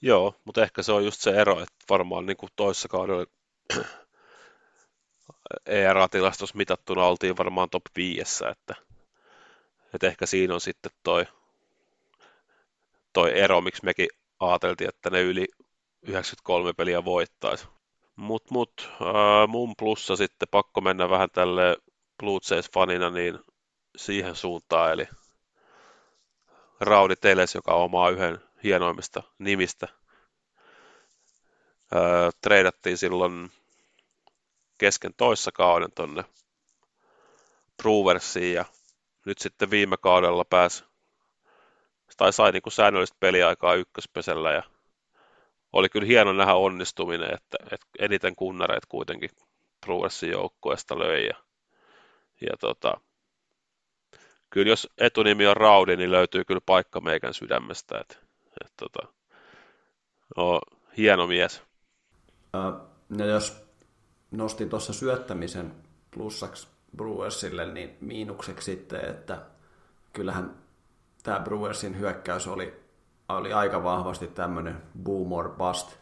Joo, 0.02 0.34
mutta 0.44 0.62
ehkä 0.62 0.82
se 0.82 0.92
on 0.92 1.04
just 1.04 1.20
se 1.20 1.30
ero, 1.30 1.52
että 1.52 1.84
varmaan 1.90 2.26
niin 2.26 2.36
kuin 2.36 2.50
toissa 2.56 2.88
kaudella 2.88 3.26
ERA-tilastossa 5.66 6.56
mitattuna 6.56 7.04
oltiin 7.04 7.36
varmaan 7.36 7.70
top 7.70 7.82
5, 7.96 8.44
että, 8.46 8.74
että 9.94 10.06
ehkä 10.06 10.26
siinä 10.26 10.54
on 10.54 10.60
sitten 10.60 10.92
toi, 11.02 11.26
toi 13.12 13.38
ero, 13.38 13.60
miksi 13.60 13.84
mekin 13.84 14.08
ajateltiin, 14.40 14.88
että 14.88 15.10
ne 15.10 15.22
yli 15.22 15.46
93 16.02 16.72
peliä 16.72 17.04
voittaisi. 17.04 17.66
Mut, 18.16 18.50
mut 18.50 18.72
äh, 18.92 19.48
mun 19.48 19.74
plussa 19.78 20.16
sitten 20.16 20.48
pakko 20.50 20.80
mennä 20.80 21.10
vähän 21.10 21.30
tälle 21.30 21.76
Blue 22.18 22.40
Jays-fanina 22.50 23.10
niin 23.10 23.38
siihen 23.96 24.36
suuntaan, 24.36 24.92
eli 24.92 25.08
Raudi 26.80 27.16
Teles, 27.16 27.54
joka 27.54 27.74
omaa 27.74 28.10
yhden 28.10 28.40
hienoimmista 28.64 29.22
nimistä. 29.38 29.88
Treidattiin 32.40 32.98
silloin 32.98 33.52
kesken 34.78 35.14
toissa 35.16 35.52
kauden 35.52 35.92
tonne 35.92 36.24
Brewersiin 37.82 38.54
ja 38.54 38.64
nyt 39.26 39.38
sitten 39.38 39.70
viime 39.70 39.96
kaudella 39.96 40.44
pääsi 40.44 40.84
tai 42.16 42.32
sai 42.32 42.52
niin 42.52 42.62
kuin 42.62 42.72
säännöllistä 42.72 43.16
peliaikaa 43.20 43.74
ykköspesellä 43.74 44.52
ja 44.52 44.62
oli 45.72 45.88
kyllä 45.88 46.06
hieno 46.06 46.32
nähdä 46.32 46.54
onnistuminen, 46.54 47.34
että, 47.34 47.58
että 47.62 47.86
eniten 47.98 48.36
kunnareet 48.36 48.86
kuitenkin 48.88 49.30
Brewersin 49.86 50.30
joukkueesta 50.30 50.98
löi 50.98 51.26
ja, 51.26 51.36
ja 52.40 52.56
tota, 52.60 53.00
kyllä 54.50 54.68
jos 54.68 54.88
etunimi 54.98 55.46
on 55.46 55.56
Raudi, 55.56 55.96
niin 55.96 56.12
löytyy 56.12 56.44
kyllä 56.44 56.60
paikka 56.66 57.00
meikän 57.00 57.34
sydämestä, 57.34 57.98
että, 58.00 58.16
että 58.64 58.74
tota, 58.76 59.12
no, 60.36 60.60
hieno 60.96 61.26
mies. 61.26 61.65
Ja 63.18 63.26
jos 63.26 63.66
nostin 64.30 64.68
tuossa 64.68 64.92
syöttämisen 64.92 65.74
plussaksi 66.10 66.68
Brewersille, 66.96 67.66
niin 67.66 67.96
miinukseksi 68.00 68.64
sitten, 68.64 69.04
että 69.10 69.42
kyllähän 70.12 70.54
tämä 71.22 71.40
Brewersin 71.40 71.98
hyökkäys 71.98 72.46
oli, 72.46 72.80
oli 73.28 73.52
aika 73.52 73.82
vahvasti 73.82 74.26
tämmöinen 74.26 74.82
boom 75.02 75.32
or 75.32 75.48
bust. 75.48 75.96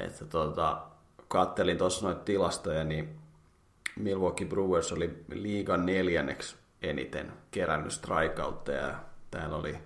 Että 0.00 0.24
tota, 0.24 0.82
kattelin 1.28 1.78
tuossa 1.78 2.06
noita 2.06 2.24
tilastoja, 2.24 2.84
niin 2.84 3.18
Milwaukee 3.96 4.46
Brewers 4.46 4.92
oli 4.92 5.24
liigan 5.28 5.86
neljänneksi 5.86 6.56
eniten 6.82 7.32
kerännyt 7.50 7.92
strikeoutteja. 7.92 8.94
Täällä 9.30 9.56
oli 9.56 9.78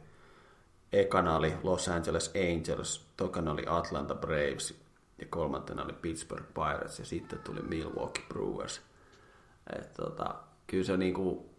ekana 0.93 1.37
oli 1.37 1.55
Los 1.63 1.89
Angeles 1.89 2.33
Angels, 2.35 3.07
tokana 3.17 3.53
oli 3.53 3.65
Atlanta 3.67 4.15
Braves 4.15 4.86
ja 5.19 5.27
kolmantena 5.31 5.85
oli 5.85 5.93
Pittsburgh 5.93 6.47
Pirates 6.55 6.99
ja 6.99 7.05
sitten 7.05 7.39
tuli 7.39 7.63
Milwaukee 7.63 8.25
Brewers. 8.29 8.83
Et 9.79 9.93
tota, 9.93 10.35
kyllä 10.67 10.85
se 10.85 10.97
niinku 10.97 11.51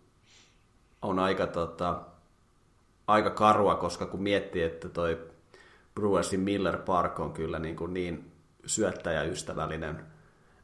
on 1.01 1.19
aika, 1.19 1.47
tota, 1.47 2.01
aika 3.07 3.29
karua, 3.29 3.75
koska 3.75 4.05
kun 4.05 4.23
miettii, 4.23 4.63
että 4.63 4.89
toi 4.89 5.27
Brewersin 5.95 6.39
Miller 6.39 6.77
Park 6.77 7.19
on 7.19 7.33
kyllä 7.33 7.59
niin, 7.59 7.75
kuin 7.75 7.93
niin 7.93 8.31
syöttäjäystävällinen, 8.65 10.05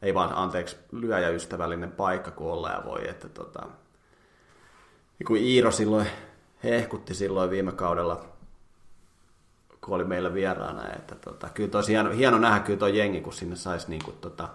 ei 0.01 0.13
vaan 0.13 0.35
anteeksi, 0.35 0.77
lyöjäystävällinen 0.91 1.91
paikka 1.91 2.31
kuin 2.31 2.51
olla 2.51 2.69
ja 2.69 2.83
voi, 2.85 3.09
että 3.09 3.29
tota, 3.29 3.67
niin 5.19 5.27
kuin 5.27 5.43
Iiro 5.43 5.71
silloin 5.71 6.07
hehkutti 6.63 7.13
silloin 7.13 7.49
viime 7.49 7.71
kaudella, 7.71 8.25
kun 9.85 9.95
oli 9.95 10.03
meillä 10.03 10.33
vieraana, 10.33 10.93
että 10.95 11.15
tota, 11.15 11.49
kyllä 11.49 11.69
tosi 11.69 11.91
hieno, 11.91 12.09
hieno 12.09 12.37
nähdä 12.39 12.59
kyllä 12.59 12.79
tuo 12.79 12.87
jengi, 12.87 13.21
kun 13.21 13.33
sinne 13.33 13.55
saisi 13.55 13.89
niin 13.89 14.03
kuin, 14.03 14.17
tota, 14.17 14.49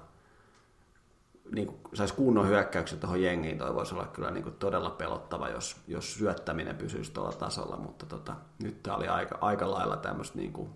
niin 1.53 1.66
kuin, 1.66 1.81
saisi 1.95 2.14
kunnon 2.14 2.49
hyökkäyksen 2.49 3.01
tuohon 3.01 3.22
jengiin, 3.22 3.59
toi 3.59 3.74
voisi 3.74 3.95
olla 3.95 4.07
kyllä 4.07 4.31
niin 4.31 4.43
kuin 4.43 4.55
todella 4.55 4.91
pelottava, 4.91 5.49
jos, 5.49 5.76
jos 5.89 6.14
syöttäminen 6.14 6.76
pysyisi 6.76 7.12
tuolla 7.12 7.33
tasolla, 7.33 7.76
mutta 7.76 8.07
tota, 8.07 8.35
nyt 8.62 8.83
tämä 8.83 8.97
oli 8.97 9.09
aika, 9.09 9.39
aika 9.41 9.70
lailla 9.70 9.97
tämmöistä 9.97 10.39
niin 10.39 10.53
kuin, 10.53 10.70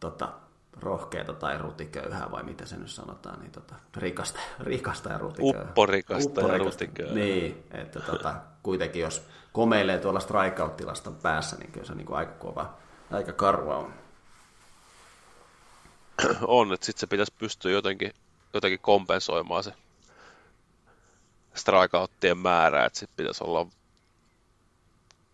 tota, 0.00 0.32
rohkeata 0.80 1.32
tai 1.32 1.58
rutiköyhää, 1.58 2.30
vai 2.30 2.42
mitä 2.42 2.66
se 2.66 2.76
nyt 2.76 2.90
sanotaan, 2.90 3.40
niin 3.40 3.52
tota, 3.52 3.74
rikasta, 3.96 4.40
rikasta 4.60 5.12
ja 5.12 5.18
rutiköyhää. 5.18 5.68
Upporikasta, 5.68 6.28
Upporikasta 6.30 6.84
ja 6.84 6.88
rutiköyhää. 6.88 7.14
Niin, 7.14 7.66
että 7.70 8.00
tota, 8.00 8.34
kuitenkin 8.62 9.02
jos 9.02 9.26
komeilee 9.52 9.98
tuolla 9.98 10.20
strikeout-tilasta 10.20 11.10
päässä, 11.10 11.56
niin 11.56 11.72
kyllä 11.72 11.86
se 11.86 11.94
niin 11.94 12.06
kuin 12.06 12.16
aika 12.16 12.32
kova, 12.32 12.83
aika 13.14 13.32
karua 13.32 13.76
on. 13.76 13.94
On, 16.46 16.72
että 16.72 16.86
sitten 16.86 17.00
se 17.00 17.06
pitäisi 17.06 17.32
pystyä 17.38 17.72
jotenkin 17.72 18.12
jotenkin 18.54 18.80
kompensoimaan 18.80 19.64
se 19.64 19.72
strikeouttien 21.54 22.38
määrä, 22.38 22.84
että 22.84 22.98
sitten 22.98 23.16
pitäisi 23.16 23.44
olla 23.44 23.66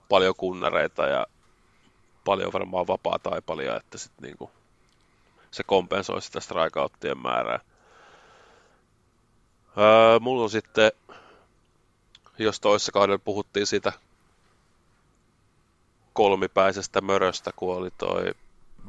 paljon 0.08 0.34
kunnareita 0.36 1.06
ja 1.06 1.26
paljon 2.24 2.52
varmaan 2.52 2.86
vapaa 2.86 3.18
taipalia, 3.18 3.76
että 3.76 3.98
sitten 3.98 4.22
niinku 4.22 4.50
se 5.50 5.62
kompensoi 5.62 6.22
sitä 6.22 6.40
strikeouttien 6.40 7.18
määrää. 7.18 7.60
Öö, 9.78 10.18
mulla 10.20 10.42
on 10.42 10.50
sitten, 10.50 10.92
jos 12.38 12.60
toisessa 12.60 12.92
kaudella 12.92 13.18
puhuttiin 13.24 13.66
siitä 13.66 13.92
kolmipäisestä 16.12 17.00
möröstä, 17.00 17.50
kun 17.56 17.76
oli 17.76 17.90
toi 17.90 18.34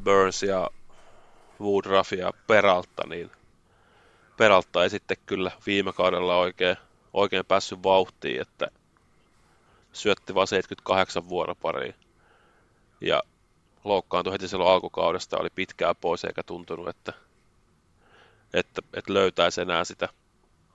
Burns 0.04 0.44
ja 0.44 0.70
Woodruff 1.62 2.12
ja 2.14 2.34
Peralta, 2.48 3.08
niin 3.08 3.32
Peralta 4.38 4.84
ei 4.84 4.90
sitten 4.90 5.18
kyllä 5.26 5.52
viime 5.66 5.94
kaudella 5.94 6.38
oikein, 6.38 6.78
oikein 7.14 7.46
päässyt 7.46 7.84
vauhtiin, 7.84 8.42
että 8.42 8.68
syötti 9.94 10.36
vain 10.36 10.48
78 10.48 11.30
vuoropariin. 11.30 11.96
Ja 13.02 13.24
loukkaantui 13.84 14.34
heti 14.34 14.48
silloin 14.48 14.72
alkukaudesta, 14.72 15.38
oli 15.38 15.50
pitkään 15.50 15.96
pois 15.96 16.24
eikä 16.24 16.44
tuntunut, 16.44 16.88
että, 16.88 17.14
että, 18.54 18.82
että 18.94 19.14
löytäisi 19.14 19.62
enää 19.62 19.84
sitä 19.84 20.10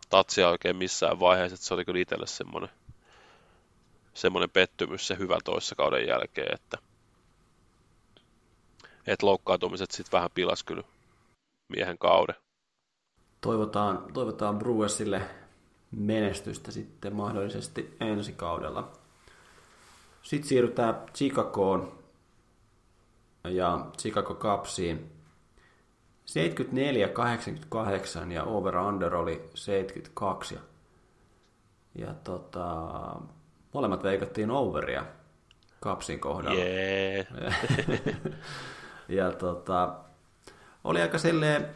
tatsia 0.09 0.49
oikein 0.49 0.77
missään 0.77 1.21
vaiheessa. 1.21 1.55
Että 1.55 1.67
se 1.67 1.75
oli 1.75 1.85
kyllä 1.85 2.01
itselle 2.01 2.27
semmoinen, 2.27 2.71
semmoinen 4.17 4.51
pettymys 4.51 5.07
se 5.07 5.19
hyvä 5.19 5.39
toissa 5.45 5.75
kauden 5.75 6.07
jälkeen, 6.07 6.55
että, 6.55 6.79
että 9.07 9.27
loukkaantumiset 9.27 9.91
sitten 9.91 10.13
vähän 10.13 10.31
pilas 10.35 10.65
kyllä 10.65 10.83
miehen 11.69 11.99
kauden 11.99 12.37
toivotaan, 13.47 14.13
toivotaan 14.13 14.59
Brewersille 14.59 15.23
menestystä 15.91 16.73
sitten 16.73 17.17
mahdollisesti 17.17 17.97
ensi 18.01 18.33
kaudella. 18.33 18.93
Sitten 20.23 20.49
siirrytään 20.49 20.95
Chicagoon 21.15 21.99
ja 23.45 23.87
Chicago 23.99 24.35
Cupsiin. 24.35 25.11
74-88 28.29 28.33
ja 28.33 28.45
over-under 28.45 29.15
oli 29.15 29.51
72. 29.55 30.55
Ja, 30.55 30.61
ja 31.95 32.15
tota, 32.15 32.91
molemmat 33.77 34.03
veikattiin 34.03 34.51
overia 34.51 35.05
Cupsin 35.83 36.21
kohdalla. 36.21 36.61
Yeah. 36.61 37.27
ja 39.19 39.33
tota, 39.33 39.95
oli 40.85 41.03
aika 41.03 41.19
silleen 41.19 41.69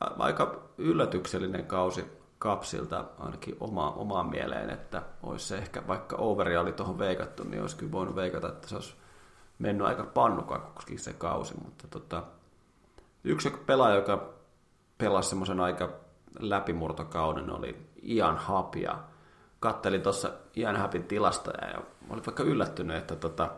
aika 0.00 0.62
yllätyksellinen 0.78 1.66
kausi 1.66 2.04
kapsilta 2.38 3.04
ainakin 3.18 3.56
oma, 3.60 3.90
omaan 3.90 4.30
mieleen, 4.30 4.70
että 4.70 5.02
olisi 5.22 5.46
se 5.46 5.58
ehkä, 5.58 5.86
vaikka 5.86 6.16
overi 6.16 6.56
oli 6.56 6.72
tuohon 6.72 6.98
veikattu, 6.98 7.44
niin 7.44 7.60
olisi 7.60 7.76
kyllä 7.76 7.92
voinut 7.92 8.16
veikata, 8.16 8.48
että 8.48 8.68
se 8.68 8.74
olisi 8.74 8.94
mennyt 9.58 9.86
aika 9.86 10.04
pannukakuksikin 10.04 10.98
se 10.98 11.12
kausi, 11.12 11.54
mutta 11.64 11.88
tota, 11.88 12.22
yksi 13.24 13.50
pelaaja, 13.66 13.96
joka 13.96 14.28
pelasi 14.98 15.28
semmoisen 15.28 15.60
aika 15.60 15.92
läpimurtokauden, 16.38 17.50
oli 17.50 17.86
Ian 18.02 18.36
Happ, 18.36 18.74
ja 18.74 18.98
kattelin 19.60 20.02
tuossa 20.02 20.30
Ian 20.56 20.76
Happin 20.76 21.04
tilasta, 21.04 21.50
ja 21.66 21.82
olin 22.10 22.26
vaikka 22.26 22.42
yllättynyt, 22.42 22.96
että 22.96 23.16
tota, 23.16 23.50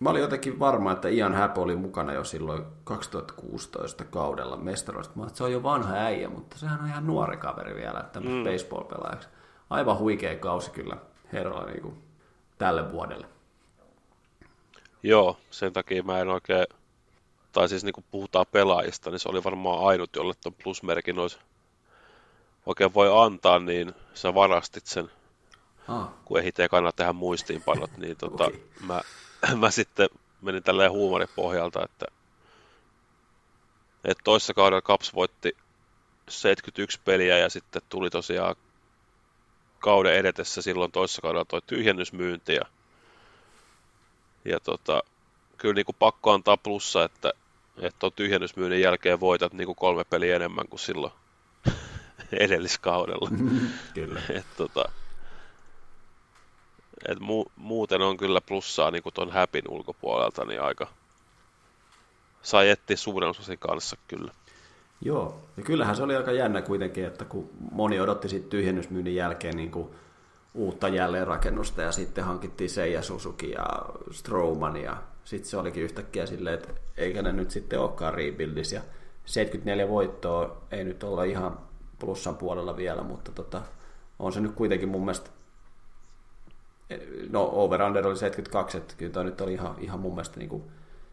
Mä 0.00 0.10
olin 0.10 0.22
jotenkin 0.22 0.58
varma, 0.58 0.92
että 0.92 1.08
Ian 1.08 1.34
Happ 1.34 1.58
oli 1.58 1.76
mukana 1.76 2.12
jo 2.12 2.24
silloin 2.24 2.64
2016 2.84 4.04
kaudella 4.04 4.56
mestaroista. 4.56 5.18
Mä 5.18 5.28
se 5.28 5.44
on 5.44 5.52
jo 5.52 5.62
vanha 5.62 5.94
äijä, 5.94 6.28
mutta 6.28 6.58
sehän 6.58 6.80
on 6.80 6.86
ihan 6.86 7.06
nuori 7.06 7.36
kaveri 7.36 7.74
vielä, 7.74 8.00
että 8.00 8.20
mm. 8.20 8.44
baseball-pelaajaksi. 8.44 9.28
Aivan 9.70 9.98
huikea 9.98 10.36
kausi 10.36 10.70
kyllä 10.70 10.96
herralla 11.32 11.66
niin 11.66 11.82
kuin 11.82 12.02
tälle 12.58 12.92
vuodelle. 12.92 13.26
Joo, 15.02 15.36
sen 15.50 15.72
takia 15.72 16.02
mä 16.02 16.18
en 16.18 16.28
oikein, 16.28 16.66
tai 17.52 17.68
siis 17.68 17.84
niin 17.84 17.92
kuin 17.92 18.04
puhutaan 18.10 18.46
pelaajista, 18.52 19.10
niin 19.10 19.18
se 19.18 19.28
oli 19.28 19.44
varmaan 19.44 19.86
ainut, 19.86 20.16
jolle 20.16 20.34
tuon 20.42 20.54
plusmerkin 20.64 21.18
olisi 21.18 21.38
oikein 22.66 22.94
voi 22.94 23.24
antaa, 23.24 23.58
niin 23.58 23.94
sä 24.14 24.34
varastit 24.34 24.86
sen, 24.86 25.10
ah. 25.88 26.08
kun 26.24 26.38
ei 26.38 26.52
kannata 26.70 26.96
tehdä 26.96 27.12
muistiinpanot, 27.12 27.96
niin 27.96 28.16
tota, 28.16 28.44
okay. 28.44 28.60
mä 28.86 29.00
mä 29.60 29.70
sitten 29.70 30.08
menin 30.42 30.62
tälleen 30.62 30.92
huumoripohjalta, 30.92 31.84
että, 31.84 32.06
että 34.04 34.24
toissa 34.24 34.54
kaudella 34.54 34.82
Caps 34.82 35.14
voitti 35.14 35.56
71 36.28 37.00
peliä 37.04 37.38
ja 37.38 37.48
sitten 37.48 37.82
tuli 37.88 38.10
tosiaan 38.10 38.56
kauden 39.78 40.14
edetessä 40.14 40.62
silloin 40.62 40.92
toissa 40.92 41.22
kaudella 41.22 41.44
toi 41.44 41.62
tyhjennysmyynti 41.66 42.54
ja, 42.54 42.64
ja 44.44 44.60
tota, 44.60 45.02
kyllä 45.56 45.74
niin 45.74 45.86
kuin 45.86 45.96
pakko 45.98 46.32
antaa 46.32 46.56
plussa, 46.56 47.04
että, 47.04 47.32
että 47.76 48.06
on 48.06 48.12
tyhjennysmyynnin 48.12 48.80
jälkeen 48.80 49.20
voitat 49.20 49.52
niin 49.52 49.66
kuin 49.66 49.76
kolme 49.76 50.04
peliä 50.04 50.36
enemmän 50.36 50.68
kuin 50.68 50.80
silloin 50.80 51.12
edelliskaudella. 52.44 53.30
kyllä. 53.94 54.20
Et, 54.38 54.46
tota, 54.56 54.84
et 57.08 57.18
mu- 57.18 57.50
muuten 57.56 58.02
on 58.02 58.16
kyllä 58.16 58.40
plussaa 58.40 58.90
niin 58.90 59.02
tuon 59.14 59.30
häpin 59.30 59.64
ulkopuolelta, 59.68 60.44
niin 60.44 60.62
aika 60.62 60.86
sai 62.42 62.70
etsiä 62.70 62.96
suuren 62.96 63.30
osasin 63.30 63.58
kanssa 63.58 63.96
kyllä. 64.08 64.32
Joo, 65.00 65.40
ja 65.56 65.62
kyllähän 65.62 65.96
se 65.96 66.02
oli 66.02 66.16
aika 66.16 66.32
jännä 66.32 66.62
kuitenkin, 66.62 67.04
että 67.04 67.24
kun 67.24 67.50
moni 67.70 68.00
odotti 68.00 68.28
sitten 68.28 68.50
tyhjennysmyynnin 68.50 69.14
jälkeen 69.14 69.56
niin 69.56 69.70
kuin 69.70 69.88
uutta 70.54 70.88
jälleenrakennusta 70.88 71.82
ja 71.82 71.92
sitten 71.92 72.24
hankittiin 72.24 72.70
Seiya 72.70 73.02
Suzuki 73.02 73.50
ja 73.50 73.66
Strowman 74.10 74.76
ja 74.76 74.96
sitten 75.24 75.50
se 75.50 75.56
olikin 75.56 75.82
yhtäkkiä 75.82 76.26
silleen, 76.26 76.54
että 76.54 76.68
eikä 76.96 77.22
ne 77.22 77.32
nyt 77.32 77.50
sitten 77.50 77.80
olekaan 77.80 78.14
rebuildis 78.14 78.72
ja 78.72 78.80
74 79.24 79.88
voittoa 79.88 80.62
ei 80.70 80.84
nyt 80.84 81.04
olla 81.04 81.24
ihan 81.24 81.58
plussan 82.00 82.36
puolella 82.36 82.76
vielä, 82.76 83.02
mutta 83.02 83.32
tota, 83.32 83.62
on 84.18 84.32
se 84.32 84.40
nyt 84.40 84.52
kuitenkin 84.52 84.88
mun 84.88 85.04
mielestä 85.04 85.30
no 87.30 87.50
over 87.52 87.82
under 87.82 88.06
oli 88.06 88.16
72, 88.16 88.78
että 88.78 88.94
kyllä 88.96 89.12
toi 89.12 89.24
nyt 89.24 89.40
oli 89.40 89.52
ihan, 89.52 89.74
ihan 89.78 90.00
mun 90.00 90.14
mielestä 90.14 90.38
niin 90.38 90.48
kuin 90.48 90.62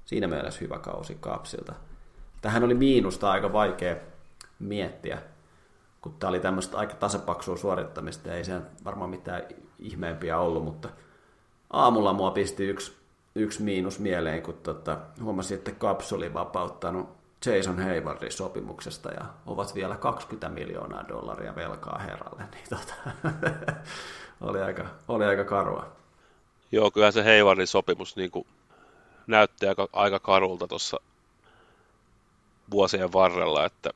siinä 0.05 0.27
mielessä 0.27 0.59
hyvä 0.61 0.79
kausi 0.79 1.17
Kapsilta. 1.19 1.73
Tähän 2.41 2.63
oli 2.63 2.73
miinusta 2.73 3.31
aika 3.31 3.53
vaikea 3.53 3.95
miettiä, 4.59 5.21
kun 6.01 6.15
tämä 6.19 6.29
oli 6.29 6.39
tämmöistä 6.39 6.77
aika 6.77 6.95
tasapaksua 6.95 7.57
suorittamista 7.57 8.33
ei 8.33 8.43
se 8.43 8.61
varmaan 8.85 9.09
mitään 9.09 9.43
ihmeempiä 9.79 10.39
ollut, 10.39 10.63
mutta 10.63 10.89
aamulla 11.69 12.13
mua 12.13 12.31
pisti 12.31 12.65
yksi, 12.65 12.97
yksi 13.35 13.63
miinus 13.63 13.99
mieleen, 13.99 14.41
kun 14.41 14.53
tota, 14.53 14.97
huomasin, 15.21 15.57
että 15.57 15.71
Caps 15.71 16.13
oli 16.13 16.33
vapauttanut 16.33 17.16
Jason 17.45 17.79
Haywardin 17.79 18.31
sopimuksesta 18.31 19.11
ja 19.11 19.25
ovat 19.45 19.75
vielä 19.75 19.95
20 19.95 20.49
miljoonaa 20.49 21.07
dollaria 21.07 21.55
velkaa 21.55 21.97
herralle, 21.97 22.43
niin 22.51 22.65
tota, 22.69 22.93
oli, 24.49 24.61
aika, 24.61 24.85
oli 25.07 25.25
aika 25.25 25.43
karua. 25.43 25.91
Joo, 26.71 26.91
kyllähän 26.91 27.13
se 27.13 27.23
Haywardin 27.23 27.67
sopimus 27.67 28.15
niin 28.15 28.31
kuin 28.31 28.47
näytti 29.27 29.67
aika, 29.67 29.87
aika 29.93 30.19
karulta 30.19 30.67
tuossa 30.67 30.97
vuosien 32.71 33.13
varrella, 33.13 33.65
että, 33.65 33.89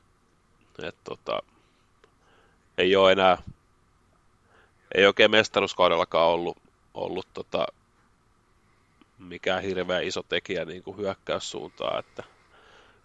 että 0.82 1.00
tota, 1.04 1.42
ei 2.78 2.96
ole 2.96 3.12
enää, 3.12 3.38
ei 4.94 5.06
oikein 5.06 5.30
mestaruuskaudellakaan 5.30 6.28
ollut, 6.28 6.56
ollut 6.94 7.26
tota, 7.34 7.66
mikään 9.18 9.62
hirveän 9.62 10.04
iso 10.04 10.22
tekijä 10.22 10.64
niin 10.64 10.82
kuin 10.82 10.96
hyökkäyssuuntaan, 10.96 11.98
että 11.98 12.24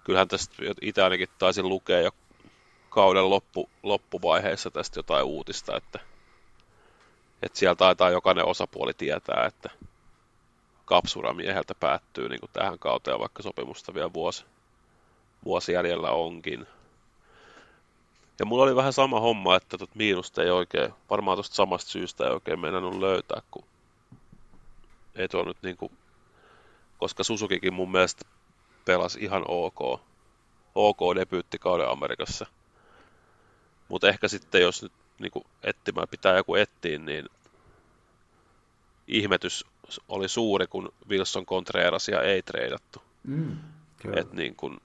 kyllähän 0.08 0.28
tästä 0.28 0.56
itse 0.82 1.04
ainakin 1.04 1.28
taisin 1.40 1.70
lukea 1.70 2.02
jo 2.02 2.12
kauden 2.90 3.30
loppu, 3.30 3.70
loppuvaiheessa 3.84 4.72
tästä 4.72 5.00
jotain 5.00 5.26
uutista, 5.26 5.78
että, 5.78 6.00
että 7.42 7.60
siellä 7.60 7.76
taitaa 7.76 8.10
jokainen 8.10 8.46
osapuoli 8.46 8.94
tietää, 8.94 9.46
että 9.46 9.70
kapsura 10.86 11.34
mieheltä 11.34 11.76
päättyy 11.76 12.30
niin 12.30 12.40
tähän 12.54 12.80
kauteen, 12.80 13.20
vaikka 13.20 13.44
sopimusta 13.44 13.94
vielä 13.94 14.14
vuosi, 14.14 14.46
vuosi 15.46 15.72
jäljellä 15.72 16.12
onkin. 16.12 16.68
Ja 18.40 18.46
mulla 18.46 18.64
oli 18.64 18.76
vähän 18.76 18.94
sama 18.94 19.20
homma, 19.20 19.56
että 19.56 19.78
tot 19.78 19.96
miinusta 19.96 20.44
ei 20.44 20.50
oikein, 20.50 20.94
varmaan 21.10 21.36
tuosta 21.36 21.56
samasta 21.56 21.92
syystä 21.92 22.24
ei 22.24 22.32
oikein 22.32 22.60
meinannut 22.60 23.00
löytää, 23.00 23.42
kun 23.52 23.66
ei 25.16 25.28
tuo 25.28 25.44
nyt 25.44 25.58
niin 25.64 25.78
kuin, 25.78 25.92
koska 26.98 27.24
Susukikin 27.24 27.74
mun 27.74 27.92
mielestä 27.92 28.37
pelasi 28.88 29.20
ihan 29.20 29.44
ok, 29.48 30.02
ok 30.76 31.00
debyyttikauden 31.16 31.90
Amerikassa. 31.90 32.46
Mutta 33.88 34.10
ehkä 34.10 34.28
sitten, 34.28 34.62
jos 34.62 34.84
nyt 34.84 34.92
niin 35.20 35.32
kuin 35.32 35.46
etsimään 35.64 36.08
pitää 36.12 36.38
joku 36.38 36.56
etsiä, 36.56 37.00
niin 37.00 37.30
ihmetys 39.08 39.66
oli 40.08 40.30
suuri, 40.30 40.68
kun 40.68 40.94
Wilson 41.10 41.46
Contrerasia 41.46 42.22
ei 42.22 42.42
treidattu. 42.42 43.02
Mm, 43.24 43.58
Et 44.16 44.34
niin 44.34 44.56
kun, 44.56 44.82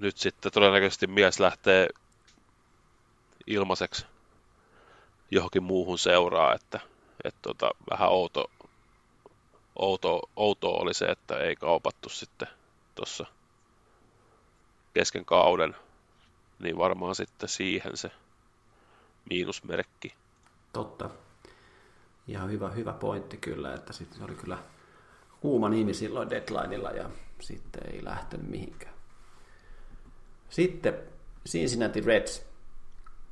nyt 0.00 0.16
sitten 0.16 0.52
todennäköisesti 0.52 1.06
mies 1.06 1.40
lähtee 1.40 1.88
ilmaiseksi 3.46 4.06
johonkin 5.30 5.62
muuhun 5.62 5.98
seuraa, 5.98 6.54
että, 6.54 6.80
että 7.24 7.38
tota, 7.42 7.70
vähän 7.90 8.08
outo, 8.08 8.50
outo, 9.76 10.20
outo 10.36 10.70
oli 10.70 10.94
se, 10.94 11.06
että 11.06 11.38
ei 11.38 11.56
kaupattu 11.56 12.08
sitten 12.08 12.48
tuossa 12.94 13.26
kesken 14.94 15.24
kauden, 15.24 15.76
niin 16.58 16.78
varmaan 16.78 17.14
sitten 17.14 17.48
siihen 17.48 17.96
se 17.96 18.10
miinusmerkki. 19.30 20.14
Totta. 20.72 21.10
Ihan 22.28 22.50
hyvä, 22.50 22.70
hyvä 22.70 22.92
pointti 22.92 23.36
kyllä, 23.36 23.74
että 23.74 23.92
sitten 23.92 24.18
se 24.18 24.24
oli 24.24 24.34
kyllä 24.34 24.58
kuuma 25.40 25.68
nimi 25.68 25.94
silloin 25.94 26.30
deadlineilla 26.30 26.90
ja 26.90 27.10
sitten 27.40 27.94
ei 27.94 28.04
lähtenyt 28.04 28.48
mihinkään. 28.48 28.94
Sitten 30.50 30.94
Cincinnati 31.48 32.00
Reds 32.00 32.46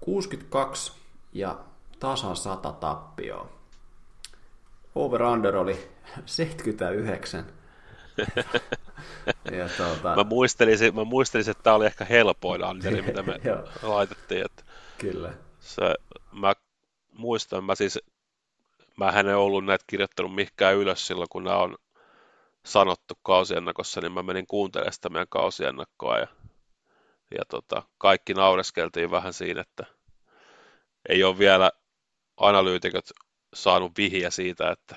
62 0.00 0.92
ja 1.32 1.58
tasan 2.00 2.36
100 2.36 2.72
tappioa. 2.72 3.48
Over-under 4.94 5.56
oli 5.56 5.90
79. 6.26 7.44
ja 9.58 9.68
tuota... 9.76 10.16
mä, 10.16 10.24
muistelisin, 10.24 10.94
mä 10.94 11.04
muistelisin, 11.04 11.50
että 11.50 11.62
tämä 11.62 11.76
oli 11.76 11.86
ehkä 11.86 12.04
helpoin 12.04 12.64
underi, 12.64 13.02
mitä 13.02 13.22
me 13.22 13.40
laitettiin. 13.82 14.44
Että 14.44 14.62
Kyllä. 14.98 15.32
Se, 15.60 15.94
mä 16.32 16.54
muistan, 17.12 17.64
mä 17.64 17.74
siis 17.74 17.98
mä 18.96 19.08
en 19.08 19.36
ollut 19.36 19.64
näitä 19.64 19.84
kirjoittanut 19.86 20.34
mihinkään 20.34 20.76
ylös 20.76 21.06
silloin, 21.06 21.28
kun 21.28 21.44
nämä 21.44 21.56
on 21.56 21.76
sanottu 22.66 23.14
kausiennakossa, 23.22 24.00
niin 24.00 24.12
mä 24.12 24.22
menin 24.22 24.46
kuuntelemaan 24.46 24.92
sitä 24.92 25.08
meidän 25.08 25.26
kausiennakkoa 25.30 26.18
ja, 26.18 26.26
ja 27.38 27.44
tota, 27.48 27.82
kaikki 27.98 28.34
naureskeltiin 28.34 29.10
vähän 29.10 29.32
siinä, 29.32 29.60
että 29.60 29.84
ei 31.08 31.24
ole 31.24 31.38
vielä 31.38 31.70
analyytikot 32.36 33.04
saanut 33.54 33.92
vihiä 33.96 34.30
siitä, 34.30 34.70
että 34.70 34.96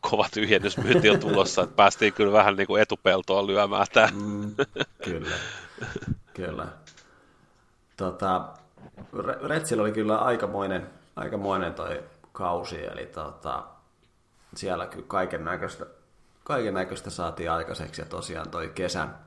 kova 0.00 0.26
tyhjennysmyynti 0.34 1.10
on 1.10 1.20
tulossa, 1.20 1.62
että 1.62 1.76
päästiin 1.76 2.12
kyllä 2.12 2.32
vähän 2.32 2.56
niin 2.56 2.66
kuin 2.66 2.82
etupeltoa 2.82 3.46
lyömään 3.46 3.86
tämä. 3.92 4.08
Mm, 4.14 4.54
kyllä, 5.04 5.36
kyllä. 6.34 6.66
Tota, 7.96 8.48
Retsillä 9.48 9.82
oli 9.82 9.92
kyllä 9.92 10.18
aikamoinen, 10.18 10.90
aikamoinen 11.16 11.74
toi 11.74 12.02
kausi, 12.32 12.84
eli 12.84 13.06
tota, 13.06 13.64
siellä 14.54 14.86
kyllä 14.86 15.04
kaiken 15.08 15.44
näköistä, 15.44 15.86
kaiken 16.44 16.74
näköistä 16.74 17.10
saatiin 17.10 17.50
aikaiseksi, 17.50 18.02
ja 18.02 18.06
tosiaan 18.06 18.50
toi 18.50 18.68
kesän 18.74 19.18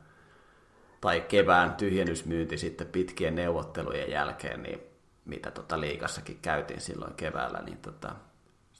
tai 1.01 1.21
kevään 1.21 1.75
tyhjennysmyynti 1.75 2.57
sitten 2.57 2.87
pitkien 2.87 3.35
neuvottelujen 3.35 4.11
jälkeen, 4.11 4.63
niin 4.63 4.79
mitä 5.25 5.51
tota 5.51 5.79
liikassakin 5.79 6.39
käytiin 6.41 6.81
silloin 6.81 7.13
keväällä, 7.13 7.59
niin 7.59 7.77
tota, 7.77 8.15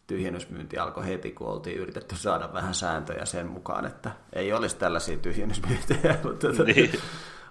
tyhjennysmyynti 0.10 0.78
alkoi 0.78 1.05
heti, 1.05 1.32
kun 1.32 1.47
oltiin 1.47 1.78
yritetty 1.78 2.16
saada 2.16 2.53
vähän 2.53 2.74
sääntöjä 2.74 3.26
sen 3.26 3.47
mukaan, 3.47 3.86
että 3.86 4.12
ei 4.34 4.53
olisi 4.53 4.76
tällaisia 4.76 5.18
tyhjennysmyyntejä. 5.18 6.18
mutta 6.24 6.47
tota, 6.47 6.64
niin. 6.64 6.91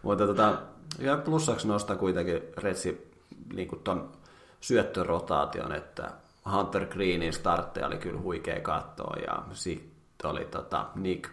mutta 0.03 0.27
tota, 0.27 0.59
ja 0.99 1.17
plussaksi 1.17 1.69
nostaa 1.69 1.97
kuitenkin 1.97 2.43
Retsi 2.57 3.13
niin 3.55 3.69
ton 3.85 4.13
syöttörotaation, 4.61 5.73
että 5.73 6.11
Hunter 6.53 6.87
Greenin 6.87 7.33
startteja 7.33 7.87
oli 7.87 7.99
kyllä 7.99 8.21
huikea 8.21 8.61
katsoa 8.61 9.17
ja 9.27 9.43
sitten 9.53 10.31
oli 10.31 10.45
tota 10.45 10.87
Nick 10.95 11.31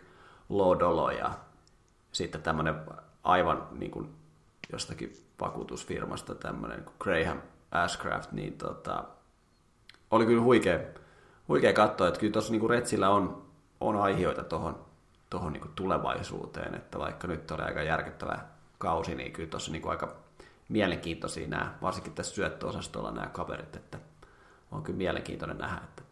Lodolo 0.50 1.12
ja 1.12 1.32
sitten 2.12 2.42
tämmöinen 2.42 2.76
aivan 3.24 3.68
niin 3.72 3.92
kuin 3.92 4.10
jostakin 4.72 5.14
vakuutusfirmasta 5.42 6.36
tämmöinen 6.36 6.84
kuin 6.84 6.96
Graham 7.00 7.42
Ashcraft, 7.72 8.32
niin 8.32 8.58
tota, 8.58 9.04
oli 10.12 10.26
kyllä 10.26 10.42
huikea, 10.42 10.80
huikea 11.48 11.74
katsoa, 11.74 12.08
että 12.08 12.20
kyllä 12.20 12.34
tuossa 12.34 12.52
niin 12.52 12.70
Retsillä 12.70 13.10
on, 13.10 13.46
on 13.80 13.96
aiheita 13.96 14.44
tuohon 14.44 14.86
tohon 15.30 15.54
niin 15.54 15.72
tulevaisuuteen, 15.76 16.76
että 16.76 17.00
vaikka 17.00 17.28
nyt 17.28 17.52
oli 17.52 17.64
aika 17.64 17.82
järkyttävä 17.82 18.40
kausi, 18.78 19.16
niin 19.16 19.32
kyllä 19.32 19.50
tuossa 19.50 19.72
niin 19.72 19.90
aika 19.90 20.16
mielenkiintoisia 20.70 21.48
nämä, 21.48 21.76
varsinkin 21.82 22.14
tässä 22.14 22.36
syöttöosastolla 22.36 23.12
nämä 23.12 23.28
kaverit, 23.28 23.76
että 23.76 24.00
on 24.72 24.84
kyllä 24.84 24.98
mielenkiintoinen 24.98 25.58
nähdä, 25.58 25.82
että 25.84 26.04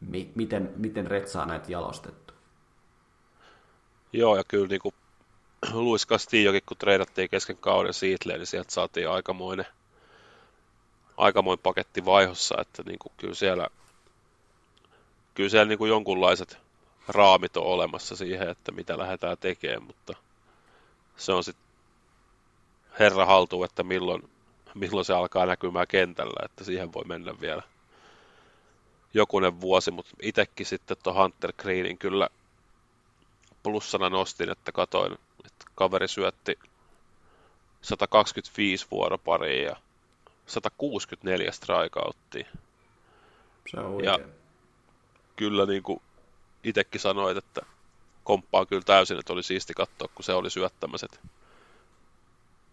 mi- 0.00 0.32
miten, 0.34 0.72
miten 0.76 1.06
Red 1.06 1.26
saa 1.26 1.46
näitä 1.46 1.72
jalostettu. 1.72 2.34
Joo, 4.12 4.36
ja 4.36 4.44
kyllä 4.48 4.66
niin 4.66 4.80
kuin 4.80 4.94
Luis 5.72 6.06
Castillokin, 6.06 6.62
kun 6.66 6.76
treidattiin 6.76 7.30
kesken 7.30 7.56
kauden 7.56 7.94
Seatleen, 7.94 8.38
niin 8.38 8.46
sieltä 8.46 8.72
saatiin 8.72 9.10
aikamoinen, 9.10 9.66
aikamoinen 11.16 11.62
paketti 11.62 12.04
vaihossa, 12.04 12.54
että 12.60 12.82
niin 12.82 12.98
kuin 12.98 13.12
kyllä 13.16 13.34
siellä, 13.34 13.68
kyllä 15.34 15.48
siellä 15.48 15.68
niin 15.68 15.78
kuin 15.78 15.88
jonkunlaiset 15.88 16.58
raamit 17.08 17.56
on 17.56 17.66
olemassa 17.66 18.16
siihen, 18.16 18.48
että 18.48 18.72
mitä 18.72 18.98
lähdetään 18.98 19.38
tekemään, 19.38 19.82
mutta 19.82 20.14
se 21.16 21.32
on 21.32 21.44
sitten 21.44 21.64
herra 22.98 23.26
haltuu, 23.26 23.64
että 23.64 23.82
milloin, 23.82 24.30
milloin 24.74 25.04
se 25.04 25.12
alkaa 25.12 25.46
näkymään 25.46 25.86
kentällä, 25.86 26.44
että 26.44 26.64
siihen 26.64 26.92
voi 26.92 27.04
mennä 27.04 27.40
vielä 27.40 27.62
jokunen 29.14 29.60
vuosi, 29.60 29.90
mutta 29.90 30.12
itsekin 30.22 30.66
sitten 30.66 30.96
tuon 31.02 31.16
Hunter 31.16 31.52
Greenin 31.58 31.98
kyllä 31.98 32.28
plussana 33.62 34.10
nostin, 34.10 34.50
että 34.50 34.72
katoin, 34.72 35.12
että 35.44 35.64
kaveri 35.74 36.08
syötti 36.08 36.58
125 37.82 38.86
vuoropariin 38.90 39.64
ja 39.64 39.76
164 40.46 41.52
strikeouttia. 41.52 42.46
Se 43.70 43.80
on 43.80 43.90
huikea. 43.90 44.12
Ja 44.12 44.43
kyllä 45.36 45.66
niin 45.66 45.82
kuin 45.82 46.02
itsekin 46.64 47.00
sanoit, 47.00 47.36
että 47.36 47.60
komppaa 48.24 48.66
kyllä 48.66 48.82
täysin, 48.82 49.18
että 49.18 49.32
oli 49.32 49.42
siisti 49.42 49.74
katsoa, 49.74 50.08
kun 50.14 50.24
se 50.24 50.32
oli 50.32 50.50
syöttämässä. 50.50 51.06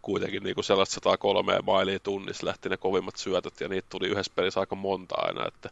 Kuitenkin 0.02 0.44
niin 0.44 0.56
kuin 0.56 0.66
sellaista 0.66 0.94
103 0.94 1.60
mailia 1.64 2.00
tunnissa 2.00 2.48
lähti 2.48 2.70
ne 2.70 2.78
kovimmat 2.78 3.18
syötöt, 3.18 3.62
ja 3.62 3.68
niitä 3.68 3.88
tuli 3.90 4.08
yhdessä 4.08 4.32
pelissä 4.36 4.60
aika 4.60 4.76
monta 4.76 5.16
aina, 5.18 5.48
että, 5.48 5.70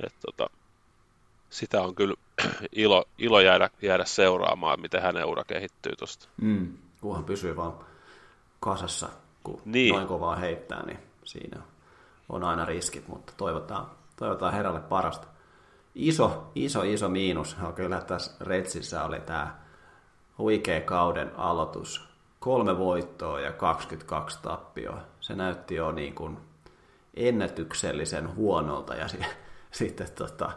että 0.00 0.18
tota, 0.26 0.50
sitä 1.50 1.82
on 1.82 1.94
kyllä 1.94 2.14
ilo, 2.72 3.04
ilo 3.18 3.40
jäädä, 3.40 3.70
jäädä 3.82 4.04
seuraamaan, 4.04 4.80
miten 4.80 5.02
hänen 5.02 5.24
ura 5.24 5.44
kehittyy 5.44 5.96
tuosta. 5.96 6.28
Mm, 6.40 6.78
kunhan 7.00 7.24
pysyy 7.24 7.56
vaan 7.56 7.74
kasassa, 8.60 9.08
kun 9.42 9.62
niin. 9.64 9.94
noin 9.94 10.06
kovaa 10.06 10.36
heittää, 10.36 10.86
niin 10.86 10.98
siinä 11.24 11.62
on 12.28 12.44
aina 12.44 12.64
riskit, 12.64 13.08
mutta 13.08 13.32
toivotaan, 13.36 13.86
toivotaan 14.16 14.52
herralle 14.52 14.80
parasta. 14.80 15.33
Iso, 15.94 16.50
iso, 16.54 16.82
iso 16.82 17.08
miinus 17.08 17.56
on 17.62 17.74
kyllä 17.74 18.00
tässä 18.00 18.32
Retsissä 18.40 19.04
oli 19.04 19.20
tämä 19.20 19.58
huikea 20.38 20.80
kauden 20.80 21.32
aloitus. 21.36 22.08
Kolme 22.40 22.78
voittoa 22.78 23.40
ja 23.40 23.52
22 23.52 24.38
tappioa. 24.42 25.00
Se 25.20 25.34
näytti 25.34 25.74
jo 25.74 25.92
niin 25.92 26.14
kuin 26.14 26.38
ennätyksellisen 27.14 28.36
huonolta 28.36 28.94
ja 28.94 29.06
sitten 29.70 30.08
tota, 30.14 30.52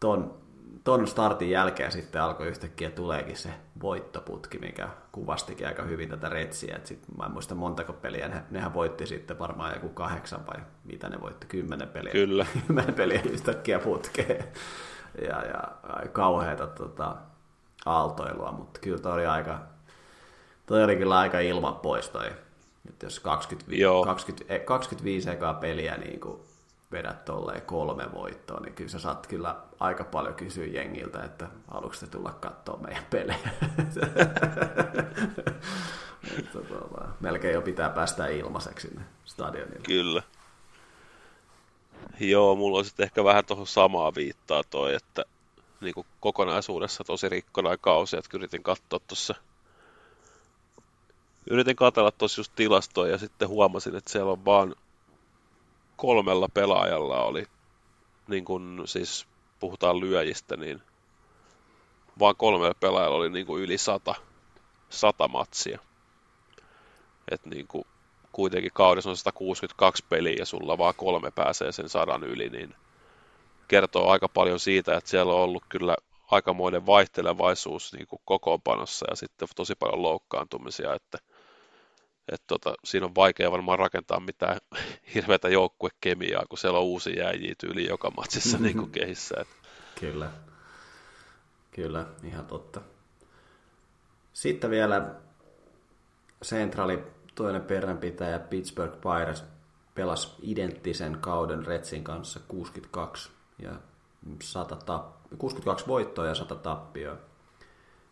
ton 0.00 0.34
ton 0.84 1.06
startin 1.06 1.50
jälkeen 1.50 1.92
sitten 1.92 2.22
alkoi 2.22 2.46
yhtäkkiä 2.46 2.90
tuleekin 2.90 3.36
se 3.36 3.50
voittoputki, 3.82 4.58
mikä 4.58 4.88
kuvastikin 5.12 5.66
aika 5.66 5.82
hyvin 5.82 6.08
tätä 6.08 6.28
retsiä. 6.28 6.76
Et 6.76 6.86
sit, 6.86 7.00
mä 7.18 7.24
en 7.24 7.30
muista 7.30 7.54
montako 7.54 7.92
peliä, 7.92 8.28
ne, 8.28 8.42
nehän 8.50 8.74
voitti 8.74 9.06
sitten 9.06 9.38
varmaan 9.38 9.74
joku 9.74 9.88
kahdeksan 9.88 10.46
vai 10.46 10.56
mitä 10.84 11.08
ne 11.08 11.20
voitti, 11.20 11.46
kymmenen 11.46 11.88
peliä. 11.88 12.12
Kyllä. 12.12 12.46
kymmenen 12.66 12.94
peliä 12.94 13.20
yhtäkkiä 13.32 13.78
putkeen. 13.78 14.44
Ja, 15.28 15.44
ja 15.44 15.62
kauheata 16.12 16.66
tota, 16.66 17.16
aaltoilua, 17.86 18.52
mutta 18.52 18.80
kyllä 18.80 18.98
toi 18.98 19.12
oli 19.12 19.26
aika, 19.26 19.58
toi 20.66 20.84
oli 20.84 20.96
kyllä 20.96 21.18
aika 21.18 21.40
ilman 21.40 21.76
pois 21.76 22.08
toi. 22.08 22.26
Että 22.88 23.06
jos 23.06 23.20
25, 23.20 23.84
20, 24.04 24.58
25 24.64 25.30
ekaa 25.30 25.54
peliä 25.54 25.96
niin 25.96 26.20
kuin 26.20 26.40
vedät 26.92 27.24
tolleen 27.24 27.62
kolme 27.62 28.12
voittoa, 28.12 28.60
niin 28.60 28.74
kyllä 28.74 28.90
sä 28.90 28.98
saat 28.98 29.26
kyllä 29.26 29.56
aika 29.80 30.04
paljon 30.04 30.34
kysyä 30.34 30.66
jengiltä, 30.66 31.24
että 31.24 31.48
haluatko 31.68 31.98
te 32.00 32.06
tulla 32.06 32.32
katsoa 32.32 32.76
meidän 32.76 33.06
pelejä. 33.10 33.50
että, 36.38 36.58
tuota, 36.68 37.08
melkein 37.20 37.54
jo 37.54 37.62
pitää 37.62 37.90
päästä 37.90 38.26
ilmaiseksi 38.26 38.88
sinne 38.88 39.04
stadionille. 39.24 39.82
Kyllä. 39.82 40.22
Joo, 42.20 42.56
mulla 42.56 42.78
on 42.78 42.84
sitten 42.84 43.04
ehkä 43.04 43.24
vähän 43.24 43.44
tuohon 43.44 43.66
samaa 43.66 44.14
viittaa 44.14 44.62
toi, 44.64 44.94
että 44.94 45.24
niin 45.80 45.94
kuin 45.94 46.06
kokonaisuudessa 46.20 47.04
tosi 47.04 47.28
rikkonainen 47.28 47.78
kausi, 47.80 48.16
että 48.16 48.36
yritin 48.36 48.62
katsoa 48.62 49.00
tuossa 49.06 49.34
yritin 51.50 51.76
katsella 51.76 52.10
tuossa 52.10 52.40
just 52.40 52.52
tilastoja 52.56 53.12
ja 53.12 53.18
sitten 53.18 53.48
huomasin, 53.48 53.96
että 53.96 54.10
siellä 54.10 54.32
on 54.32 54.44
vaan 54.44 54.74
kolmella 55.96 56.48
pelaajalla 56.54 57.22
oli, 57.22 57.46
niin 58.28 58.44
kun 58.44 58.82
siis 58.84 59.26
puhutaan 59.60 60.00
lyöjistä, 60.00 60.56
niin 60.56 60.82
vaan 62.18 62.36
kolmella 62.36 62.74
pelaajalla 62.80 63.16
oli 63.16 63.30
niin 63.30 63.46
kuin 63.46 63.62
yli 63.62 63.78
sata, 63.78 64.14
sata 64.90 65.28
matsia. 65.28 65.78
Et 67.30 67.46
niin 67.46 67.66
kuin 67.66 67.84
kuitenkin 68.32 68.72
kaudessa 68.74 69.10
on 69.10 69.16
162 69.16 70.04
peliä 70.08 70.36
ja 70.38 70.46
sulla 70.46 70.78
vaan 70.78 70.94
kolme 70.96 71.30
pääsee 71.30 71.72
sen 71.72 71.88
sadan 71.88 72.24
yli, 72.24 72.48
niin 72.48 72.74
kertoo 73.68 74.08
aika 74.08 74.28
paljon 74.28 74.60
siitä, 74.60 74.96
että 74.96 75.10
siellä 75.10 75.34
on 75.34 75.40
ollut 75.40 75.64
kyllä 75.68 75.96
aikamoinen 76.30 76.86
vaihtelevaisuus 76.86 77.92
niin 77.92 78.06
kuin 78.06 78.22
kokoonpanossa 78.24 79.06
ja 79.10 79.16
sitten 79.16 79.48
tosi 79.56 79.74
paljon 79.74 80.02
loukkaantumisia, 80.02 80.94
että– 80.94 81.18
et 82.32 82.42
tota, 82.46 82.74
siinä 82.84 83.06
on 83.06 83.14
vaikea 83.14 83.50
varmaan 83.50 83.78
rakentaa 83.78 84.20
mitään 84.20 84.58
hirveätä 85.14 85.48
joukkuekemiaa, 85.48 86.46
kun 86.48 86.58
siellä 86.58 86.78
on 86.78 86.84
uusi 86.84 87.18
jääjiä 87.18 87.54
tyyli 87.58 87.86
joka 87.86 88.10
matsissa 88.10 88.58
niin 88.58 88.76
kuin 88.78 88.90
kehissä. 88.90 89.36
Et. 89.40 89.48
Kyllä. 90.00 90.30
Kyllä, 91.70 92.06
ihan 92.24 92.46
totta. 92.46 92.80
Sitten 94.32 94.70
vielä 94.70 95.14
Centrali 96.44 97.04
toinen 97.34 97.62
peränpitäjä 97.62 98.38
Pittsburgh 98.38 99.00
Pirates 99.00 99.44
pelasi 99.94 100.28
identtisen 100.42 101.18
kauden 101.20 101.66
Retsin 101.66 102.04
kanssa 102.04 102.40
62 102.48 103.30
ja 103.58 103.70
100 104.42 104.74
tapp- 104.74 105.36
62 105.38 105.86
voittoa 105.86 106.26
ja 106.26 106.34
100 106.34 106.54
tappioa. 106.54 107.16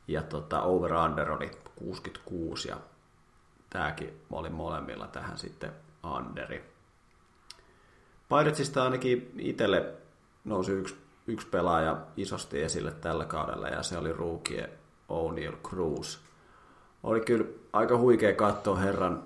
Ja 0.09 0.23
tota, 0.23 0.63
over-under 0.63 1.31
oli 1.31 1.51
66 1.75 2.69
ja 2.69 2.77
tämäkin 3.75 4.21
oli 4.31 4.51
molemmilla 4.51 5.07
tähän 5.07 5.39
sitten 5.39 5.73
Anderi. 6.03 6.65
Piratesista 8.29 8.85
ainakin 8.85 9.35
itselle 9.39 9.93
nousi 10.45 10.73
yksi, 10.73 10.97
yksi 11.27 11.47
pelaaja 11.47 11.97
isosti 12.17 12.63
esille 12.63 12.93
tällä 12.93 13.25
kaudella 13.25 13.69
ja 13.69 13.83
se 13.83 13.99
oli 13.99 14.13
rookie 14.13 14.71
O'Neill 15.09 15.57
Cruz. 15.69 16.19
Oli 17.03 17.21
kyllä 17.21 17.47
aika 17.73 17.99
huikea 17.99 18.33
katsoa 18.33 18.77
herran, 18.77 19.23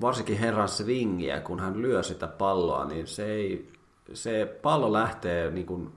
varsinkin 0.00 0.38
herran 0.38 0.68
swingiä, 0.68 1.40
kun 1.40 1.60
hän 1.60 1.82
lyö 1.82 2.02
sitä 2.02 2.26
palloa, 2.26 2.84
niin 2.84 3.06
se, 3.06 3.24
ei, 3.24 3.72
se 4.14 4.58
pallo 4.62 4.92
lähtee 4.92 5.50
niin 5.50 5.66
kuin 5.66 5.92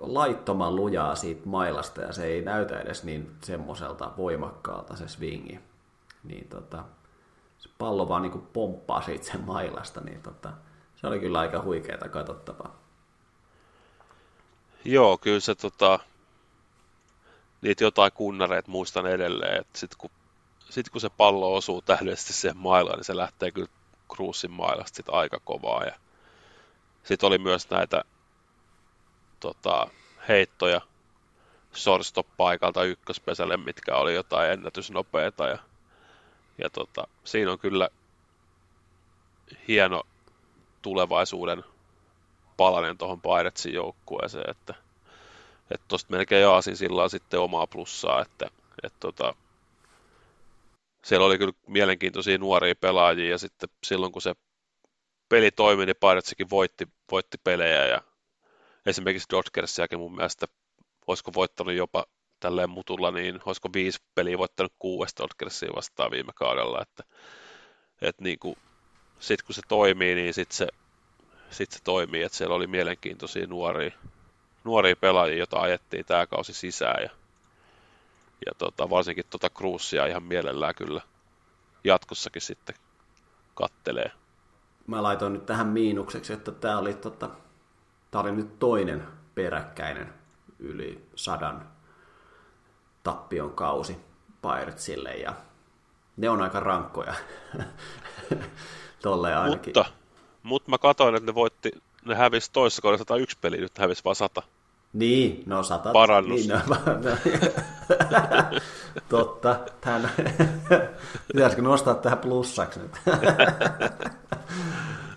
laittoman 0.00 0.76
lujaa 0.76 1.14
siitä 1.14 1.48
mailasta 1.48 2.00
ja 2.00 2.12
se 2.12 2.24
ei 2.24 2.42
näytä 2.42 2.80
edes 2.80 3.04
niin 3.04 3.30
semmoiselta 3.44 4.12
voimakkaalta 4.16 4.96
se 4.96 5.08
swingi 5.08 5.60
niin 6.28 6.48
tota, 6.48 6.84
se 7.58 7.68
pallo 7.78 8.08
vaan 8.08 8.22
niin 8.22 8.46
pomppaa 8.52 9.02
siitä 9.02 9.24
sen 9.24 9.40
mailasta, 9.40 10.00
niin 10.00 10.22
tota, 10.22 10.52
se 10.96 11.06
oli 11.06 11.20
kyllä 11.20 11.38
aika 11.38 11.62
huikeaa 11.62 12.08
katsottavaa. 12.08 12.76
Joo, 14.84 15.18
kyllä 15.18 15.40
se 15.40 15.54
tota, 15.54 15.98
niitä 17.62 17.84
jotain 17.84 18.12
kunnareita 18.12 18.70
muistan 18.70 19.06
edelleen, 19.06 19.60
että 19.60 19.78
sit 19.78 19.94
kun, 19.94 20.10
sit 20.70 20.88
kun 20.90 21.00
se 21.00 21.10
pallo 21.10 21.54
osuu 21.54 21.82
täydellisesti 21.82 22.32
siihen 22.32 22.56
mailaan, 22.56 22.96
niin 22.96 23.04
se 23.04 23.16
lähtee 23.16 23.50
kyllä 23.50 23.68
Cruisin 24.14 24.50
mailasta 24.50 24.96
sit 24.96 25.08
aika 25.08 25.40
kovaa. 25.44 25.84
Ja 25.84 25.94
sitten 27.04 27.26
oli 27.26 27.38
myös 27.38 27.70
näitä 27.70 28.04
tota, 29.40 29.86
heittoja 30.28 30.80
shortstop-paikalta 31.74 32.84
ykköspesälle, 32.84 33.56
mitkä 33.56 33.96
oli 33.96 34.14
jotain 34.14 34.50
ennätysnopeita 34.50 35.48
ja 35.48 35.58
ja 36.58 36.70
tota, 36.70 37.06
siinä 37.24 37.52
on 37.52 37.58
kyllä 37.58 37.88
hieno 39.68 40.02
tulevaisuuden 40.82 41.64
palanen 42.56 42.98
tuohon 42.98 43.20
Piratesin 43.20 43.74
joukkueeseen, 43.74 44.50
että 44.50 44.74
että 45.70 45.84
tuosta 45.88 46.10
melkein 46.10 46.48
aasin 46.48 46.76
sillä 46.76 47.08
sitten 47.08 47.40
omaa 47.40 47.66
plussaa, 47.66 48.22
että 48.22 48.46
että 48.82 48.98
tota, 49.00 49.34
siellä 51.04 51.26
oli 51.26 51.38
kyllä 51.38 51.52
mielenkiintoisia 51.66 52.38
nuoria 52.38 52.74
pelaajia 52.74 53.30
ja 53.30 53.38
sitten 53.38 53.68
silloin 53.84 54.12
kun 54.12 54.22
se 54.22 54.34
peli 55.28 55.50
toimi, 55.50 55.86
niin 55.86 55.96
Piratetsikin 56.00 56.50
voitti, 56.50 56.88
voitti 57.10 57.38
pelejä 57.44 57.86
ja 57.86 58.02
esimerkiksi 58.86 59.28
Dodgersiakin 59.30 59.98
mun 59.98 60.16
mielestä 60.16 60.46
olisiko 61.06 61.30
voittanut 61.34 61.74
jopa 61.74 62.04
tälleen 62.40 62.70
mutulla, 62.70 63.10
niin 63.10 63.40
olisiko 63.46 63.68
viisi 63.74 64.02
peliä 64.14 64.38
voittanut 64.38 64.72
kuudesta 64.78 65.22
Dodgersia 65.22 65.76
vastaan 65.76 66.10
viime 66.10 66.32
kaudella, 66.34 66.82
että, 66.82 67.04
että 68.02 68.24
niin 68.24 68.38
kuin, 68.38 68.56
sit 69.18 69.42
kun 69.42 69.54
se 69.54 69.62
toimii, 69.68 70.14
niin 70.14 70.34
sitten 70.34 70.56
se, 70.56 70.66
sit 71.50 71.70
se 71.70 71.78
toimii, 71.84 72.22
että 72.22 72.38
siellä 72.38 72.54
oli 72.54 72.66
mielenkiintoisia 72.66 73.46
nuoria, 73.46 73.90
nuoria 74.64 74.96
pelaajia, 74.96 75.38
joita 75.38 75.60
ajettiin 75.60 76.04
tämä 76.04 76.26
kausi 76.26 76.54
sisään 76.54 77.02
ja, 77.02 77.10
ja 78.46 78.52
tota, 78.58 78.90
varsinkin 78.90 79.24
tuota 79.30 79.50
Cruisia 79.50 80.06
ihan 80.06 80.22
mielellään 80.22 80.74
kyllä 80.74 81.00
jatkossakin 81.84 82.42
sitten 82.42 82.74
kattelee. 83.54 84.12
Mä 84.86 85.02
laitoin 85.02 85.32
nyt 85.32 85.46
tähän 85.46 85.66
miinukseksi, 85.66 86.32
että 86.32 86.52
tämä 86.52 86.78
oli, 86.78 86.94
tota, 86.94 87.30
tää 88.10 88.20
oli 88.20 88.32
nyt 88.32 88.58
toinen 88.58 89.06
peräkkäinen 89.34 90.14
yli 90.58 91.08
sadan 91.14 91.75
tappion 93.06 93.52
kausi 93.52 93.96
Piratesille 94.42 95.10
ja 95.10 95.32
ne 96.16 96.30
on 96.30 96.42
aika 96.42 96.60
rankkoja. 96.60 97.14
Tolle 99.02 99.34
ainakin. 99.34 99.72
Mutta, 99.76 99.92
mutta 100.42 100.70
mä 100.70 100.78
katsoin, 100.78 101.14
että 101.14 101.26
ne 101.26 101.34
voitti, 101.34 101.70
ne 102.04 102.14
hävisi 102.14 102.50
toisessa 102.52 102.82
kohdassa 102.82 103.02
101 103.08 103.38
peliä, 103.40 103.60
nyt 103.60 103.78
hävisi 103.78 104.04
vain 104.04 104.16
100. 104.16 104.42
Niin, 104.92 105.42
no 105.46 105.62
100. 105.62 105.92
Parannus. 105.92 106.40
Niin, 106.40 106.50
no, 106.50 106.58
no, 106.68 107.16
totta. 109.08 109.60
Tän, 109.80 110.10
pitäisikö 111.32 111.62
nostaa 111.62 111.94
tähän 111.94 112.18
plussaksi 112.18 112.80
nyt? 112.80 113.00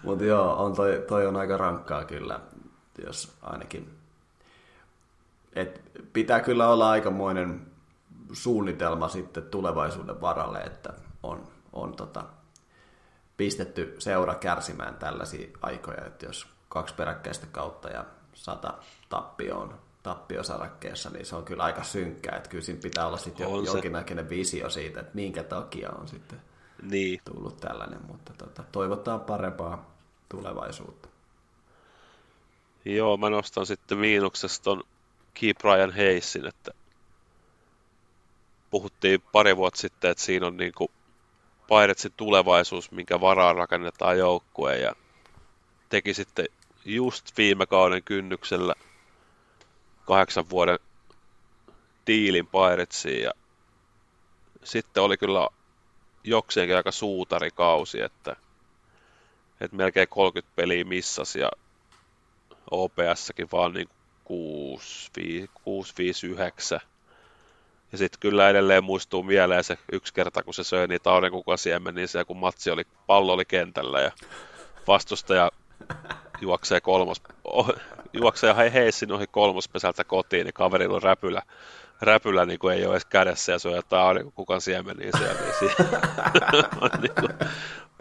Mutta 0.03 0.25
joo, 0.25 0.65
on 0.65 0.75
toi, 0.75 1.05
toi, 1.07 1.27
on 1.27 1.35
aika 1.35 1.57
rankkaa 1.57 2.05
kyllä, 2.05 2.39
jos 3.05 3.31
ainakin. 3.41 3.89
Et 5.53 5.81
pitää 6.13 6.39
kyllä 6.39 6.67
olla 6.67 6.89
aikamoinen 6.89 7.68
suunnitelma 8.34 9.09
sitten 9.09 9.43
tulevaisuuden 9.43 10.21
varalle, 10.21 10.59
että 10.59 10.93
on, 11.23 11.47
on 11.73 11.95
tota, 11.95 12.23
pistetty 13.38 13.95
seura 13.99 14.36
kärsimään 14.36 14.95
tällaisia 14.95 15.47
aikoja, 15.61 16.05
että 16.05 16.25
jos 16.25 16.47
kaksi 16.69 16.95
peräkkäistä 16.95 17.47
kautta 17.51 17.89
ja 17.89 18.05
sata 18.34 18.73
tappioon 19.09 19.80
tappiosarakkeessa, 20.03 21.09
niin 21.09 21.25
se 21.25 21.36
on 21.36 21.45
kyllä 21.45 21.63
aika 21.63 21.84
synkkää, 21.84 22.38
että 22.38 22.49
kyllä 22.49 22.63
siinä 22.63 22.82
pitää 22.82 23.07
olla 23.07 23.17
sitten 23.17 23.43
jo, 23.43 23.61
jonkinnäköinen 23.61 24.30
visio 24.30 24.69
siitä, 24.69 24.99
että 24.99 25.15
minkä 25.15 25.43
takia 25.43 25.89
on 25.89 26.07
sitten 26.07 26.41
niin. 26.82 27.21
tullut 27.34 27.57
tällainen, 27.57 27.99
mutta 28.07 28.34
tota, 28.38 28.63
toivotaan 28.71 29.19
parempaa 29.19 29.91
tulevaisuutta. 30.30 31.09
Joo, 32.86 33.17
mä 33.17 33.30
nostan 33.30 33.65
sitten 33.65 33.97
miinuksesta 33.97 34.63
ton 34.63 34.84
Key 35.34 35.53
Brian 35.53 35.91
Hayesin, 35.93 36.45
että 36.45 36.71
puhuttiin 38.72 39.22
pari 39.32 39.57
vuotta 39.57 39.80
sitten, 39.80 40.11
että 40.11 40.24
siinä 40.24 40.47
on 40.47 40.57
niinku 40.57 40.91
Piratesin 41.67 42.13
tulevaisuus, 42.17 42.91
minkä 42.91 43.22
varaan 43.22 43.55
rakennetaan 43.55 44.17
joukkue 44.17 44.78
ja 44.78 44.95
teki 45.89 46.13
sitten 46.13 46.45
just 46.86 47.38
viime 47.38 47.65
kauden 47.65 48.03
kynnyksellä 48.03 48.74
kahdeksan 50.05 50.49
vuoden 50.49 50.80
diilin 52.07 52.47
Piratesiin 52.47 53.24
ja 53.24 53.32
sitten 54.63 55.03
oli 55.03 55.17
kyllä 55.17 55.47
jokseenkin 56.24 56.78
aika 56.78 56.91
suutarikausi, 56.91 58.01
että, 58.01 58.36
että 59.61 59.78
melkein 59.78 60.07
30 60.07 60.55
peliä 60.55 60.84
missas 60.84 61.36
ja 61.36 61.51
OPS-säkin 62.72 63.47
vaan 63.51 63.74
niin 63.74 63.89
6, 64.24 65.11
5, 65.17 65.49
6, 65.63 65.93
5, 65.97 66.28
9. 66.28 66.80
Ja 67.91 67.97
sitten 67.97 68.19
kyllä 68.19 68.49
edelleen 68.49 68.83
muistuu 68.83 69.23
mieleen 69.23 69.63
se 69.63 69.77
yksi 69.91 70.13
kerta, 70.13 70.43
kun 70.43 70.53
se 70.53 70.63
söi 70.63 70.87
niitä 70.87 71.11
aurinkukasiemmen, 71.11 71.95
niin 71.95 72.07
se 72.07 72.25
kun 72.25 72.37
matsi 72.37 72.71
oli, 72.71 72.83
pallo 73.07 73.33
oli 73.33 73.45
kentällä 73.45 74.01
ja 74.01 74.11
vastustaja 74.87 75.51
juoksee 76.41 76.81
kolmos, 76.81 77.21
oh, 77.43 77.73
juoksee 78.13 78.55
hei 78.55 78.73
heissin 78.73 79.11
ohi 79.11 79.27
kolmospesältä 79.27 80.03
kotiin, 80.03 80.45
niin 80.45 80.53
kaverilla 80.53 80.95
on 80.95 81.03
räpylä, 81.03 81.41
räpylä 82.01 82.45
niin 82.45 82.59
kuin 82.59 82.75
ei 82.75 82.85
ole 82.85 82.93
edes 82.93 83.05
kädessä 83.05 83.51
ja 83.51 83.59
se 83.59 83.67
on 83.67 83.75
jotain 83.75 84.03
aurinkokukan 84.03 84.61
siemeniä 84.61 85.11
siellä, 85.17 85.41
niin 85.41 85.75
on, 86.81 86.89
niin 87.01 87.15
kuin, 87.19 87.49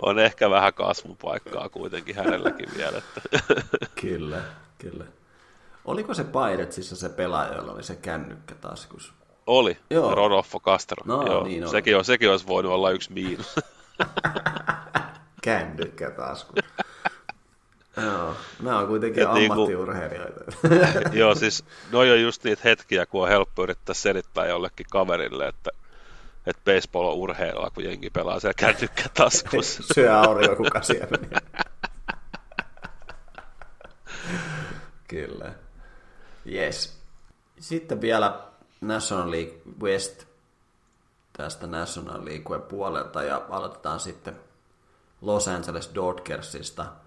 on, 0.02 0.18
ehkä 0.18 0.50
vähän 0.50 0.74
kasvupaikkaa 0.74 1.68
kuitenkin 1.68 2.16
hänelläkin 2.16 2.68
vielä. 2.76 2.98
Että. 2.98 3.20
kyllä, 4.00 4.40
kyllä. 4.78 5.04
Oliko 5.84 6.14
se 6.14 6.24
Piratesissa 6.24 6.96
se 6.96 7.08
pelaaja, 7.08 7.54
jolla 7.54 7.72
oli 7.72 7.82
se 7.82 7.96
kännykkä 7.96 8.54
taskus? 8.54 9.12
Oli, 9.48 9.78
Joo. 9.90 10.14
Rodolfo 10.14 10.60
Castro. 10.60 11.02
No, 11.04 11.26
Joo. 11.26 11.44
Niin 11.44 11.68
sekin, 11.68 11.96
on, 11.96 12.04
sekin 12.04 12.30
olisi 12.30 12.46
voinut 12.46 12.72
olla 12.72 12.90
yksi 12.90 13.12
miinus. 13.12 13.56
kännykkä 15.42 16.10
taskus. 16.10 16.64
Joo, 18.02 18.34
nämä 18.62 18.78
on 18.78 18.86
kuitenkin 18.86 19.22
Et 19.22 19.32
niinku- 19.32 19.52
ammattiurheilijoita. 19.52 20.40
Niinku, 20.62 21.16
joo, 21.22 21.34
siis 21.34 21.64
noi 21.92 22.10
on 22.10 22.22
just 22.22 22.44
niitä 22.44 22.62
hetkiä, 22.64 23.06
kun 23.06 23.22
on 23.22 23.28
helppo 23.28 23.62
yrittää 23.62 23.94
selittää 23.94 24.46
jollekin 24.46 24.86
kaverille, 24.90 25.48
että 25.48 25.70
että 26.46 26.62
baseball 26.64 27.08
on 27.08 27.14
urheilua, 27.14 27.70
kun 27.74 27.84
jengi 27.84 28.10
pelaa 28.10 28.40
siellä 28.40 28.54
kännykkä 28.54 29.04
taskussa. 29.14 29.82
Syö 29.94 30.18
aurinkokuka 30.20 30.82
siemeniä. 30.82 31.40
Kyllä. 35.08 35.52
Yes. 36.52 36.98
Sitten 37.60 38.00
vielä 38.00 38.47
National 38.80 39.30
League 39.30 39.54
West 39.82 40.24
tästä 41.32 41.66
National 41.66 42.24
League 42.24 42.58
puolelta 42.58 43.22
ja 43.22 43.46
aloitetaan 43.50 44.00
sitten 44.00 44.40
Los 45.22 45.48
Angeles 45.48 45.90
Dodgersista– 45.94 46.86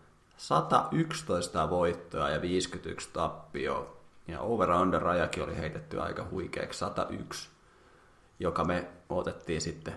111 0.41 1.69
voittoa 1.69 2.30
ja 2.30 2.41
51 2.41 3.09
tappio. 3.13 3.97
Ja 4.28 4.41
over-under 4.41 5.01
rajakin 5.01 5.43
oli 5.43 5.57
heitetty 5.57 6.01
aika 6.01 6.28
huikeaksi 6.32 6.80
101, 6.80 7.49
joka 8.39 8.63
me 8.63 8.88
otettiin 9.09 9.61
sitten 9.61 9.93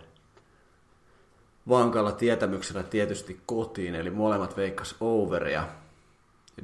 vankalla 1.69 2.13
tietämyksellä 2.13 2.83
tietysti 2.83 3.41
kotiin, 3.47 3.95
eli 3.95 4.11
molemmat 4.11 4.57
veikkas 4.57 4.97
overia. 5.01 5.69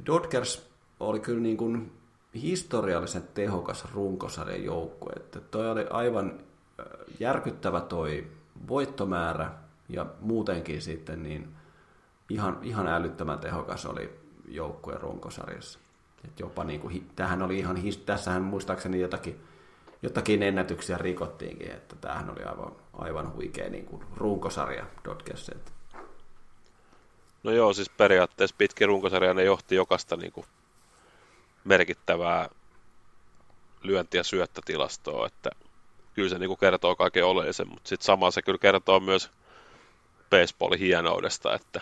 Dodgers 0.05 0.69
oli 0.99 1.19
kyllä 1.19 1.41
niin 1.41 1.57
kuin 1.57 1.91
historiallisen 2.35 3.23
tehokas 3.33 3.85
runkosarjan 3.93 4.63
joukkue. 4.63 5.13
Että 5.15 5.39
toi 5.39 5.71
oli 5.71 5.85
aivan 5.89 6.39
järkyttävä 7.19 7.81
toi 7.81 8.27
voittomäärä 8.67 9.51
ja 9.89 10.05
muutenkin 10.19 10.81
sitten 10.81 11.23
niin 11.23 11.55
ihan, 12.29 12.59
ihan 12.61 12.87
älyttömän 12.87 13.39
tehokas 13.39 13.85
oli 13.85 14.19
joukkueen 14.47 15.01
runkosarjassa. 15.01 15.79
Et 16.25 16.39
jopa 16.39 16.63
niin 16.63 16.79
kuin, 16.79 17.09
tämähän 17.15 17.41
oli 17.41 17.59
ihan, 17.59 17.77
tässähän 18.05 18.41
muistaakseni 18.41 18.99
jotakin, 18.99 19.39
jotakin 20.01 20.43
ennätyksiä 20.43 20.97
rikottiinkin, 20.97 21.71
että 21.71 21.95
tämähän 22.01 22.29
oli 22.29 22.43
aivan, 22.43 22.71
aivan 22.93 23.33
huikea 23.33 23.69
niin 23.69 23.85
kuin 23.85 24.03
runkosarja 24.17 24.85
Dodgersilta. 25.05 25.71
No 27.43 27.51
joo, 27.51 27.73
siis 27.73 27.89
periaatteessa 27.89 28.55
pitkin 28.57 28.87
runkosarja 28.87 29.33
ne 29.33 29.43
johti 29.43 29.75
jokaista 29.75 30.15
niin 30.15 30.31
kuin 30.31 30.45
merkittävää 31.63 32.49
lyönti- 33.81 34.17
ja 34.17 34.23
syöttötilastoa, 34.23 35.27
että 35.27 35.49
kyllä 36.13 36.29
se 36.29 36.39
niin 36.39 36.57
kertoo 36.57 36.95
kaiken 36.95 37.25
oleellisen, 37.25 37.67
mutta 37.67 37.89
sitten 37.89 38.05
sama 38.05 38.31
se 38.31 38.41
kyllä 38.41 38.57
kertoo 38.57 38.99
myös 38.99 39.31
baseballin 40.29 40.79
hienoudesta, 40.79 41.53
että 41.53 41.81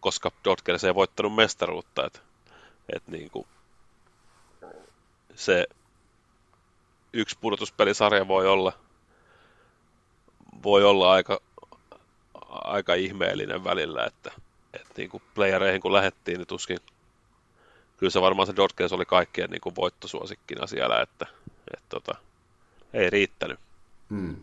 koska 0.00 0.30
Dodgers 0.44 0.84
ei 0.84 0.94
voittanut 0.94 1.34
mestaruutta. 1.34 2.06
Että, 2.06 2.20
että 2.96 3.10
niin 3.10 3.30
kuin 3.30 3.46
se 5.34 5.66
yksi 7.12 7.38
pudotuspelisarja 7.40 8.28
voi 8.28 8.48
olla, 8.48 8.72
voi 10.62 10.84
olla 10.84 11.12
aika, 11.12 11.40
aika 12.48 12.94
ihmeellinen 12.94 13.64
välillä, 13.64 14.04
että, 14.04 14.32
että 14.74 14.94
niin 14.96 15.10
kuin 15.10 15.22
playereihin 15.34 15.80
kun 15.80 15.92
lähdettiin, 15.92 16.38
niin 16.38 16.46
tuskin 16.46 16.78
kyllä 18.00 18.10
se 18.10 18.20
varmaan 18.20 18.46
se 18.46 18.56
Dodgers 18.56 18.92
oli 18.92 19.04
kaikkien 19.04 19.50
niin 19.50 19.60
kuin 19.60 19.76
voittosuosikkina 19.76 20.66
siellä, 20.66 21.02
että, 21.02 21.26
että 21.74 21.86
tota, 21.88 22.14
ei 22.92 23.10
riittänyt. 23.10 23.60
Hmm. 24.10 24.36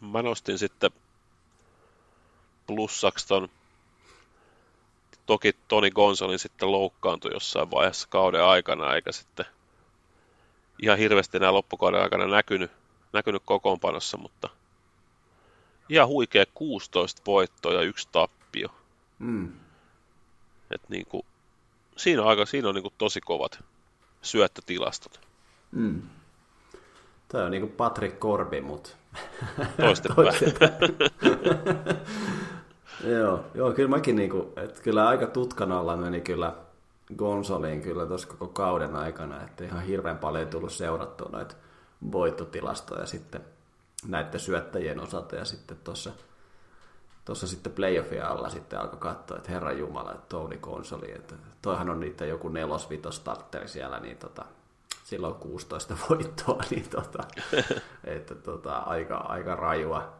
Mä 0.00 0.22
nostin 0.22 0.58
sitten 0.58 0.90
plussaksi 2.66 3.28
ton, 3.28 3.48
toki 5.26 5.52
Toni 5.68 5.90
Gonsolin 5.90 6.38
sitten 6.38 6.72
loukkaantui 6.72 7.30
jossain 7.34 7.70
vaiheessa 7.70 8.08
kauden 8.08 8.44
aikana, 8.44 8.94
eikä 8.94 9.12
sitten 9.12 9.46
ihan 10.82 10.98
hirveästi 10.98 11.36
enää 11.36 11.52
loppukauden 11.52 12.02
aikana 12.02 12.26
näkynyt, 12.26 12.70
näkynyt 13.12 13.42
kokoonpanossa, 13.44 14.16
mutta 14.16 14.48
ihan 15.88 16.08
huikea 16.08 16.44
16 16.54 17.22
voittoa 17.26 17.72
ja 17.72 17.80
yksi 17.80 18.08
tappio. 18.12 18.68
Mm. 19.18 19.65
Et 20.70 20.82
niin 20.88 21.06
kuin, 21.06 21.22
siinä 21.96 22.22
on, 22.22 22.28
aika, 22.28 22.46
siinä 22.46 22.68
on 22.68 22.74
niin 22.74 22.82
kuin 22.82 22.94
tosi 22.98 23.20
kovat 23.20 23.64
syöttötilastot. 24.22 25.20
Mm. 25.72 26.02
Tämä 27.28 27.44
on 27.44 27.50
niin 27.50 27.60
kuin 27.60 27.72
Patrick 27.72 28.18
Korbi, 28.18 28.60
mutta 28.60 28.90
toistepäin. 29.76 30.32
joo, 33.18 33.44
joo, 33.54 33.72
kyllä 33.72 33.88
mäkin 33.88 34.16
niinku, 34.16 34.52
että 34.56 34.82
kyllä 34.82 35.08
aika 35.08 35.26
tutkan 35.26 35.72
alla 35.72 35.96
meni 35.96 36.20
kyllä 36.20 36.54
Gonsoliin 37.16 37.82
kyllä 37.82 38.06
tuossa 38.06 38.28
koko 38.28 38.46
kauden 38.46 38.96
aikana, 38.96 39.42
että 39.42 39.64
ihan 39.64 39.82
hirveän 39.82 40.18
paljon 40.18 40.48
tullut 40.48 40.72
seurattua 40.72 41.28
noita 41.32 41.54
voittotilastoja 42.12 43.06
sitten 43.06 43.40
näiden 44.08 44.40
syöttäjien 44.40 45.00
osalta 45.00 45.36
ja 45.36 45.44
sitten 45.44 45.76
tuossa 45.84 46.12
tuossa 47.26 47.46
sitten 47.46 47.72
playoffia 47.72 48.28
alla 48.28 48.48
sitten 48.50 48.80
alkoi 48.80 48.98
katsoa, 48.98 49.36
että 49.36 49.52
herra 49.52 49.72
Jumala, 49.72 50.12
että 50.12 50.26
Tony 50.28 50.58
Konsoli, 50.58 51.12
että 51.12 51.34
toihan 51.62 51.90
on 51.90 52.00
niitä 52.00 52.26
joku 52.26 52.48
nelos 52.48 52.88
starteri 53.10 53.68
siellä, 53.68 54.00
niin 54.00 54.16
tota, 54.16 54.44
silloin 55.04 55.34
16 55.34 55.96
voittoa, 56.10 56.62
niin 56.70 56.88
tota, 56.88 57.24
että 58.04 58.34
tota, 58.34 58.78
aika, 58.78 59.16
aika 59.16 59.54
rajua. 59.54 60.12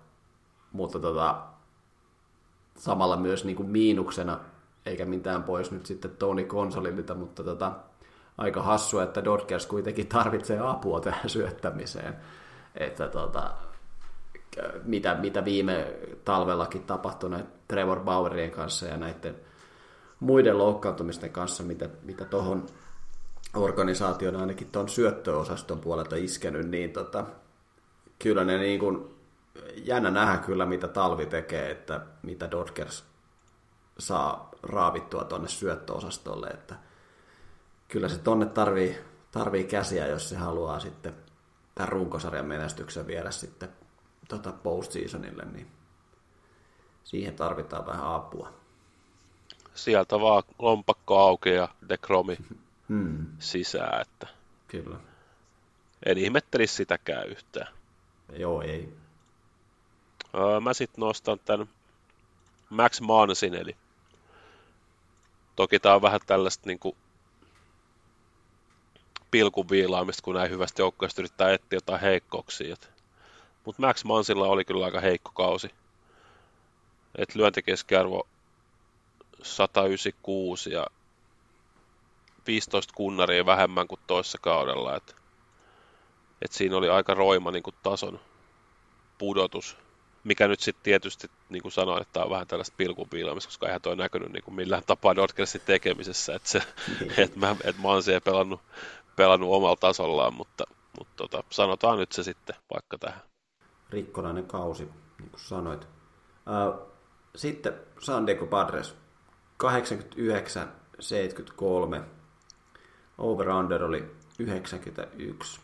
Mutta 0.73 0.99
tota, 0.99 1.43
samalla 2.77 3.17
myös 3.17 3.45
niin 3.45 3.57
kuin 3.57 3.69
miinuksena, 3.69 4.41
eikä 4.87 5.05
mitään 5.05 5.43
pois 5.43 5.71
nyt 5.71 5.87
sitten 5.87 6.17
Tony 6.17 6.45
Konsolilta, 6.45 7.15
mutta 7.15 7.45
tota, 7.45 7.73
aika 8.39 8.63
hassua, 8.63 9.03
että 9.03 9.25
Dodgers 9.25 9.67
kuitenkin 9.67 10.07
tarvitsee 10.07 10.59
apua 10.59 11.01
tähän 11.01 11.31
syöttämiseen. 11.31 12.17
Että 12.75 13.09
tota, 13.09 13.55
mitä, 14.85 15.15
mitä 15.15 15.45
viime 15.45 15.95
talvellakin 16.25 16.83
tapahtui 16.83 17.31
Trevor 17.69 18.01
Bauerien 18.01 18.51
kanssa 18.51 18.87
ja 18.87 18.97
näiden 18.97 19.37
muiden 20.21 20.59
loukkaantumisten 20.59 21.31
kanssa, 21.31 21.63
mitä, 21.63 21.89
mitä 22.03 22.25
tuohon 22.25 22.67
organisaation 23.55 24.37
ainakin 24.37 24.71
tuon 24.71 24.89
syöttöosaston 24.89 25.81
puolelta 25.81 26.17
iskenyt, 26.17 26.69
niin 26.69 26.93
tota, 26.93 27.25
kyllä 28.19 28.45
ne 28.45 28.59
niin 28.59 28.81
kuin, 28.81 29.17
jännä 29.77 30.11
nähdä 30.11 30.39
kyllä, 30.39 30.67
mitä 30.67 30.89
talvi 30.89 31.27
tekee, 31.27 31.71
että 31.71 32.01
mitä 32.23 32.51
Dodgers 32.51 33.05
saa 33.99 34.49
raavittua 34.63 35.25
tuonne 35.25 35.49
syöttöosastolle, 35.49 36.47
että 36.47 36.75
kyllä 37.89 38.09
se 38.09 38.19
tonne 38.19 38.47
tarvii, 38.47 38.99
tarvii 39.31 39.65
käsiä, 39.65 40.07
jos 40.07 40.29
se 40.29 40.37
haluaa 40.37 40.81
sitten 40.81 41.15
tämän 41.75 41.89
runkosarjan 41.89 42.47
menestyksen 42.47 43.07
viedä 43.07 43.31
sitten 43.31 43.69
tota 44.29 44.53
postseasonille, 44.53 45.45
niin 45.45 45.67
siihen 47.05 47.37
tarvitaan 47.37 47.87
vähän 47.87 48.15
apua. 48.15 48.53
Sieltä 49.75 50.21
vaan 50.21 50.43
lompakko 50.59 51.19
auki 51.19 51.51
ja 51.51 51.69
dekromi 51.89 52.37
hmm. 52.89 53.27
sisään, 53.39 54.01
että 54.01 54.27
Kyllä. 54.69 54.97
en 56.07 56.19
ihmettelisi 56.19 56.75
sitäkään 56.75 57.29
yhtään. 57.29 57.75
Joo, 58.37 58.63
ei. 58.63 58.93
Öö, 60.35 60.61
mä 60.61 60.75
sitten 60.75 61.01
nostan 61.01 61.39
tämän 61.39 61.69
Max 62.71 63.01
Mansin, 63.01 63.55
eli 63.55 63.77
toki 65.57 65.79
tää 65.79 65.95
on 65.95 66.03
vähän 66.03 66.21
tällaista 66.27 66.67
niinku 66.67 66.97
pilkun 69.31 69.69
viilaamista, 69.71 70.23
kun 70.23 70.35
näin 70.35 70.51
hyvästi 70.51 70.83
joukkueesta 70.83 71.21
yrittää 71.21 71.53
etsiä 71.53 71.77
jotain 71.77 72.01
heikkouksia. 72.01 72.77
Mutta 73.67 73.83
Max 73.83 74.05
Mansilla 74.05 74.47
oli 74.47 74.65
kyllä 74.65 74.85
aika 74.85 75.01
heikko 75.01 75.31
kausi. 75.35 75.71
Et 77.19 77.35
lyöntikeskiarvo 77.35 78.29
196 79.43 80.71
ja 80.71 80.87
15 82.47 82.95
kunnaria 82.97 83.47
vähemmän 83.47 83.89
kuin 83.89 84.01
toissa 84.07 84.39
kaudella. 84.39 84.97
Et, 84.97 85.17
et 86.43 86.53
siinä 86.53 86.77
oli 86.77 86.89
aika 86.89 87.15
roima 87.15 87.51
niin 87.51 87.63
kuin 87.63 87.77
tason 87.83 88.21
pudotus, 89.19 89.77
mikä 90.25 90.49
nyt 90.49 90.61
sitten 90.61 90.85
tietysti, 90.85 91.31
niin 91.49 91.63
kuin 91.63 91.73
sanoin, 91.73 92.03
että 92.03 92.13
tämä 92.13 92.25
on 92.25 92.31
vähän 92.31 92.47
tällaista 92.47 92.75
pilkun 92.77 93.09
koska 93.35 93.67
eihän 93.67 93.83
toi 93.83 93.97
näkynyt 93.97 94.33
niin 94.33 94.45
kuin 94.45 94.55
millään 94.55 94.83
tapaa 94.87 95.17
Dodgersin 95.17 95.61
tekemisessä, 95.61 96.35
että 96.35 96.49
se, 96.49 96.63
niin. 97.01 97.21
et 97.21 97.37
mä, 97.37 97.57
et 97.65 97.79
Mansi 97.79 98.13
ei 98.13 98.21
pelannut, 98.21 98.61
pelannut 99.17 99.53
omalla 99.53 99.77
tasollaan, 99.77 100.35
mutta, 100.35 100.65
mutta 100.99 101.13
tota, 101.17 101.45
sanotaan 101.51 101.99
nyt 101.99 102.13
se 102.13 102.23
sitten 102.23 102.57
vaikka 102.75 102.99
tähän. 102.99 103.23
Rikkonainen 103.91 104.47
kausi, 104.47 104.89
niin 105.19 105.31
kuin 105.31 105.41
sanoit. 105.41 105.89
Sitten 107.37 107.75
San 108.01 108.27
Diego 108.27 108.47
Padres 108.47 108.97
89-73. 109.65 109.67
Over-under 113.19 113.85
oli 113.85 114.11
91. 114.39 115.61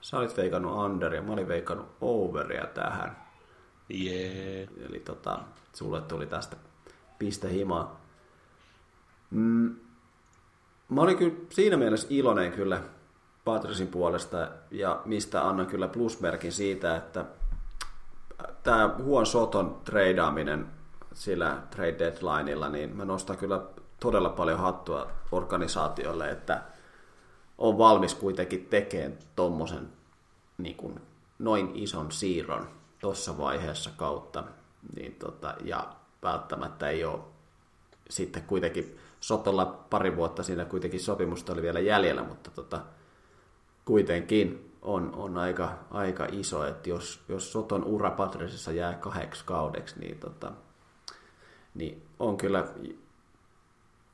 Sä 0.00 0.18
olit 0.18 0.36
veikannut 0.36 0.84
under 0.84 1.14
ja 1.14 1.22
mä 1.22 1.32
olin 1.32 1.48
veikannut 1.48 1.88
overia 2.00 2.66
tähän. 2.66 3.16
Yeah. 3.90 4.68
Eli 4.88 5.00
tota, 5.00 5.38
sulle 5.72 6.00
tuli 6.00 6.26
tästä 6.26 6.56
piste 7.18 7.50
himaa. 7.50 8.00
Mm, 9.30 9.76
mä 10.88 11.00
olin 11.00 11.18
kyllä 11.18 11.34
siinä 11.50 11.76
mielessä 11.76 12.06
iloinen 12.10 12.52
kyllä 12.52 12.82
Patrisin 13.44 13.88
puolesta 13.88 14.48
ja 14.70 15.02
mistä 15.04 15.48
annan 15.48 15.66
kyllä 15.66 15.88
plusmerkin 15.88 16.52
siitä, 16.52 16.96
että 16.96 17.24
tämä 18.62 18.94
Huon 19.02 19.26
Soton 19.26 19.80
treidaaminen 19.84 20.66
sillä 21.14 21.58
trade 21.70 21.98
deadlineilla, 21.98 22.68
niin 22.68 22.96
mä 22.96 23.04
nostan 23.04 23.36
kyllä 23.36 23.60
todella 24.00 24.28
paljon 24.28 24.58
hattua 24.58 25.10
organisaatiolle, 25.32 26.30
että 26.30 26.62
on 27.58 27.78
valmis 27.78 28.14
kuitenkin 28.14 28.66
tekemään 28.66 29.18
tuommoisen 29.36 29.88
niin 30.58 31.00
noin 31.38 31.70
ison 31.74 32.12
siirron 32.12 32.68
tuossa 33.00 33.38
vaiheessa 33.38 33.90
kautta. 33.96 34.44
Niin 34.96 35.14
tota, 35.14 35.54
ja 35.64 35.88
välttämättä 36.22 36.88
ei 36.88 37.04
ole 37.04 37.20
sitten 38.10 38.42
kuitenkin 38.42 38.98
Sotolla 39.20 39.66
pari 39.90 40.16
vuotta 40.16 40.42
siinä 40.42 40.64
kuitenkin 40.64 41.00
sopimusta 41.00 41.52
oli 41.52 41.62
vielä 41.62 41.80
jäljellä, 41.80 42.22
mutta 42.22 42.50
tota, 42.50 42.80
kuitenkin 43.84 44.74
on, 44.82 45.14
on 45.16 45.38
aika, 45.38 45.78
aika 45.90 46.26
iso, 46.32 46.66
että 46.66 46.88
jos, 46.88 47.20
jos 47.28 47.52
Soton 47.52 47.84
ura 47.84 48.10
Patrisissa 48.10 48.72
jää 48.72 48.94
kahdeksi 48.94 49.44
kaudeksi, 49.44 50.00
niin, 50.00 50.18
tota, 50.18 50.52
niin 51.74 52.02
on 52.18 52.36
kyllä 52.36 52.64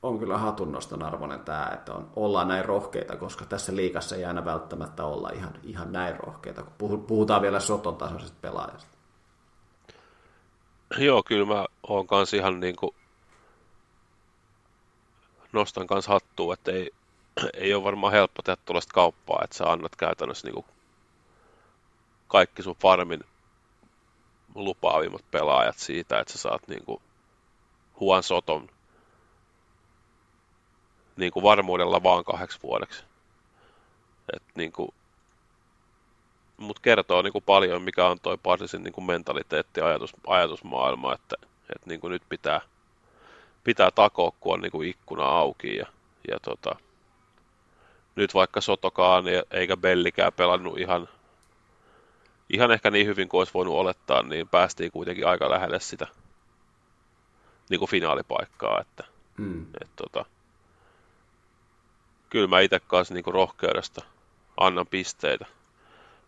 on 0.02 0.18
kyllä 0.18 0.38
hatunnoston 0.38 1.02
arvoinen 1.02 1.40
tämä, 1.40 1.70
että 1.74 1.94
on, 1.94 2.10
ollaan 2.16 2.48
näin 2.48 2.64
rohkeita, 2.64 3.16
koska 3.16 3.44
tässä 3.44 3.76
liikassa 3.76 4.16
ei 4.16 4.24
aina 4.24 4.44
välttämättä 4.44 5.04
olla 5.04 5.30
ihan, 5.30 5.54
ihan 5.62 5.92
näin 5.92 6.20
rohkeita, 6.20 6.62
kun 6.78 7.02
puhutaan 7.02 7.42
vielä 7.42 7.60
Soton 7.60 7.96
tasoisesta 7.96 8.36
pelaajasta. 8.40 8.96
Joo, 10.98 11.22
kyllä 11.22 11.46
mä 11.46 11.66
oon 11.88 12.06
kanssa 12.06 12.36
ihan 12.36 12.60
niin 12.60 12.76
kuin 12.76 12.94
nostan 15.52 15.86
kanssa 15.86 16.12
hattua, 16.12 16.54
että 16.54 16.72
ei, 16.72 16.90
ei 17.54 17.74
ole 17.74 17.84
varmaan 17.84 18.12
helppo 18.12 18.42
tehdä 18.42 18.62
tuollaista 18.64 18.94
kauppaa, 18.94 19.40
että 19.44 19.56
sä 19.56 19.64
annat 19.72 19.96
käytännössä 19.96 20.46
niin 20.46 20.54
kuin 20.54 20.66
kaikki 22.28 22.62
sun 22.62 22.76
farmin 22.76 23.24
lupaavimmat 24.54 25.30
pelaajat 25.30 25.78
siitä, 25.78 26.20
että 26.20 26.32
sä 26.32 26.38
saat 26.38 26.68
niin 26.68 26.84
kuin 26.84 27.00
Huan 28.00 28.22
Soton 28.22 28.68
niin 31.16 31.32
kuin 31.32 31.42
varmuudella 31.42 32.02
vaan 32.02 32.24
kahdeksi 32.24 32.58
vuodeksi. 32.62 33.04
Et 34.36 34.42
niin 34.54 34.72
kuin, 34.72 34.88
mut 36.56 36.78
kertoo 36.78 37.22
niin 37.22 37.32
kuin 37.32 37.44
paljon, 37.44 37.82
mikä 37.82 38.06
on 38.06 38.20
toi 38.20 38.38
Parsisin 38.38 38.82
niin 38.82 38.92
kuin 38.92 39.04
mentaliteetti 39.04 39.80
ja 39.80 39.86
ajatus, 39.86 40.12
ajatusmaailma, 40.26 41.14
että, 41.14 41.36
että 41.60 41.88
niin 41.88 42.00
kuin 42.00 42.10
nyt 42.10 42.22
pitää, 42.28 42.60
pitää 43.64 43.90
takoa, 43.90 44.32
kun 44.40 44.54
on 44.54 44.60
niin 44.60 44.72
kuin 44.72 44.88
ikkuna 44.88 45.24
auki. 45.24 45.76
Ja, 45.76 45.86
ja 46.30 46.40
tota, 46.40 46.76
nyt 48.16 48.34
vaikka 48.34 48.60
Sotokaan 48.60 49.24
eikä 49.50 49.76
Bellikään 49.76 50.32
pelannut 50.32 50.78
ihan, 50.78 51.08
ihan 52.50 52.70
ehkä 52.70 52.90
niin 52.90 53.06
hyvin 53.06 53.28
kuin 53.28 53.38
olisi 53.38 53.54
voinut 53.54 53.74
olettaa, 53.74 54.22
niin 54.22 54.48
päästiin 54.48 54.92
kuitenkin 54.92 55.26
aika 55.26 55.50
lähelle 55.50 55.80
sitä 55.80 56.06
niin 57.70 57.78
kuin 57.78 57.90
finaalipaikkaa. 57.90 58.80
Että, 58.80 59.04
mm. 59.36 59.66
et, 59.80 59.90
tota, 59.96 60.24
kyllä 62.30 62.46
mä 62.46 62.60
itse 62.60 62.80
kanssa 62.80 63.14
niin 63.14 63.24
kuin 63.24 63.34
rohkeudesta 63.34 64.04
annan 64.56 64.86
pisteitä, 64.86 65.46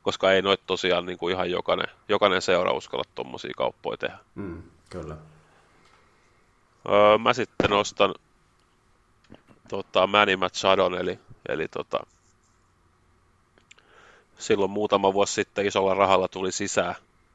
koska 0.03 0.33
ei 0.33 0.43
noit 0.43 0.61
tosiaan 0.67 1.07
niin 1.07 1.19
kuin 1.19 1.35
ihan 1.35 1.51
jokainen, 1.51 1.89
jokainen 2.09 2.43
seura 2.43 2.73
uskalla 2.73 3.05
tuommoisia 3.15 3.53
kauppoja 3.57 3.97
tehdä. 3.97 4.19
Mm, 4.35 4.63
kyllä. 4.91 5.17
Öö, 6.89 7.19
mä 7.19 7.33
sitten 7.33 7.71
nostan 7.71 8.15
tota, 9.69 10.07
Manny 10.07 10.37
Machadon, 10.37 10.95
eli, 10.95 11.19
eli 11.49 11.69
tota, 11.69 11.99
silloin 14.39 14.71
muutama 14.71 15.13
vuosi 15.13 15.33
sitten 15.33 15.67
isolla 15.67 15.95
rahalla 15.95 16.29
tuli 16.29 16.53
sisään 16.53 16.95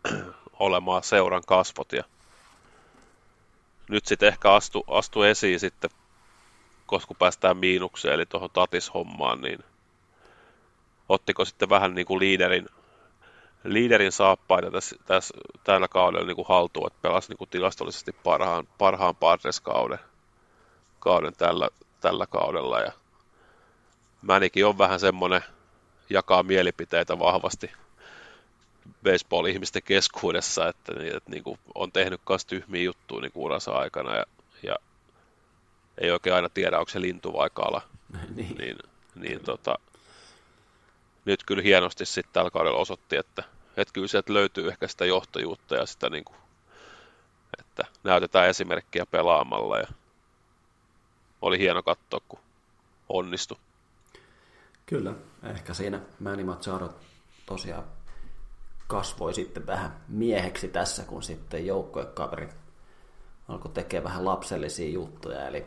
olemaan 0.59 1.03
seuran 1.03 1.43
kasvot 1.47 1.91
ja 1.93 2.03
nyt 3.89 4.05
sitten 4.05 4.27
ehkä 4.27 4.53
astu, 4.53 4.83
astu 4.87 5.23
esiin 5.23 5.59
sitten 5.59 5.89
koska 6.85 7.07
kun 7.07 7.17
päästään 7.17 7.57
miinukseen, 7.57 8.13
eli 8.13 8.25
tuohon 8.25 8.49
Tatis-hommaan, 8.49 9.41
niin 9.41 9.59
ottiko 11.09 11.45
sitten 11.45 11.69
vähän 11.69 11.95
niin 11.95 12.05
kuin 12.05 12.19
liiderin, 12.19 12.69
liiderin 13.63 14.11
saappaita 14.11 14.71
tässä, 14.71 14.95
tässä, 15.05 15.33
tällä 15.63 15.87
kaudella 15.87 16.27
niin 16.27 16.35
kuin 16.35 16.47
haltuun, 16.47 16.87
että 16.87 16.99
pelasi 17.01 17.29
niin 17.29 17.37
kuin 17.37 17.49
tilastollisesti 17.49 18.11
parhaan, 18.23 18.67
parhaan 18.77 19.15
Padres-kauden 19.15 19.99
kauden 21.03 21.33
tällä, 21.33 21.69
tällä 22.01 22.27
kaudella. 22.27 22.79
Ja 22.79 22.91
Mänikin 24.23 24.65
on 24.65 24.77
vähän 24.77 24.99
semmoinen, 24.99 25.41
jakaa 26.09 26.43
mielipiteitä 26.43 27.19
vahvasti 27.19 27.71
baseball-ihmisten 29.03 29.83
keskuudessa, 29.83 30.67
että, 30.67 30.93
että 31.03 31.31
niin 31.31 31.43
kuin 31.43 31.59
on 31.75 31.91
tehnyt 31.91 32.21
myös 32.29 32.45
tyhmiä 32.45 32.83
juttuja 32.83 33.21
niin 33.21 33.31
uransa 33.35 33.71
aikana 33.71 34.15
ja, 34.15 34.25
ja 34.63 34.75
ei 35.97 36.11
oikein 36.11 36.35
aina 36.35 36.49
tiedä, 36.49 36.79
onko 36.79 36.89
se 36.89 37.01
lintu 37.01 37.33
vai 37.33 37.49
kala. 37.53 37.81
niin. 38.35 38.57
niin, 38.57 38.77
niin 39.15 39.39
tota, 39.39 39.75
nyt 41.25 41.43
kyllä 41.43 41.63
hienosti 41.63 42.05
sitten 42.05 42.33
tällä 42.33 42.51
kaudella 42.51 42.79
osoitti, 42.79 43.15
että, 43.15 43.43
että 43.77 43.93
kyllä 43.93 44.07
sieltä 44.07 44.33
löytyy 44.33 44.67
ehkä 44.67 44.87
sitä 44.87 45.05
johtajuutta 45.05 45.75
ja 45.75 45.85
sitä 45.85 46.09
niin 46.09 46.25
kuin, 46.25 46.37
että 47.59 47.85
näytetään 48.03 48.49
esimerkkiä 48.49 49.05
pelaamalla 49.05 49.79
ja 49.79 49.87
oli 51.41 51.59
hieno 51.59 51.83
katsoa, 51.83 52.21
kun 52.27 52.39
onnistui. 53.09 53.57
Kyllä, 54.85 55.13
ehkä 55.43 55.73
siinä 55.73 55.99
Manny 56.19 56.43
Machado 56.43 56.95
tosiaan 57.45 57.83
kasvoi 58.87 59.33
sitten 59.33 59.67
vähän 59.67 60.01
mieheksi 60.07 60.67
tässä, 60.67 61.03
kun 61.03 61.23
sitten 61.23 61.65
joukkuekaverit 61.65 62.55
alkoi 63.47 63.71
tekemään 63.71 64.03
vähän 64.03 64.25
lapsellisia 64.25 64.89
juttuja. 64.89 65.47
Eli 65.47 65.65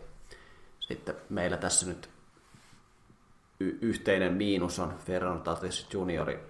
sitten 0.80 1.14
meillä 1.28 1.56
tässä 1.56 1.86
nyt 1.86 2.10
y- 3.60 3.78
yhteinen 3.80 4.32
miinus 4.32 4.78
on 4.78 4.94
Ferran 4.98 5.42
Tatis 5.42 5.86
juniori 5.92 6.40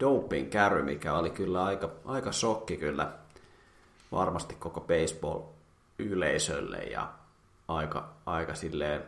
doping 0.00 0.50
käry, 0.50 0.82
mikä 0.82 1.14
oli 1.14 1.30
kyllä 1.30 1.64
aika, 1.64 1.90
aika 2.04 2.32
shokki 2.32 2.76
kyllä 2.76 3.12
varmasti 4.12 4.54
koko 4.54 4.80
baseball-yleisölle 4.80 6.78
ja 6.78 7.12
aika, 7.68 8.14
aika 8.26 8.54
silleen 8.54 9.02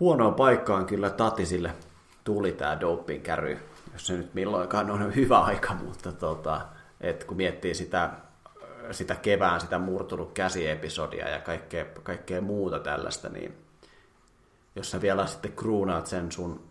huonoon 0.00 0.34
paikkaan 0.34 0.86
kyllä 0.86 1.10
Tatisille 1.10 1.74
tuli 2.24 2.52
tämä 2.52 2.80
doping 2.80 3.22
käry, 3.22 3.58
jos 3.92 4.06
se 4.06 4.16
nyt 4.16 4.34
milloinkaan 4.34 4.90
on 4.90 5.14
hyvä 5.14 5.38
aika, 5.38 5.74
mutta 5.74 6.12
tota, 6.12 6.60
et 7.00 7.24
kun 7.24 7.36
miettii 7.36 7.74
sitä, 7.74 8.10
sitä 8.90 9.14
kevään, 9.14 9.60
sitä 9.60 9.78
murtunut 9.78 10.32
käsiepisodia 10.32 11.28
ja 11.28 11.40
kaikkea, 11.40 11.84
kaikkea 12.02 12.40
muuta 12.40 12.78
tällaista, 12.78 13.28
niin 13.28 13.54
jos 14.76 14.90
sä 14.90 15.00
vielä 15.00 15.26
sitten 15.26 15.52
kruunaat 15.52 16.06
sen 16.06 16.32
sun 16.32 16.70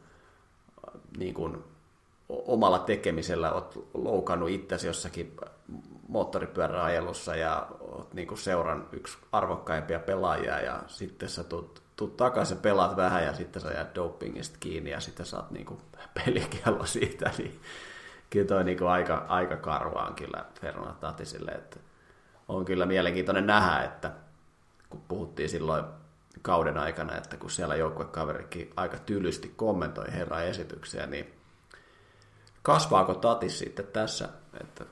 niin 1.18 1.34
kuin, 1.34 1.64
omalla 2.30 2.80
tekemisellä, 2.80 3.52
oot 3.52 3.90
loukannut 3.94 4.50
itsesi 4.50 4.88
jossakin 4.88 5.38
moottoripyöräajelussa 6.08 7.36
ja 7.36 7.68
oot 7.80 8.14
niin 8.14 8.38
seuran 8.38 8.88
yksi 8.92 9.18
arvokkaimpia 9.32 10.00
pelaajia 10.00 10.62
ja 10.62 10.84
sitten 10.88 11.30
sä 11.30 11.44
tuut, 11.44 11.82
tuut 12.00 12.18
takaisin, 12.18 12.58
pelaat 12.58 12.96
vähän 12.96 13.24
ja 13.24 13.34
sitten 13.34 13.62
sä 13.62 13.72
jäät 13.72 13.96
dopingista 13.96 14.58
kiinni 14.60 14.90
ja 14.90 15.00
sitten 15.00 15.26
saat 15.26 15.52
niin 15.52 15.66
kuin 15.66 15.82
pelikiello 16.14 16.86
siitä, 16.86 17.32
niin 17.38 17.62
kyllä 18.30 18.48
toi 18.48 18.64
niin 18.64 18.78
kuin 18.78 18.90
aika, 18.90 19.26
aika 19.28 19.58
karvaan 19.58 20.16
kyllä 20.16 20.46
Fernand 20.62 20.96
Tatisille, 21.00 21.52
että 21.52 21.80
on 22.48 22.66
kyllä 22.66 22.86
mielenkiintoinen 22.86 23.48
nähdä, 23.48 23.84
että 23.84 24.12
kun 24.90 25.02
puhuttiin 25.08 25.50
silloin 25.50 25.84
kauden 26.42 26.78
aikana, 26.78 27.18
että 27.18 27.38
kun 27.38 27.50
siellä 27.50 27.76
joukkuekaverikin 27.76 28.74
aika 28.76 28.98
tylysti 28.98 29.54
kommentoi 29.56 30.12
herran 30.12 30.46
esityksiä, 30.46 31.06
niin 31.06 31.34
kasvaako 32.62 33.14
Tatis 33.14 33.60
sitten 33.60 33.88
tässä, 33.88 34.30
että, 34.62 34.86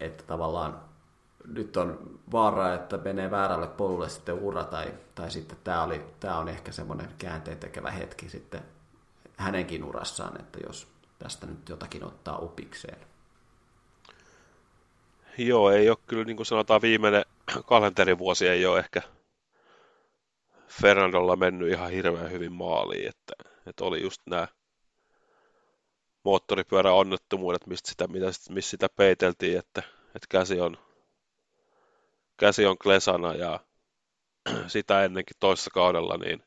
että 0.00 0.24
tavallaan 0.26 0.89
nyt 1.50 1.76
on 1.76 2.20
vaara, 2.32 2.74
että 2.74 2.98
menee 2.98 3.30
väärälle 3.30 3.66
polulle 3.66 4.08
sitten 4.08 4.34
ura, 4.34 4.64
tai, 4.64 4.94
tai 5.14 5.30
sitten 5.30 5.58
tämä, 5.64 5.82
oli, 5.82 6.04
tämä 6.20 6.38
on 6.38 6.48
ehkä 6.48 6.72
semmoinen 6.72 7.08
käänteen 7.18 7.58
tekevä 7.58 7.90
hetki 7.90 8.28
sitten 8.28 8.60
hänenkin 9.36 9.84
urassaan, 9.84 10.40
että 10.40 10.58
jos 10.66 10.88
tästä 11.18 11.46
nyt 11.46 11.68
jotakin 11.68 12.04
ottaa 12.04 12.38
upikseen. 12.38 12.98
Joo, 15.38 15.70
ei 15.70 15.90
ole 15.90 15.98
kyllä, 16.06 16.24
niin 16.24 16.36
kuin 16.36 16.46
sanotaan, 16.46 16.82
viimeinen 16.82 17.24
kalenterivuosi 17.66 18.48
ei 18.48 18.66
ole 18.66 18.78
ehkä 18.78 19.02
Fernandolla 20.68 21.36
mennyt 21.36 21.72
ihan 21.72 21.90
hirveän 21.90 22.30
hyvin 22.30 22.52
maaliin, 22.52 23.08
että, 23.08 23.32
että 23.66 23.84
oli 23.84 24.02
just 24.02 24.22
nämä 24.26 24.48
moottoripyörän 26.24 26.94
onnettomuudet, 26.94 27.66
mistä 27.66 27.88
sitä, 27.88 28.08
missä 28.50 28.70
sitä 28.70 28.88
peiteltiin, 28.96 29.58
että, 29.58 29.82
että 30.06 30.26
käsi 30.28 30.60
on 30.60 30.78
käsi 32.40 32.66
on 32.66 32.78
klesana 32.78 33.34
ja 33.34 33.60
sitä 34.66 35.04
ennenkin 35.04 35.36
toisessa 35.40 35.70
kaudella 35.70 36.16
niin 36.16 36.42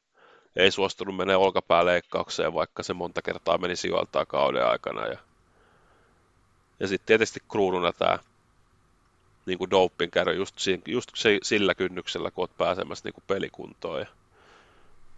ei 0.56 0.72
suostunut 0.72 1.16
mennä 1.16 1.38
olkapääleikkaukseen, 1.38 2.54
vaikka 2.54 2.84
se 2.84 2.94
monta 2.94 3.22
kertaa 3.22 3.58
meni 3.58 3.76
sijoiltaan 3.76 4.28
kauden 4.28 4.68
aikana. 4.68 5.08
Ja, 5.08 5.18
ja 6.80 6.88
sitten 6.88 7.08
tietysti 7.08 7.40
kruununa 7.52 7.94
tämä 7.94 8.20
niin 9.46 9.58
kuin 9.58 9.70
doping 9.70 10.12
käy 10.12 10.36
just, 10.36 10.56
just 10.88 11.12
sillä 11.44 11.76
kynnyksellä, 11.76 12.32
kun 12.32 12.42
olet 12.42 12.58
pääsemässä 12.58 13.06
niin 13.06 13.14
kuin 13.14 13.24
pelikuntoon 13.28 14.00
ja 14.00 14.06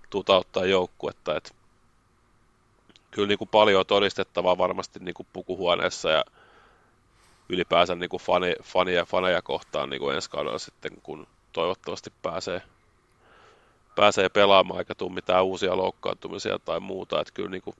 tutauttaa 0.09 0.65
joukkuetta. 0.65 1.35
Et 1.35 1.55
kyllä 3.11 3.27
niin 3.27 3.37
kuin 3.37 3.49
paljon 3.49 3.85
todistettavaa 3.85 4.57
varmasti 4.57 4.99
niin 4.99 5.13
kuin 5.13 5.27
pukuhuoneessa 5.33 6.09
ja 6.09 6.23
ylipäänsä 7.49 7.95
niin 7.95 8.09
kuin 8.09 8.21
fani, 8.21 8.55
fania, 8.63 9.05
faneja 9.05 9.41
kohtaan 9.41 9.89
niin 9.89 9.99
kuin 9.99 10.15
ensi 10.15 10.29
kaudella 10.29 10.59
sitten, 10.59 10.91
kun 11.03 11.27
toivottavasti 11.53 12.13
pääsee, 12.21 12.61
pääsee 13.95 14.29
pelaamaan 14.29 14.79
eikä 14.79 14.95
tule 14.95 15.13
mitään 15.13 15.45
uusia 15.45 15.77
loukkaantumisia 15.77 16.59
tai 16.59 16.79
muuta. 16.79 17.21
Että 17.21 17.33
kyllä 17.33 17.49
niin 17.49 17.61
kuin 17.61 17.75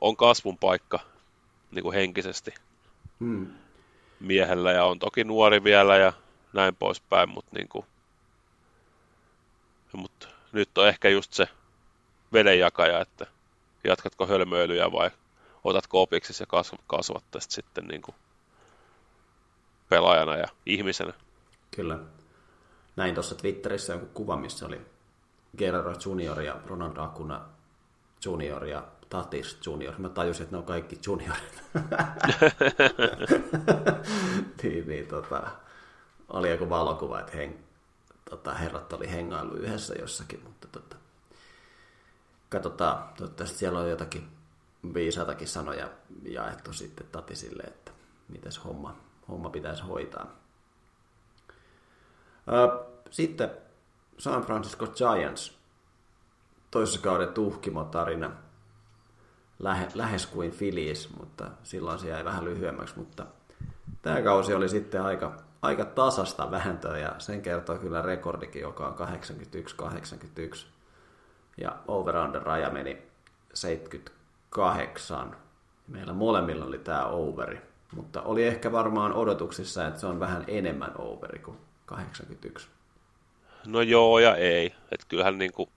on 0.00 0.16
kasvun 0.16 0.58
paikka 0.58 1.00
niin 1.70 1.82
kuin 1.82 1.94
henkisesti 1.94 2.54
hmm. 3.20 3.46
miehellä 4.20 4.72
ja 4.72 4.84
on 4.84 4.98
toki 4.98 5.24
nuori 5.24 5.64
vielä 5.64 5.96
ja 5.96 6.12
näin 6.52 6.76
poispäin, 6.76 7.28
mutta, 7.28 7.50
niin 7.56 7.68
kuin, 7.68 7.86
mutta 9.92 10.28
nyt 10.52 10.78
on 10.78 10.88
ehkä 10.88 11.08
just 11.08 11.32
se 11.32 11.48
vedenjakaja, 12.32 13.00
että 13.00 13.26
jatkatko 13.84 14.26
hölmöilyjä 14.26 14.92
vai 14.92 15.10
otatko 15.64 16.02
opiksi 16.02 16.42
ja 16.42 16.46
kasvat, 16.46 16.80
kasvat 16.86 17.24
tästä 17.30 17.54
sitten 17.54 17.84
niin 17.84 18.02
kuin 18.02 18.14
pelaajana 19.88 20.36
ja 20.36 20.46
ihmisenä. 20.66 21.12
Kyllä. 21.76 21.98
Näin 22.96 23.14
tuossa 23.14 23.34
Twitterissä 23.34 23.92
joku 23.92 24.06
kuva, 24.06 24.36
missä 24.36 24.66
oli 24.66 24.80
Guerrero 25.58 25.94
Junior 26.04 26.40
ja 26.40 26.60
Ronald 26.66 26.96
Acuna 26.96 27.48
Junior 28.24 28.64
ja 28.64 28.84
Tatis 29.08 29.58
Junior. 29.66 29.94
Mä 29.98 30.08
tajusin, 30.08 30.42
että 30.42 30.56
ne 30.56 30.58
on 30.58 30.64
kaikki 30.64 30.98
juniorit. 31.06 31.62
niin, 34.62 34.88
niin, 34.88 35.06
tota, 35.06 35.42
oli 36.28 36.50
joku 36.50 36.68
valokuva, 36.70 37.20
että 37.20 37.36
heng, 37.36 37.54
tota, 38.30 38.54
herrat 38.54 38.92
oli 38.92 39.10
hengailu 39.10 39.54
yhdessä 39.54 39.94
jossakin, 39.94 40.42
mutta 40.44 40.68
tota, 40.68 40.96
katsotaan, 42.48 43.14
toivottavasti 43.16 43.58
siellä 43.58 43.78
on 43.78 43.90
jotakin 43.90 44.33
viisaitakin 44.94 45.48
sanoja 45.48 45.88
jaettu 46.22 46.72
sitten 46.72 47.06
Tatisille, 47.12 47.62
että 47.62 47.92
miten 48.28 48.52
homma, 48.64 48.96
homma 49.28 49.50
pitäisi 49.50 49.82
hoitaa. 49.82 50.26
Sitten 53.10 53.50
San 54.18 54.42
Francisco 54.42 54.86
Giants, 54.86 55.58
toisessa 56.70 57.00
kauden 57.00 57.28
tuhkimotarina, 57.28 58.30
lähe, 59.58 59.88
lähes 59.94 60.26
kuin 60.26 60.50
Phillies, 60.50 61.16
mutta 61.18 61.50
silloin 61.62 61.98
se 61.98 62.08
jäi 62.08 62.24
vähän 62.24 62.44
lyhyemmäksi, 62.44 62.98
mutta 62.98 63.26
tämä 64.02 64.22
kausi 64.22 64.54
oli 64.54 64.68
sitten 64.68 65.02
aika, 65.02 65.36
aika 65.62 65.84
tasasta 65.84 66.50
vähentöä 66.50 66.98
ja 66.98 67.14
sen 67.18 67.42
kertoo 67.42 67.78
kyllä 67.78 68.02
rekordikin, 68.02 68.62
joka 68.62 68.86
on 68.86 69.08
81-81 70.54 70.66
ja 71.56 71.76
over-under 71.88 72.42
raja 72.42 72.70
meni 72.70 73.02
70 73.54 74.23
kahdeksan. 74.54 75.36
Meillä 75.88 76.12
molemmilla 76.12 76.64
oli 76.64 76.78
tämä 76.78 77.06
overi, 77.06 77.60
mutta 77.94 78.22
oli 78.22 78.44
ehkä 78.44 78.72
varmaan 78.72 79.12
odotuksissa, 79.12 79.86
että 79.86 80.00
se 80.00 80.06
on 80.06 80.20
vähän 80.20 80.44
enemmän 80.48 80.92
overi 80.98 81.38
kuin 81.38 81.58
81. 81.86 82.68
No 83.66 83.80
joo 83.80 84.18
ja 84.18 84.36
ei. 84.36 84.74
Että 84.92 85.06
kyllähän 85.08 85.38
niin 85.38 85.52
kuin, 85.52 85.68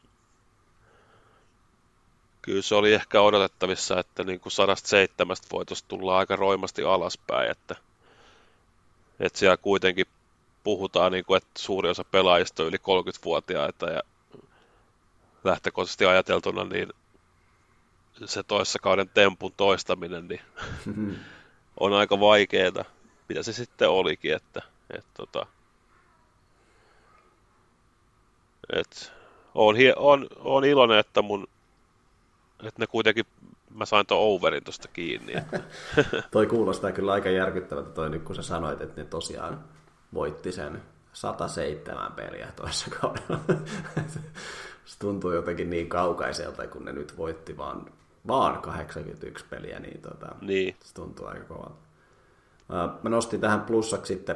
kyllä 2.42 2.62
se 2.62 2.76
oli 2.76 2.94
ehkä 2.94 3.22
odotettavissa, 3.22 4.00
että 4.00 4.24
niin 4.24 4.40
kuin 4.40 4.52
107 4.52 5.38
voitosta 5.52 5.88
tulla 5.88 6.18
aika 6.18 6.36
roimasti 6.36 6.84
alaspäin, 6.84 7.52
että, 7.52 7.76
että 9.20 9.40
siellä 9.40 9.58
kuitenkin 9.58 10.06
puhutaan, 10.64 11.12
niin 11.12 11.26
kuin, 11.26 11.38
että 11.38 11.60
suuri 11.60 11.90
osa 11.90 12.04
pelaajista 12.04 12.64
on 12.64 12.70
yli 12.70 12.78
30-vuotiaita 12.78 13.90
ja 13.90 14.02
lähtökohtaisesti 15.44 16.06
ajateltuna, 16.06 16.64
niin 16.64 16.88
se 18.26 18.44
toissa 18.44 18.80
kauden 18.80 19.10
tempun 19.10 19.54
toistaminen 19.58 20.28
niin 20.28 20.42
on 21.80 21.94
aika 21.94 22.20
vaikeeta, 22.20 22.86
mitä 23.30 23.44
se 23.44 23.54
sitten 23.54 23.90
olikin, 23.90 24.36
että 24.36 24.62
et, 24.98 25.06
tota, 25.14 25.46
et, 28.74 29.14
on, 29.56 29.76
on, 29.96 30.28
on, 30.40 30.66
iloinen, 30.66 31.00
että 31.00 31.22
mun 31.22 31.48
että 32.64 32.82
ne 32.82 32.88
kuitenkin, 32.88 33.26
mä 33.76 33.86
sain 33.86 34.06
tuon 34.06 34.36
overin 34.36 34.64
tuosta 34.64 34.88
kiinni. 34.88 35.38
Että. 35.38 35.60
toi 36.32 36.46
kuulostaa 36.46 36.92
kyllä 36.92 37.14
aika 37.14 37.30
järkyttävältä 37.30 37.90
toi 37.90 38.10
nyt, 38.10 38.24
kun 38.24 38.36
sä 38.36 38.42
sanoit, 38.42 38.82
että 38.82 39.02
ne 39.02 39.08
tosiaan 39.08 39.64
voitti 40.14 40.52
sen 40.52 40.82
107 41.14 42.12
peliä 42.12 42.48
toisessa 42.56 42.90
kaudella. 42.90 43.40
se 44.86 45.00
tuntuu 45.00 45.32
jotenkin 45.32 45.70
niin 45.70 45.90
kaukaiselta, 45.90 46.68
kun 46.68 46.86
ne 46.86 46.94
nyt 46.94 47.18
voitti 47.18 47.58
vaan 47.58 47.86
vaan 48.28 48.62
81 48.62 49.46
peliä, 49.50 49.80
niin, 49.80 50.02
tota, 50.02 50.36
niin. 50.42 50.76
se 50.84 50.94
tuntuu 50.94 51.28
aika 51.28 51.46
kovalta. 51.46 51.88
Mä 53.04 53.10
nostin 53.10 53.42
tähän 53.42 53.62
plussaksi 53.62 54.14
sitten 54.14 54.36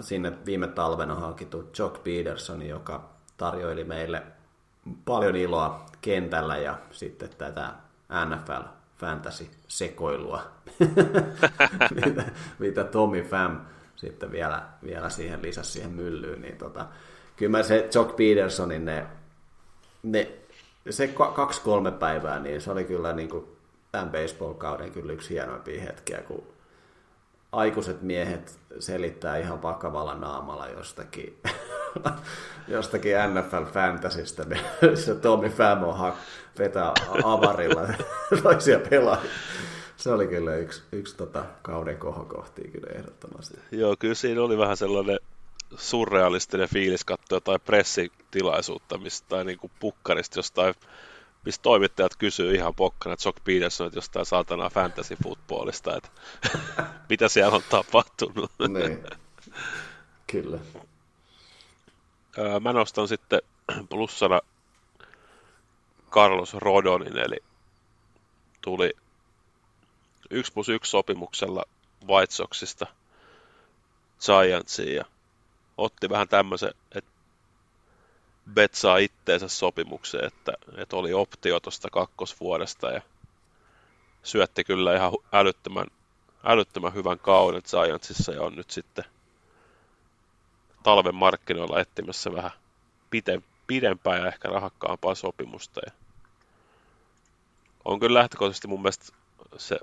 sinne 0.00 0.32
viime 0.46 0.66
talvena 0.66 1.14
hankittu 1.14 1.70
Jock 1.78 2.04
Peterson, 2.04 2.62
joka 2.62 3.10
tarjoili 3.36 3.84
meille 3.84 4.22
paljon 5.04 5.36
iloa 5.36 5.86
kentällä 6.00 6.56
ja 6.56 6.78
sitten 6.90 7.28
tätä 7.38 7.72
NFL 8.26 8.62
fantasy-sekoilua, 8.98 10.42
mitä, 12.04 12.24
mitä 12.58 12.84
Tommy 12.84 13.22
Fam 13.22 13.60
sitten 13.96 14.32
vielä, 14.32 14.62
vielä 14.84 15.08
siihen 15.08 15.42
lisäsi 15.42 15.72
siihen 15.72 15.90
myllyyn, 15.90 16.40
niin 16.40 16.56
tota, 16.56 16.86
kyllä 17.36 17.50
mä 17.50 17.62
se 17.62 17.88
Jock 17.94 18.16
Petersonin 18.16 18.84
ne, 18.84 19.06
ne 20.02 20.30
se 20.90 21.08
kaksi-kolme 21.08 21.90
päivää, 21.90 22.38
niin 22.38 22.60
se 22.60 22.70
oli 22.70 22.84
kyllä 22.84 23.12
niin 23.12 23.28
kuin 23.28 23.46
tämän 23.92 24.10
baseball-kauden 24.10 24.90
kyllä 24.90 25.12
yksi 25.12 25.30
hienoimpia 25.30 25.82
hetkiä, 25.82 26.22
kun 26.22 26.46
aikuiset 27.52 28.02
miehet 28.02 28.58
selittää 28.78 29.36
ihan 29.36 29.62
vakavalla 29.62 30.14
naamalla 30.14 30.68
jostakin, 30.68 31.40
jostakin 32.68 33.12
NFL 33.34 33.64
Fantasystä, 33.72 34.44
niin 34.44 34.60
se 35.04 35.14
Tommy 35.14 35.48
Famo 35.48 36.14
vetää 36.58 36.92
avarilla 37.24 37.80
toisia 38.42 38.78
pelaajia. 38.90 39.30
Se 39.96 40.10
oli 40.10 40.26
kyllä 40.26 40.56
yksi, 40.56 40.82
yksi 40.92 41.16
tota, 41.16 41.44
kauden 41.62 41.96
kohokohtia 41.96 42.70
kyllä 42.70 42.90
ehdottomasti. 42.94 43.58
Joo, 43.70 43.96
kyllä 43.98 44.14
siinä 44.14 44.42
oli 44.42 44.58
vähän 44.58 44.76
sellainen 44.76 45.18
surrealistinen 45.76 46.68
fiilis 46.68 47.04
katsoa 47.04 47.36
jotain 47.36 47.60
pressitilaisuutta 47.60 48.98
mistä, 48.98 49.28
tai 49.28 49.44
niin 49.44 49.58
kuin 49.58 49.72
pukkarista 49.80 50.38
jostain, 50.38 50.74
mistä 51.44 51.62
toimittajat 51.62 52.16
kysyy 52.16 52.54
ihan 52.54 52.74
pokkana 52.74 53.16
Jock 53.24 53.44
Peterson, 53.44 53.86
että 53.86 53.96
jostain 53.96 54.26
saatana 54.26 54.70
fantasy 54.70 55.16
footballista, 55.22 55.96
että 55.96 56.08
mitä 57.08 57.28
siellä 57.28 57.56
on 57.56 57.62
tapahtunut. 57.70 58.50
niin. 58.68 59.06
Kyllä. 60.26 60.58
Mä 62.60 62.72
nostan 62.72 63.08
sitten 63.08 63.40
plussana 63.88 64.40
Carlos 66.10 66.54
Rodonin, 66.54 67.18
eli 67.18 67.36
tuli 68.60 68.92
1 70.30 70.52
plus 70.52 70.68
1 70.68 70.90
sopimuksella 70.90 71.64
White 72.08 72.32
Soxista 72.32 72.86
Giantsiin 74.20 74.94
ja 74.94 75.04
otti 75.78 76.08
vähän 76.08 76.28
tämmöisen, 76.28 76.74
että 76.94 77.10
betsaa 78.54 78.96
itteensä 78.96 79.48
sopimukseen, 79.48 80.24
että, 80.24 80.52
että 80.76 80.96
oli 80.96 81.12
optio 81.12 81.60
tuosta 81.60 81.88
kakkosvuodesta 81.90 82.90
ja 82.90 83.02
syötti 84.22 84.64
kyllä 84.64 84.96
ihan 84.96 85.12
älyttömän, 85.32 85.86
älyttömän 86.44 86.94
hyvän 86.94 87.18
kauden 87.18 87.62
Giantsissa 87.70 88.32
ja 88.32 88.42
on 88.42 88.56
nyt 88.56 88.70
sitten 88.70 89.04
talven 90.82 91.14
markkinoilla 91.14 91.80
etsimässä 91.80 92.32
vähän 92.32 92.50
pidempää 93.66 94.18
ja 94.18 94.28
ehkä 94.28 94.48
rahakkaampaa 94.48 95.14
sopimusta. 95.14 95.80
Ja 95.86 95.92
on 97.84 98.00
kyllä 98.00 98.18
lähtökohtaisesti 98.18 98.68
mun 98.68 98.82
mielestä 98.82 99.12
se, 99.56 99.78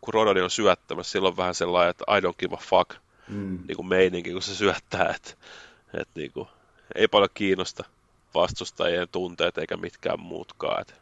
kun 0.00 0.14
Rodoni 0.14 0.40
on 0.40 0.50
syöttämässä, 0.50 1.12
silloin 1.12 1.36
vähän 1.36 1.54
sellainen, 1.54 1.90
että 1.90 2.04
I 2.16 2.20
don't 2.20 2.36
give 2.38 2.54
a 2.54 2.58
fuck 2.58 3.07
mm. 3.28 3.58
niin 3.68 3.76
kuin 3.76 3.88
meininki, 3.88 4.32
kun 4.32 4.42
se 4.42 4.54
syöttää, 4.54 5.14
että, 5.16 5.30
että 5.94 6.12
niin 6.14 6.32
kuin, 6.32 6.48
ei 6.94 7.08
paljon 7.08 7.30
kiinnosta 7.34 7.84
vastustajien 8.34 9.08
tunteet 9.08 9.58
eikä 9.58 9.76
mitkään 9.76 10.20
muutkaan. 10.20 10.80
Että. 10.80 10.94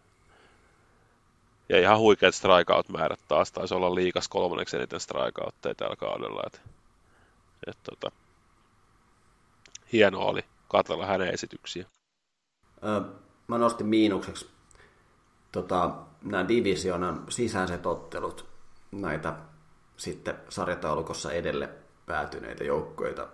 Ja 1.68 1.80
ihan 1.80 1.98
huikeat 1.98 2.34
strikeout-määrät 2.34 3.20
taas, 3.28 3.52
taisi 3.52 3.74
olla 3.74 3.94
liikas 3.94 4.28
kolmanneksi 4.28 4.76
eniten 4.76 5.00
strikeoutteja 5.00 5.74
tällä 5.74 5.96
kaudella. 5.96 6.42
Että, 6.46 6.60
että, 7.66 7.82
tota, 7.90 8.16
hienoa 9.92 10.24
oli 10.24 10.44
katsella 10.68 11.06
hänen 11.06 11.34
esityksiä. 11.34 11.86
Öö, 12.84 13.00
mä 13.48 13.58
nostin 13.58 13.86
miinukseksi 13.86 14.46
tota, 15.52 15.90
nämä 16.22 16.48
divisionan 16.48 17.24
sisäiset 17.28 17.86
ottelut, 17.86 18.46
näitä 18.92 19.34
sitten 19.96 20.34
sarjataulukossa 20.48 21.32
edelle 21.32 21.68
päätyneitä 22.06 22.64
joukkoita 22.64 23.28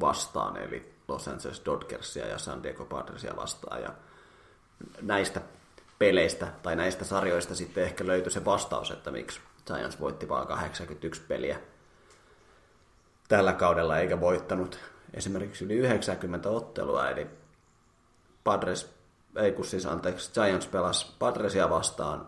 vastaan, 0.00 0.56
eli 0.56 0.94
Los 1.08 1.28
Angeles 1.28 1.62
Dodgersia 1.64 2.26
ja 2.26 2.38
San 2.38 2.62
Diego 2.62 2.84
Padresia 2.84 3.36
vastaan. 3.36 3.82
Ja 3.82 3.94
näistä 5.02 5.40
peleistä 5.98 6.46
tai 6.62 6.76
näistä 6.76 7.04
sarjoista 7.04 7.54
sitten 7.54 7.84
ehkä 7.84 8.06
löytyi 8.06 8.32
se 8.32 8.44
vastaus, 8.44 8.90
että 8.90 9.10
miksi 9.10 9.40
Giants 9.66 10.00
voitti 10.00 10.28
vain 10.28 10.46
81 10.46 11.22
peliä 11.28 11.60
tällä 13.28 13.52
kaudella 13.52 13.98
eikä 13.98 14.20
voittanut 14.20 14.78
esimerkiksi 15.14 15.64
yli 15.64 15.74
90 15.74 16.50
ottelua, 16.50 17.10
eli 17.10 17.26
Padres, 18.44 18.94
ei 19.36 19.52
kun 19.52 19.64
siis 19.64 19.86
anteeksi, 19.86 20.32
Giants 20.32 20.66
pelasi 20.66 21.06
Padresia 21.18 21.70
vastaan 21.70 22.26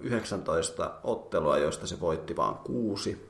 19 0.00 0.94
ottelua, 1.04 1.58
joista 1.58 1.86
se 1.86 2.00
voitti 2.00 2.36
vain 2.36 2.54
kuusi, 2.54 3.29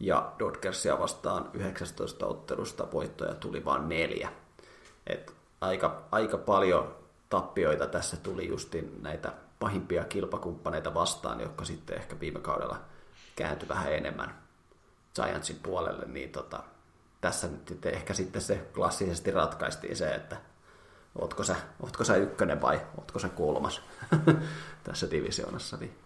ja 0.00 0.32
Dodgersia 0.38 0.98
vastaan 0.98 1.50
19 1.54 2.26
ottelusta 2.26 2.92
voittoja 2.92 3.34
tuli 3.34 3.64
vain 3.64 3.88
neljä. 3.88 4.32
Et 5.06 5.32
aika, 5.60 6.02
aika 6.12 6.38
paljon 6.38 6.94
tappioita 7.28 7.86
tässä 7.86 8.16
tuli 8.16 8.48
justin 8.48 9.02
näitä 9.02 9.32
pahimpia 9.58 10.04
kilpakumppaneita 10.04 10.94
vastaan, 10.94 11.40
jotka 11.40 11.64
sitten 11.64 11.96
ehkä 11.96 12.20
viime 12.20 12.40
kaudella 12.40 12.80
kääntyi 13.36 13.68
vähän 13.68 13.92
enemmän 13.92 14.38
Giantsin 15.14 15.60
puolelle, 15.62 16.06
niin 16.06 16.32
tota, 16.32 16.62
tässä 17.20 17.48
nyt 17.48 17.86
ehkä 17.86 18.14
sitten 18.14 18.42
se 18.42 18.56
klassisesti 18.74 19.30
ratkaistiin 19.30 19.96
se, 19.96 20.14
että 20.14 20.36
ootko 21.18 21.44
sä, 21.44 21.56
ootko 21.82 22.04
sä 22.04 22.16
ykkönen 22.16 22.62
vai 22.62 22.80
ootko 22.98 23.18
sä 23.18 23.28
kolmas 23.28 23.82
tässä 24.84 25.10
divisioonassa, 25.10 25.76
niin 25.76 25.98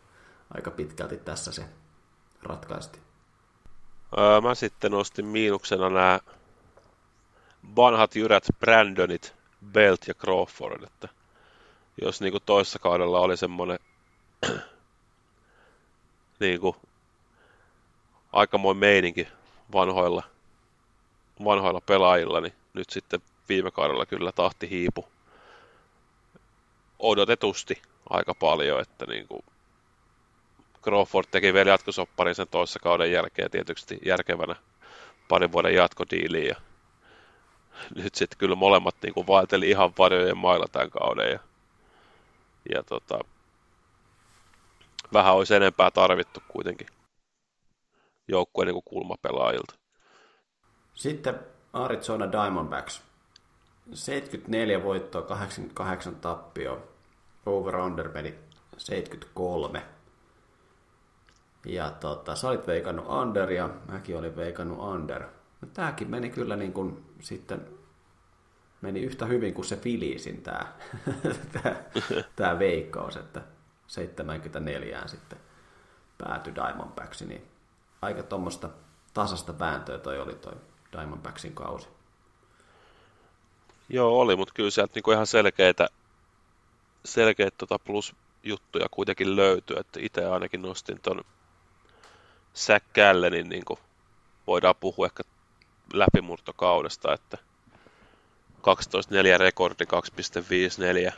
aika 0.55 0.71
pitkälti 0.71 1.17
tässä 1.17 1.53
se 1.53 1.65
ratkaistiin. 2.43 3.14
Öö, 4.19 4.41
mä 4.41 4.55
sitten 4.55 4.91
nostin 4.91 5.27
miinuksena 5.27 5.91
nämä 5.91 6.21
vanhat 7.77 8.17
jyrät 8.17 8.47
Brandonit, 8.61 9.35
Belt 9.73 10.01
ja 10.09 10.15
Crawford, 10.15 10.83
että 10.83 11.09
jos 12.03 12.21
niinku 12.21 12.41
toissa 12.41 12.79
kaudella 12.79 13.21
oli 13.21 13.37
semmoinen 13.37 13.79
niinku 16.41 16.77
aikamoin 18.33 18.77
meininki 18.77 19.29
vanhoilla, 19.73 20.23
vanhoilla 21.45 21.81
pelaajilla, 21.81 22.41
niin 22.41 22.55
nyt 22.75 22.91
sitten 22.91 23.23
viime 23.49 23.71
kaudella 23.71 24.07
kyllä 24.07 24.33
tahti 24.33 24.71
hiipu 24.71 25.09
odotetusti 26.99 27.83
aika 28.11 28.35
paljon, 28.35 28.81
että 28.81 29.07
niinku 29.07 29.45
Crawford 30.85 31.27
teki 31.31 31.55
vielä 31.55 31.71
jatkosopparin 31.71 32.35
sen 32.35 32.49
toissa 32.49 32.79
kauden 32.79 33.13
jälkeen 33.13 33.51
tietysti 33.51 33.99
järkevänä 34.07 34.57
parin 35.29 35.53
vuoden 35.53 35.75
jatkodiiliin. 35.75 36.47
Ja 36.49 36.57
nyt 37.95 38.15
sitten 38.15 38.39
kyllä 38.39 38.55
molemmat 38.55 38.97
niin 39.03 39.15
kuin 39.15 39.27
vaelteli 39.27 39.71
ihan 39.71 39.93
varjojen 39.99 40.39
mailla 40.39 40.67
tämän 40.73 40.91
kauden. 40.91 41.31
Ja, 41.31 41.39
ja 42.75 42.83
tota, 42.83 43.19
vähän 45.13 45.35
olisi 45.35 45.55
enempää 45.55 45.91
tarvittu 45.91 46.43
kuitenkin 46.49 46.87
joukkueen 48.29 48.69
niin 48.69 48.83
kulmapelaajilta. 48.85 49.75
Sitten 50.95 51.41
Arizona 51.73 52.33
Diamondbacks. 52.33 53.03
74 53.95 54.83
voittoa, 54.83 55.23
88 55.23 56.17
tappio. 56.17 56.89
Over-under 57.47 58.09
meni 58.09 58.35
73. 58.79 59.94
Ja 61.65 61.91
tota, 61.91 62.37
sä 62.37 62.49
olit 62.49 62.67
veikannut 62.67 63.07
under 63.09 63.51
ja 63.51 63.71
mäkin 63.89 64.17
olin 64.17 64.37
veikannut 64.37 64.79
under. 64.79 65.23
No, 65.61 65.69
tääkin 65.75 66.11
meni 66.11 66.31
kyllä 66.31 66.57
niin 66.57 66.73
kuin 66.73 67.05
sitten 67.21 67.67
meni 68.81 69.01
yhtä 69.01 69.27
hyvin 69.27 69.55
kuin 69.55 69.65
se 69.65 69.77
Filiisin 69.77 70.43
tämä, 70.43 70.67
tämä, 71.53 71.77
tämä 72.37 72.59
veikkaus, 72.59 73.17
että 73.17 73.43
74 73.87 75.03
sitten 75.07 75.39
päätyi 76.19 76.55
Diamondbacksiin, 76.55 77.29
niin 77.29 77.49
aika 78.03 78.23
tuommoista 78.23 78.69
tasasta 79.15 79.59
vääntöä 79.59 79.99
toi 79.99 80.19
oli 80.19 80.35
toi 80.35 80.55
Diamondbacksin 80.93 81.55
kausi. 81.55 81.89
Joo, 83.89 84.21
oli, 84.21 84.37
mutta 84.37 84.55
kyllä 84.55 84.71
sieltä 84.71 84.93
niinku 84.95 85.13
ihan 85.13 85.27
selkeitä, 85.27 85.89
selkeitä 87.05 87.57
tota 87.59 87.79
plus-juttuja 87.79 88.87
kuitenkin 88.91 89.37
löytyy, 89.37 89.77
että 89.77 90.01
itse 90.03 90.27
ainakin 90.27 90.63
nostin 90.63 91.01
ton 91.01 91.25
säkkäälle, 92.55 93.31
niin, 93.31 93.49
niin 93.49 93.65
kuin 93.65 93.79
voidaan 94.47 94.75
puhua 94.81 95.07
ehkä 95.07 95.23
läpimurtokaudesta, 95.93 97.13
että 97.13 97.39
12-4 98.59 99.39
rekordi, 99.39 99.85
2.54 101.09 101.13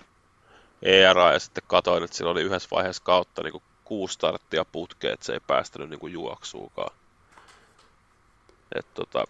ERA 0.82 1.32
ja 1.32 1.38
sitten 1.38 1.64
katoin, 1.66 2.04
että 2.04 2.16
sillä 2.16 2.30
oli 2.30 2.42
yhdessä 2.42 2.68
vaiheessa 2.70 3.02
kautta 3.02 3.42
niin 3.42 3.52
kuin 3.52 3.62
kuusi 3.84 4.14
starttia 4.14 4.64
putkeen, 4.64 5.14
että 5.14 5.26
se 5.26 5.32
ei 5.32 5.40
päästänyt 5.46 5.90
niin 5.90 6.00
kuin 6.00 6.12
juoksuukaan. 6.12 6.96
Et 8.74 8.94
tota, 8.94 9.24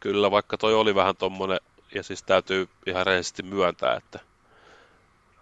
kyllä 0.00 0.30
vaikka 0.30 0.58
toi 0.58 0.74
oli 0.74 0.94
vähän 0.94 1.16
tommonen, 1.16 1.60
ja 1.94 2.02
siis 2.02 2.22
täytyy 2.22 2.68
ihan 2.86 3.06
rehellisesti 3.06 3.42
myöntää, 3.42 3.96
että 3.96 4.18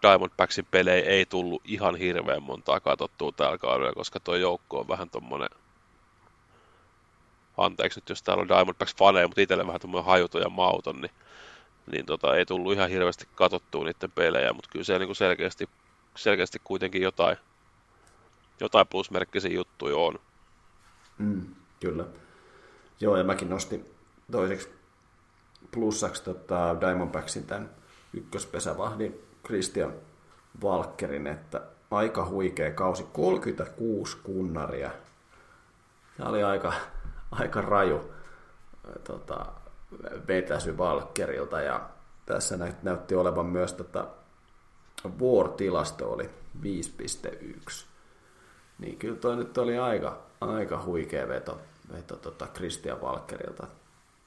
Diamondbacksin 0.03 0.67
pelejä 0.71 1.05
ei 1.05 1.27
tullut 1.27 1.63
ihan 1.65 1.97
hirveän 1.97 2.43
montaa 2.43 2.81
katsottua 2.81 3.33
tällä 3.33 3.59
kaudella, 3.59 3.93
koska 3.93 4.21
tuo 4.21 4.37
joukko 4.37 4.81
on 4.81 4.89
vähän 4.89 5.11
tommonen, 5.11 5.49
anteeksi 7.57 8.01
nyt 8.01 8.09
jos 8.09 8.23
täällä 8.23 8.43
on 8.43 8.49
Diamondbacks 8.49 8.97
faneja, 8.97 9.29
mutta 9.29 9.41
itselle 9.41 9.67
vähän 9.67 9.81
tommonen 9.81 10.05
hajuton 10.05 10.43
ja 10.43 10.49
mauton, 10.49 11.01
niin, 11.01 11.11
niin 11.93 12.07
tota, 12.07 12.37
ei 12.37 12.47
tullut 12.47 12.73
ihan 12.73 12.91
hirveästi 12.91 13.29
katsottua 13.35 13.85
niiden 13.85 14.11
pelejä, 14.11 14.53
mutta 14.53 14.71
kyllä 14.73 14.85
se 14.85 14.99
niin 14.99 15.17
selkeästi, 15.17 15.69
selkeästi 16.17 16.59
kuitenkin 16.65 17.03
jotain, 17.03 17.37
jotain 18.61 18.87
plusmerkkisiä 18.87 19.51
juttuja 19.51 19.97
on. 19.97 20.19
Mm, 21.19 21.55
kyllä. 21.81 22.05
Joo, 23.01 23.17
ja 23.17 23.25
mäkin 23.25 23.51
nostin 23.51 23.85
toiseksi 24.33 24.69
plussaksi 25.71 26.25
tota 26.25 26.77
Diamondbacksin 26.81 27.47
tämän 27.47 27.71
ykköspesävahdin 28.15 29.30
Christian 29.47 29.93
Valkkerin, 30.63 31.27
että 31.27 31.61
aika 31.91 32.27
huikea 32.27 32.71
kausi, 32.71 33.07
36 33.13 34.19
kunnaria. 34.23 34.91
Tämä 36.17 36.31
oli 36.31 36.43
aika, 36.43 36.73
aika 37.31 37.61
raju 37.61 38.13
tota, 39.05 39.47
vetäsy 40.29 40.79
Valkkerilta 40.79 41.61
ja 41.61 41.89
tässä 42.27 42.59
näytti 42.83 43.15
olevan 43.15 43.47
myös 43.47 43.73
tota, 43.73 44.07
War-tilasto 45.07 46.13
oli 46.13 46.31
5.1. 46.63 47.85
Niin 48.79 48.97
kyllä 48.97 49.17
toi 49.17 49.37
nyt 49.37 49.59
oli 49.59 49.79
aika, 49.79 50.19
aika 50.41 50.83
huikea 50.83 51.29
veto, 51.29 51.61
veto 51.93 52.17
tota 52.17 52.47
Christian 52.47 53.01
Valkkerilta 53.01 53.67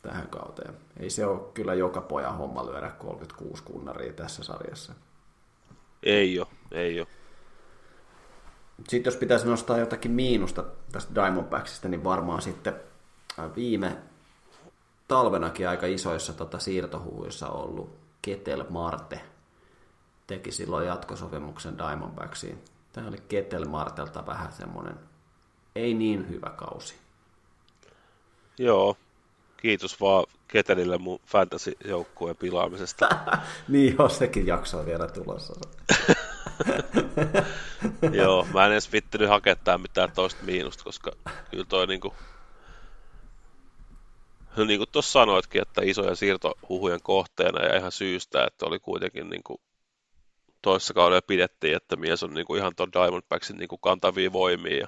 tähän 0.03 0.27
kauteen. 0.27 0.73
Ei 0.99 1.09
se 1.09 1.25
ole 1.25 1.41
kyllä 1.53 1.73
joka 1.73 2.01
pojan 2.01 2.37
homma 2.37 2.65
lyödä 2.65 2.89
36 2.89 3.63
kunnaria 3.63 4.13
tässä 4.13 4.43
sarjassa. 4.43 4.93
Ei 6.03 6.39
ole, 6.39 6.47
ei 6.71 6.99
ole. 6.99 7.07
Sitten 8.89 9.11
jos 9.11 9.19
pitäisi 9.19 9.47
nostaa 9.47 9.77
jotakin 9.77 10.11
miinusta 10.11 10.63
tästä 10.91 11.15
Diamondbacksista, 11.15 11.89
niin 11.89 12.03
varmaan 12.03 12.41
sitten 12.41 12.75
äh, 13.39 13.55
viime 13.55 13.97
talvenakin 15.07 15.69
aika 15.69 15.85
isoissa 15.85 16.33
tota, 16.33 16.59
siirtohuvuissa 16.59 17.49
ollut 17.49 17.95
Ketel 18.21 18.65
Marte 18.69 19.21
teki 20.27 20.51
silloin 20.51 20.87
jatkosopimuksen 20.87 21.77
Diamondbacksiin. 21.77 22.63
Tämä 22.93 23.07
oli 23.07 23.17
Ketel 23.27 23.65
Martelta 23.65 24.25
vähän 24.25 24.51
semmoinen 24.51 24.99
ei 25.75 25.93
niin 25.93 26.29
hyvä 26.29 26.49
kausi. 26.49 26.95
Joo, 28.57 28.97
kiitos 29.63 30.01
vaan 30.01 30.25
Ketelille 30.47 30.97
mun 30.97 31.19
fantasy-joukkueen 31.25 32.35
pilaamisesta. 32.35 33.09
niin, 33.67 33.95
jos 33.99 34.17
sekin 34.17 34.47
jakso 34.47 34.79
on 34.79 34.85
vielä 34.85 35.07
tulossa. 35.07 35.53
Joo, 38.21 38.47
mä 38.53 38.65
en 38.65 38.71
edes 38.71 38.91
vittinyt 38.91 39.29
hakea 39.29 39.55
mitään 39.77 40.11
toista 40.11 40.43
miinusta, 40.43 40.83
koska 40.83 41.11
kyllä 41.51 41.65
toi 41.65 41.87
niinku, 41.87 42.13
niin 44.67 44.79
kuin 44.79 44.89
tuossa 44.91 45.11
sanoitkin, 45.11 45.61
että 45.61 45.81
isoja 45.83 46.15
siirtohuhujen 46.15 47.01
kohteena 47.03 47.65
ja 47.65 47.77
ihan 47.77 47.91
syystä, 47.91 48.45
että 48.47 48.65
oli 48.65 48.79
kuitenkin 48.79 49.29
niin 49.29 49.43
kuin 49.43 49.61
toissa 50.61 50.93
kaudella 50.93 51.21
pidettiin, 51.27 51.75
että 51.75 51.95
mies 51.95 52.23
on 52.23 52.33
niin 52.33 52.45
kuin 52.45 52.59
ihan 52.59 52.75
tuon 52.75 52.93
Diamondbacksin 52.93 53.57
niin 53.57 53.69
kuin 53.69 53.81
kantavia 53.81 54.33
voimia 54.33 54.77
ja 54.77 54.87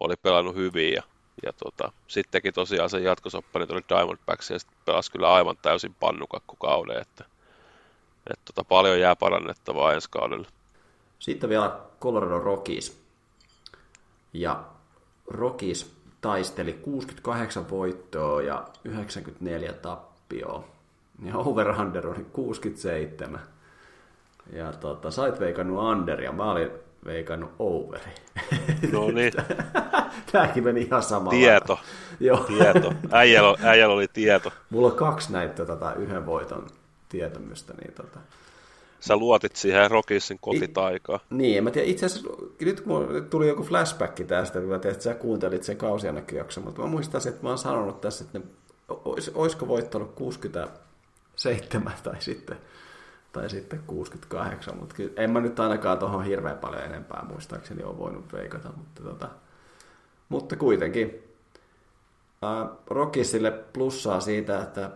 oli 0.00 0.14
pelannut 0.16 0.54
hyvin 0.54 0.92
ja, 0.92 1.02
ja 1.42 1.52
tota, 1.52 1.92
sittenkin 2.06 2.54
tosiaan 2.54 2.90
se 2.90 3.00
jatkosoppani 3.00 3.66
tuli 3.66 3.84
Diamondbacks 3.88 4.50
ja 4.50 4.58
sitten 4.58 4.78
pelasi 4.84 5.12
kyllä 5.12 5.34
aivan 5.34 5.56
täysin 5.62 5.94
pannukakku 6.00 6.56
kauden, 6.56 7.02
että, 7.02 7.24
että 8.30 8.52
tota, 8.54 8.64
paljon 8.64 9.00
jää 9.00 9.16
parannettavaa 9.16 9.92
ensi 9.92 10.08
kaudella. 10.10 10.48
Sitten 11.18 11.50
vielä 11.50 11.78
Colorado 12.00 12.38
Rockies. 12.38 13.00
Ja 14.32 14.64
Rockies 15.26 15.92
taisteli 16.20 16.72
68 16.72 17.70
voittoa 17.70 18.42
ja 18.42 18.68
94 18.84 19.72
tappioa. 19.72 20.64
Ja 21.24 21.36
over-under 21.36 22.06
oli 22.06 22.26
67. 22.32 23.40
Ja 24.52 24.72
tota, 24.72 25.10
sait 25.10 25.40
veikannut 25.40 25.82
under 25.82 26.20
ja 26.22 26.32
mä 26.32 26.50
olin 26.50 26.70
veikannut 27.04 27.50
overi. 27.58 28.12
No 28.92 29.10
niin. 29.10 29.32
Tämäkin 30.32 30.64
meni 30.64 30.80
ihan 30.80 31.02
samalla. 31.02 31.30
Tieto. 31.30 31.78
Joo. 32.20 32.36
Tieto. 32.36 32.94
Äijällä, 33.10 33.58
äijällä 33.62 33.94
oli 33.94 34.08
tieto. 34.08 34.52
Mulla 34.70 34.88
on 34.88 34.96
kaksi 34.96 35.32
näitä 35.32 35.66
tota, 35.66 35.94
yhden 35.94 36.26
voiton 36.26 36.66
tietämystä. 37.08 37.74
Niin 37.74 37.92
tota... 37.94 38.18
Sä 39.00 39.16
luotit 39.16 39.56
siihen 39.56 39.90
Rockisin 39.90 40.38
kotitaikaan. 40.40 41.20
I, 41.32 41.34
niin, 41.34 41.64
mä 41.64 41.70
tiedän, 41.70 41.90
itse 41.90 42.06
asiassa 42.06 42.28
nyt 42.60 42.80
kun 42.80 43.26
tuli 43.30 43.48
joku 43.48 43.62
flashback 43.62 44.26
tästä, 44.26 44.60
kun 44.60 44.68
mä 44.68 44.78
tein, 44.78 44.92
että 44.92 45.04
sä 45.04 45.14
kuuntelit 45.14 45.62
sen 45.62 45.76
kausiannakkijakson, 45.76 46.64
mutta 46.64 46.82
mä 46.82 46.88
muistan, 46.88 47.20
että 47.28 47.42
mä 47.42 47.48
oon 47.48 47.58
sanonut 47.58 48.00
tässä, 48.00 48.24
että 48.24 48.38
ne, 48.38 48.44
olis, 48.88 49.30
olisiko 49.34 49.68
voittanut 49.68 50.14
67 50.14 51.92
tai 52.02 52.16
sitten, 52.18 52.56
tai 53.32 53.50
sitten 53.50 53.82
68, 53.86 54.76
mutta 54.78 54.94
kyllä, 54.94 55.12
en 55.16 55.30
mä 55.30 55.40
nyt 55.40 55.60
ainakaan 55.60 55.98
tuohon 55.98 56.24
hirveän 56.24 56.58
paljon 56.58 56.82
enempää 56.82 57.24
muistaakseni 57.28 57.82
ole 57.82 57.98
voinut 57.98 58.32
veikata, 58.32 58.68
mutta, 58.76 59.02
tota, 59.02 59.28
mutta 60.28 60.56
kuitenkin. 60.56 61.24
Ää, 62.42 62.68
Rockisille 62.86 63.50
plussaa 63.50 64.20
siitä, 64.20 64.62
että 64.62 64.90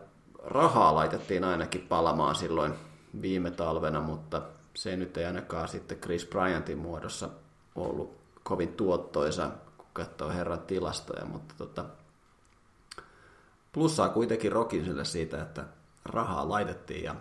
rahaa 0.45 0.95
laitettiin 0.95 1.45
ainakin 1.45 1.87
palamaan 1.89 2.35
silloin 2.35 2.75
viime 3.23 3.51
talvena, 3.51 4.01
mutta 4.01 4.43
se 4.75 4.97
nyt 4.97 5.17
ei 5.17 5.25
ainakaan 5.25 5.69
sitten 5.69 5.99
Chris 5.99 6.27
Bryantin 6.27 6.79
muodossa 6.79 7.29
ollut 7.75 8.17
kovin 8.43 8.73
tuottoisa, 8.73 9.51
kun 9.79 9.87
katsoo 9.93 10.31
herran 10.31 10.61
tilastoja, 10.61 11.25
mutta 11.25 11.55
tota, 11.59 11.85
plussaa 13.73 14.09
kuitenkin 14.09 14.53
Rokinsille 14.53 15.05
siitä, 15.05 15.43
että 15.43 15.65
rahaa 16.05 16.49
laitettiin 16.49 17.05
ja 17.05 17.15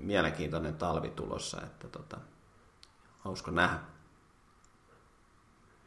mielenkiintoinen 0.00 0.74
talvi 0.74 1.10
tulossa, 1.10 1.62
että 1.62 1.88
tota, 1.88 2.16
hauska 3.18 3.50
nähdä. 3.50 3.78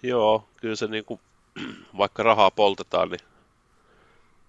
Joo, 0.03 0.49
kyllä 0.57 0.75
se 0.75 0.87
niinku, 0.87 1.19
vaikka 1.97 2.23
rahaa 2.23 2.51
poltetaan, 2.51 3.09
niin 3.09 3.19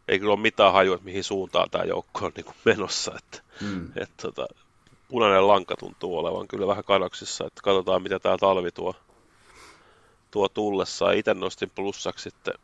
ei 0.09 0.19
kyllä 0.19 0.33
ole 0.33 0.41
mitään 0.41 0.73
hajua, 0.73 0.95
että 0.95 1.05
mihin 1.05 1.25
suuntaan 1.25 1.71
tämä 1.71 1.85
joukko 1.85 2.27
on 2.27 2.33
niinku 2.37 2.53
menossa. 2.65 3.13
Että, 3.19 3.43
mm. 3.61 3.93
et, 3.97 4.11
tota, 4.23 4.47
punainen 5.09 5.49
lanka 5.49 5.77
tuntuu 5.77 6.19
olevan 6.19 6.49
kyllä 6.49 6.67
vähän 6.67 6.85
kadoksissa, 6.85 7.47
että 7.47 7.63
katsotaan 7.63 8.03
mitä 8.03 8.19
tämä 8.19 8.39
talvi 8.39 8.71
tuo, 8.73 8.95
tuo 10.31 10.49
tullessaan. 10.49 11.17
Itse 11.17 11.35
nostin 11.35 11.71
plussaksi 11.71 12.23
sitten 12.23 12.55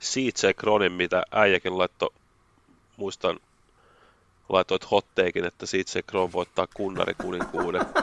CJ 0.00 0.52
Kronin, 0.56 0.92
mitä 0.92 1.22
äijäkin 1.30 1.78
laittoi, 1.78 2.10
muistan, 2.96 3.40
laitoit 4.48 4.90
hotteikin, 4.90 5.44
että 5.44 5.66
CJ 5.66 5.98
Kron 6.06 6.32
voittaa 6.32 6.66
kunnari 6.74 7.14
kuninkuuden. 7.14 7.86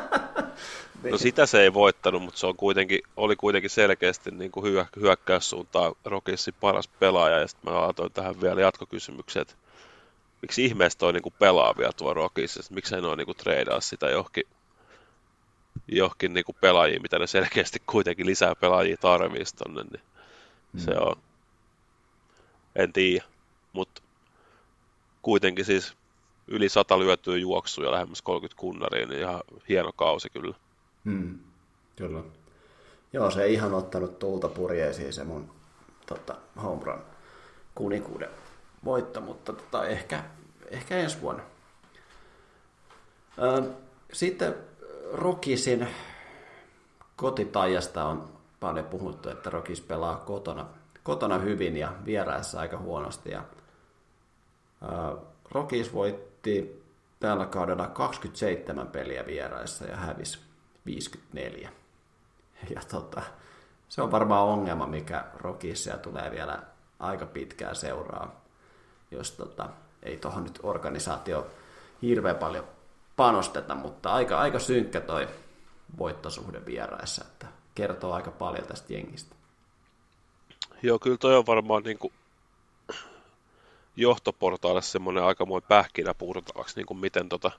No 1.12 1.18
sitä 1.18 1.46
se 1.46 1.62
ei 1.62 1.74
voittanut, 1.74 2.24
mutta 2.24 2.40
se 2.40 2.48
on 2.48 2.56
kuitenkin, 2.56 3.00
oli 3.18 3.36
kuitenkin 3.36 3.70
selkeästi 3.70 4.32
niin 4.32 4.52
kuin 4.52 4.66
hyö, 4.66 4.86
hyökkäyssuuntaan 4.96 5.96
Rokissin 6.06 6.54
paras 6.60 6.88
pelaaja, 6.88 7.40
ja 7.40 7.48
sitten 7.48 7.74
mä 7.74 7.82
laitoin 7.82 8.12
tähän 8.12 8.42
vielä 8.42 8.62
jatkokysymykset, 8.62 9.58
miksi 10.42 10.66
ihmeessä 10.66 11.00
toi 11.00 11.14
niinku 11.14 11.34
pelaa 11.40 11.78
vielä 11.78 11.92
tuo 11.98 12.14
Rockissa, 12.14 12.74
miksi 12.74 12.96
ne 12.96 13.08
on 13.08 13.18
niinku 13.18 13.34
treidaa 13.34 13.82
sitä 13.82 14.10
johonkin, 14.10 14.44
johonkin 15.88 16.34
niinku 16.34 16.56
pelaajia, 16.62 17.00
mitä 17.00 17.20
ne 17.20 17.28
selkeästi 17.28 17.82
kuitenkin 17.86 18.26
lisää 18.26 18.56
pelaajia 18.56 18.98
tarvii 18.98 19.44
tonne, 19.58 19.84
niin 19.84 20.04
mm. 20.74 20.80
se 20.80 20.92
on, 20.92 21.16
en 22.76 22.94
tiedä, 22.94 23.26
mutta 23.74 24.02
kuitenkin 25.22 25.66
siis 25.66 25.94
yli 26.48 26.70
sata 26.70 27.00
lyötyä 27.00 27.38
juoksuja 27.38 27.92
lähemmäs 27.92 28.22
30 28.22 28.60
kunnariin, 28.60 29.10
niin 29.10 29.22
ihan 29.22 29.42
hieno 29.70 29.92
kausi 29.96 30.30
kyllä. 30.30 30.56
Hmm. 31.06 31.40
Kyllä. 31.96 32.24
Joo, 33.14 33.32
se 33.32 33.44
ei 33.44 33.54
ihan 33.54 33.74
ottanut 33.74 34.20
tuulta 34.20 34.48
purjeisiin 34.48 35.14
se 35.14 35.24
mun 35.24 35.50
tota, 36.06 36.36
home 36.64 36.86
run 36.86 37.02
kunikuuden 37.76 38.30
voitto, 38.86 39.22
mutta 39.22 39.54
tota, 39.54 39.86
ehkä, 39.86 40.24
ehkä 40.70 40.98
ensi 40.98 41.22
vuonna. 41.22 41.44
Sitten 44.14 44.56
Rokisin 45.14 45.88
kotitajasta 47.16 48.06
on 48.06 48.30
paljon 48.60 48.86
puhuttu, 48.86 49.30
että 49.30 49.50
Rokis 49.50 49.82
pelaa 49.82 50.16
kotona, 50.16 50.66
kotona 51.04 51.38
hyvin 51.38 51.78
ja 51.78 51.94
vieraissa 52.06 52.60
aika 52.60 52.78
huonosti. 52.78 53.32
Ja, 53.32 53.44
Rokis 55.52 55.94
voitti 55.94 56.33
tällä 57.20 57.46
kaudella 57.46 57.88
27 57.88 58.88
peliä 58.88 59.26
vieraissa 59.26 59.86
ja 59.86 59.96
hävisi 59.96 60.40
54. 60.86 61.70
Ja 62.76 62.82
tota, 62.92 63.22
se 63.90 64.02
on 64.02 64.12
varmaan 64.12 64.48
ongelma, 64.48 64.88
mikä 64.88 65.26
Rokissa 65.36 65.98
tulee 65.98 66.32
vielä 66.32 66.60
aika 67.00 67.26
pitkään 67.26 67.76
seuraa 67.76 68.44
jos 69.14 69.32
tota, 69.32 69.70
ei 70.04 70.18
tuohon 70.18 70.44
nyt 70.44 70.60
organisaatio 70.64 71.48
hirveän 72.02 72.36
paljon 72.36 72.68
panosteta, 73.16 73.76
mutta 73.76 74.14
aika, 74.14 74.40
aika 74.40 74.60
synkkä 74.60 75.02
toi 75.02 75.28
voittosuhde 75.98 76.66
vieraissa, 76.66 77.26
että 77.26 77.48
kertoo 77.76 78.14
aika 78.14 78.32
paljon 78.32 78.68
tästä 78.68 78.94
jengistä. 78.94 79.36
Joo, 80.84 81.00
kyllä 81.00 81.18
toi 81.18 81.36
on 81.36 81.46
varmaan 81.46 81.84
niin 81.84 81.98
kuin 81.98 82.14
johtoportaalle 83.96 84.82
semmoinen 84.82 85.24
aikamoinen 85.24 85.68
pähkinä 85.68 86.14
purtavaksi, 86.14 86.76
niin 86.76 86.86
kuin 86.86 86.98
miten 86.98 87.30
tota 87.30 87.52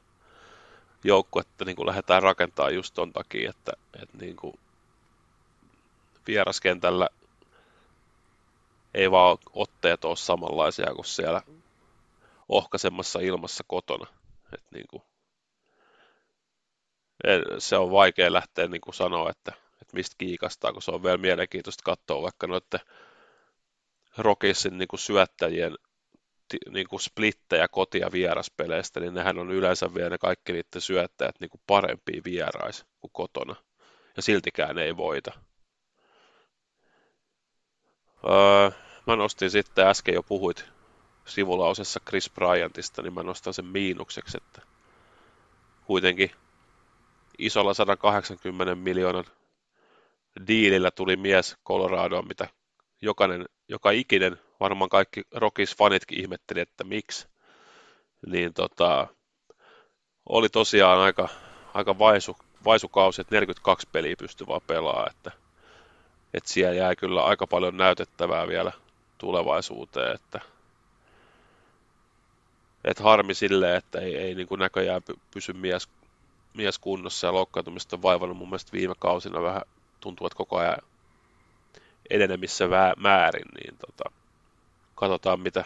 joukkuetta 1.04 1.64
niin 1.64 1.76
kuin 1.76 1.86
lähdetään 1.86 2.22
rakentamaan 2.22 2.74
just 2.74 2.94
ton 2.94 3.12
takia, 3.12 3.50
että, 3.50 3.72
että 4.02 4.18
niin 4.18 4.36
kuin 4.36 4.54
vieraskentällä 6.26 7.08
ei 8.94 9.10
vaan 9.10 9.38
otteet 9.52 10.04
ole 10.04 10.16
samanlaisia 10.16 10.94
kuin 10.94 11.04
siellä 11.04 11.42
ohkaisemmassa 12.48 13.20
ilmassa 13.20 13.64
kotona. 13.66 14.06
Et 14.54 14.64
niin 14.70 14.86
kuin, 14.90 15.02
se 17.58 17.76
on 17.76 17.90
vaikea 17.90 18.32
lähteä 18.32 18.66
niin 18.66 18.80
kuin 18.80 18.94
sanoa, 18.94 19.30
että, 19.30 19.52
että 19.82 19.94
mistä 19.94 20.14
kiikastaa, 20.18 20.72
kun 20.72 20.82
se 20.82 20.90
on 20.90 21.02
vielä 21.02 21.16
mielenkiintoista 21.16 21.82
katsoa 21.84 22.22
vaikka 22.22 22.46
noiden 22.46 22.80
Rockisin 24.18 24.78
niin 24.78 24.88
kuin 24.88 25.00
syöttäjien 25.00 25.74
niin 26.70 26.88
kuin 26.88 27.00
splittejä 27.00 27.68
koti- 27.68 27.98
ja 27.98 28.12
vieraspeleistä, 28.12 29.00
niin 29.00 29.14
nehän 29.14 29.38
on 29.38 29.50
yleensä 29.50 29.94
vielä 29.94 30.10
ne 30.10 30.18
kaikki 30.18 30.52
niiden 30.52 30.80
syöttäjät 30.80 31.40
niin 31.40 31.50
kuin 31.50 31.60
parempia 31.66 32.20
vierais 32.24 32.86
kuin 33.00 33.10
kotona. 33.12 33.56
Ja 34.16 34.22
siltikään 34.22 34.78
ei 34.78 34.96
voita. 34.96 35.32
Öö, 38.28 38.70
mä 39.06 39.16
nostin 39.16 39.50
sitten, 39.50 39.86
äsken 39.86 40.14
jo 40.14 40.22
puhuit 40.22 40.64
sivulausessa 41.24 42.00
Chris 42.08 42.30
Bryantista, 42.30 43.02
niin 43.02 43.14
mä 43.14 43.22
nostan 43.22 43.54
sen 43.54 43.66
miinukseksi, 43.66 44.36
että 44.36 44.62
kuitenkin 45.84 46.30
isolla 47.38 47.74
180 47.74 48.74
miljoonan 48.74 49.24
diilillä 50.46 50.90
tuli 50.90 51.16
mies 51.16 51.56
Coloradoon, 51.66 52.28
mitä 52.28 52.48
jokainen, 53.02 53.44
joka 53.68 53.90
ikinen, 53.90 54.40
varmaan 54.60 54.88
kaikki 54.88 55.22
Rockies-fanitkin 55.34 56.20
ihmetteli, 56.20 56.60
että 56.60 56.84
miksi. 56.84 57.28
Niin 58.26 58.54
tota, 58.54 59.06
oli 60.28 60.48
tosiaan 60.48 60.98
aika, 60.98 61.28
aika 61.74 61.98
vaisu, 61.98 62.36
vaisukausi, 62.64 63.20
että 63.20 63.34
42 63.34 63.88
peliä 63.92 64.16
pystyi 64.18 64.46
vaan 64.46 64.60
pelaamaan, 64.66 65.10
että, 65.10 65.30
että 66.34 66.50
siellä 66.50 66.74
jää 66.74 66.96
kyllä 66.96 67.24
aika 67.24 67.46
paljon 67.46 67.76
näytettävää 67.76 68.48
vielä 68.48 68.72
tulevaisuuteen, 69.18 70.14
että, 70.14 70.40
että 72.84 73.02
harmi 73.02 73.34
silleen, 73.34 73.76
että 73.76 74.00
ei, 74.00 74.16
ei 74.16 74.34
niin 74.34 74.48
kuin 74.48 74.58
näköjään 74.58 75.02
pysy 75.34 75.52
mies, 75.52 75.88
mies 76.54 76.78
kunnossa 76.78 77.26
ja 77.26 77.32
loukkaantumista 77.32 77.96
on 77.96 78.02
vaivannut 78.02 78.38
mun 78.38 78.48
mielestä 78.48 78.72
viime 78.72 78.94
kausina 78.98 79.42
vähän 79.42 79.62
tuntuu, 80.00 80.26
että 80.26 80.36
koko 80.36 80.56
ajan 80.56 80.78
edenemissä 82.10 82.68
määrin, 82.96 83.48
niin 83.54 83.78
tota, 83.78 84.10
katsotaan 85.10 85.40
mitä 85.40 85.64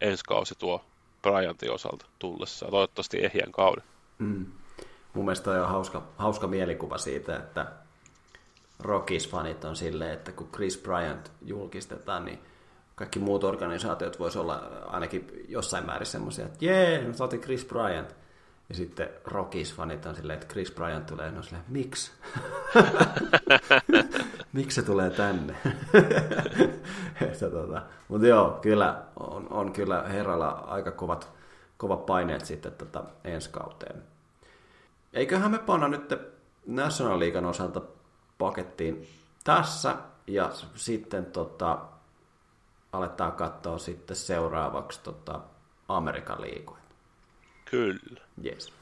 ensi 0.00 0.24
kausi 0.24 0.54
tuo 0.58 0.84
Bryantin 1.22 1.72
osalta 1.72 2.06
tullessa. 2.18 2.66
Toivottavasti 2.70 3.24
ehjän 3.24 3.52
kauden. 3.52 3.84
Mm. 4.18 4.46
Mun 5.14 5.24
mielestä 5.24 5.50
on 5.50 5.68
hauska, 5.68 6.02
hauska 6.16 6.46
mielikuva 6.46 6.98
siitä, 6.98 7.36
että 7.36 7.66
Rockies-fanit 8.82 9.64
on 9.64 9.76
silleen, 9.76 10.12
että 10.12 10.32
kun 10.32 10.48
Chris 10.54 10.78
Bryant 10.78 11.32
julkistetaan, 11.42 12.24
niin 12.24 12.38
kaikki 12.94 13.18
muut 13.18 13.44
organisaatiot 13.44 14.18
voisi 14.18 14.38
olla 14.38 14.54
ainakin 14.86 15.44
jossain 15.48 15.86
määrin 15.86 16.06
semmoisia, 16.06 16.46
että 16.46 16.64
jee, 16.64 17.06
mä 17.06 17.12
saatiin 17.12 17.42
Chris 17.42 17.64
Bryant. 17.64 18.14
Ja 18.74 18.78
sitten 18.78 19.08
Rockies-fanit 19.24 20.06
on 20.06 20.14
silleen, 20.14 20.34
että 20.34 20.52
Chris 20.52 20.70
Bryant 20.70 21.06
tulee, 21.06 21.30
no 21.30 21.42
silleen, 21.42 21.64
miksi? 21.68 22.12
miksi 24.52 24.74
se 24.74 24.82
tulee 24.82 25.10
tänne? 25.10 25.56
että, 27.30 27.50
tota, 27.50 27.82
mutta 28.08 28.26
joo, 28.26 28.58
kyllä 28.62 29.02
on, 29.16 29.46
on 29.50 29.72
kyllä 29.72 30.02
herralla 30.02 30.48
aika 30.48 30.90
kovat, 30.90 31.32
kovat 31.76 32.06
paineet 32.06 32.44
sitten 32.44 32.72
tota 32.72 33.04
ensi 33.24 33.50
kauteen. 33.50 34.02
Eiköhän 35.12 35.50
me 35.50 35.58
panna 35.58 35.88
nyt 35.88 36.14
National 36.66 37.20
Leaguean 37.20 37.46
osalta 37.46 37.80
pakettiin 38.38 39.08
tässä 39.44 39.96
ja 40.26 40.50
sitten 40.74 41.26
tota, 41.26 41.78
aletaan 42.92 43.32
katsoa 43.32 43.78
sitten 43.78 44.16
seuraavaksi 44.16 45.00
tota 45.02 45.40
Amerikan 45.88 46.40
liikoja. 46.40 46.83
Kyllä. 47.64 48.20
Yes. 48.44 48.72